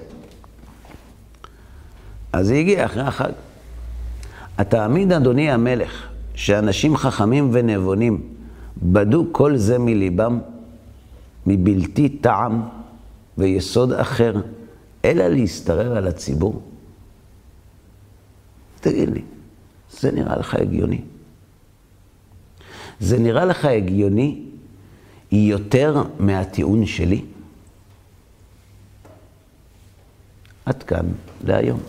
אז 2.32 2.50
היא 2.50 2.60
הגיעה 2.60 2.84
אחרי 2.84 3.02
החג. 3.02 3.30
התעמיד, 4.58 5.12
אדוני 5.12 5.50
המלך, 5.50 6.08
שאנשים 6.34 6.96
חכמים 6.96 7.50
ונבונים 7.52 8.22
בדו 8.82 9.26
כל 9.32 9.56
זה 9.56 9.78
מליבם, 9.78 10.38
מבלתי 11.46 12.08
טעם 12.08 12.62
ויסוד 13.38 13.92
אחר, 13.92 14.34
אלא 15.04 15.28
להשתרר 15.28 15.96
על 15.96 16.06
הציבור? 16.06 16.62
תגיד 18.80 19.08
לי, 19.08 19.22
זה 19.90 20.12
נראה 20.12 20.36
לך 20.36 20.54
הגיוני? 20.54 21.00
זה 23.00 23.18
נראה 23.18 23.44
לך 23.44 23.64
הגיוני 23.64 24.40
יותר 25.32 26.02
מהטיעון 26.18 26.86
שלי? 26.86 27.22
עד 30.66 30.82
כאן 30.82 31.06
להיום. 31.44 31.80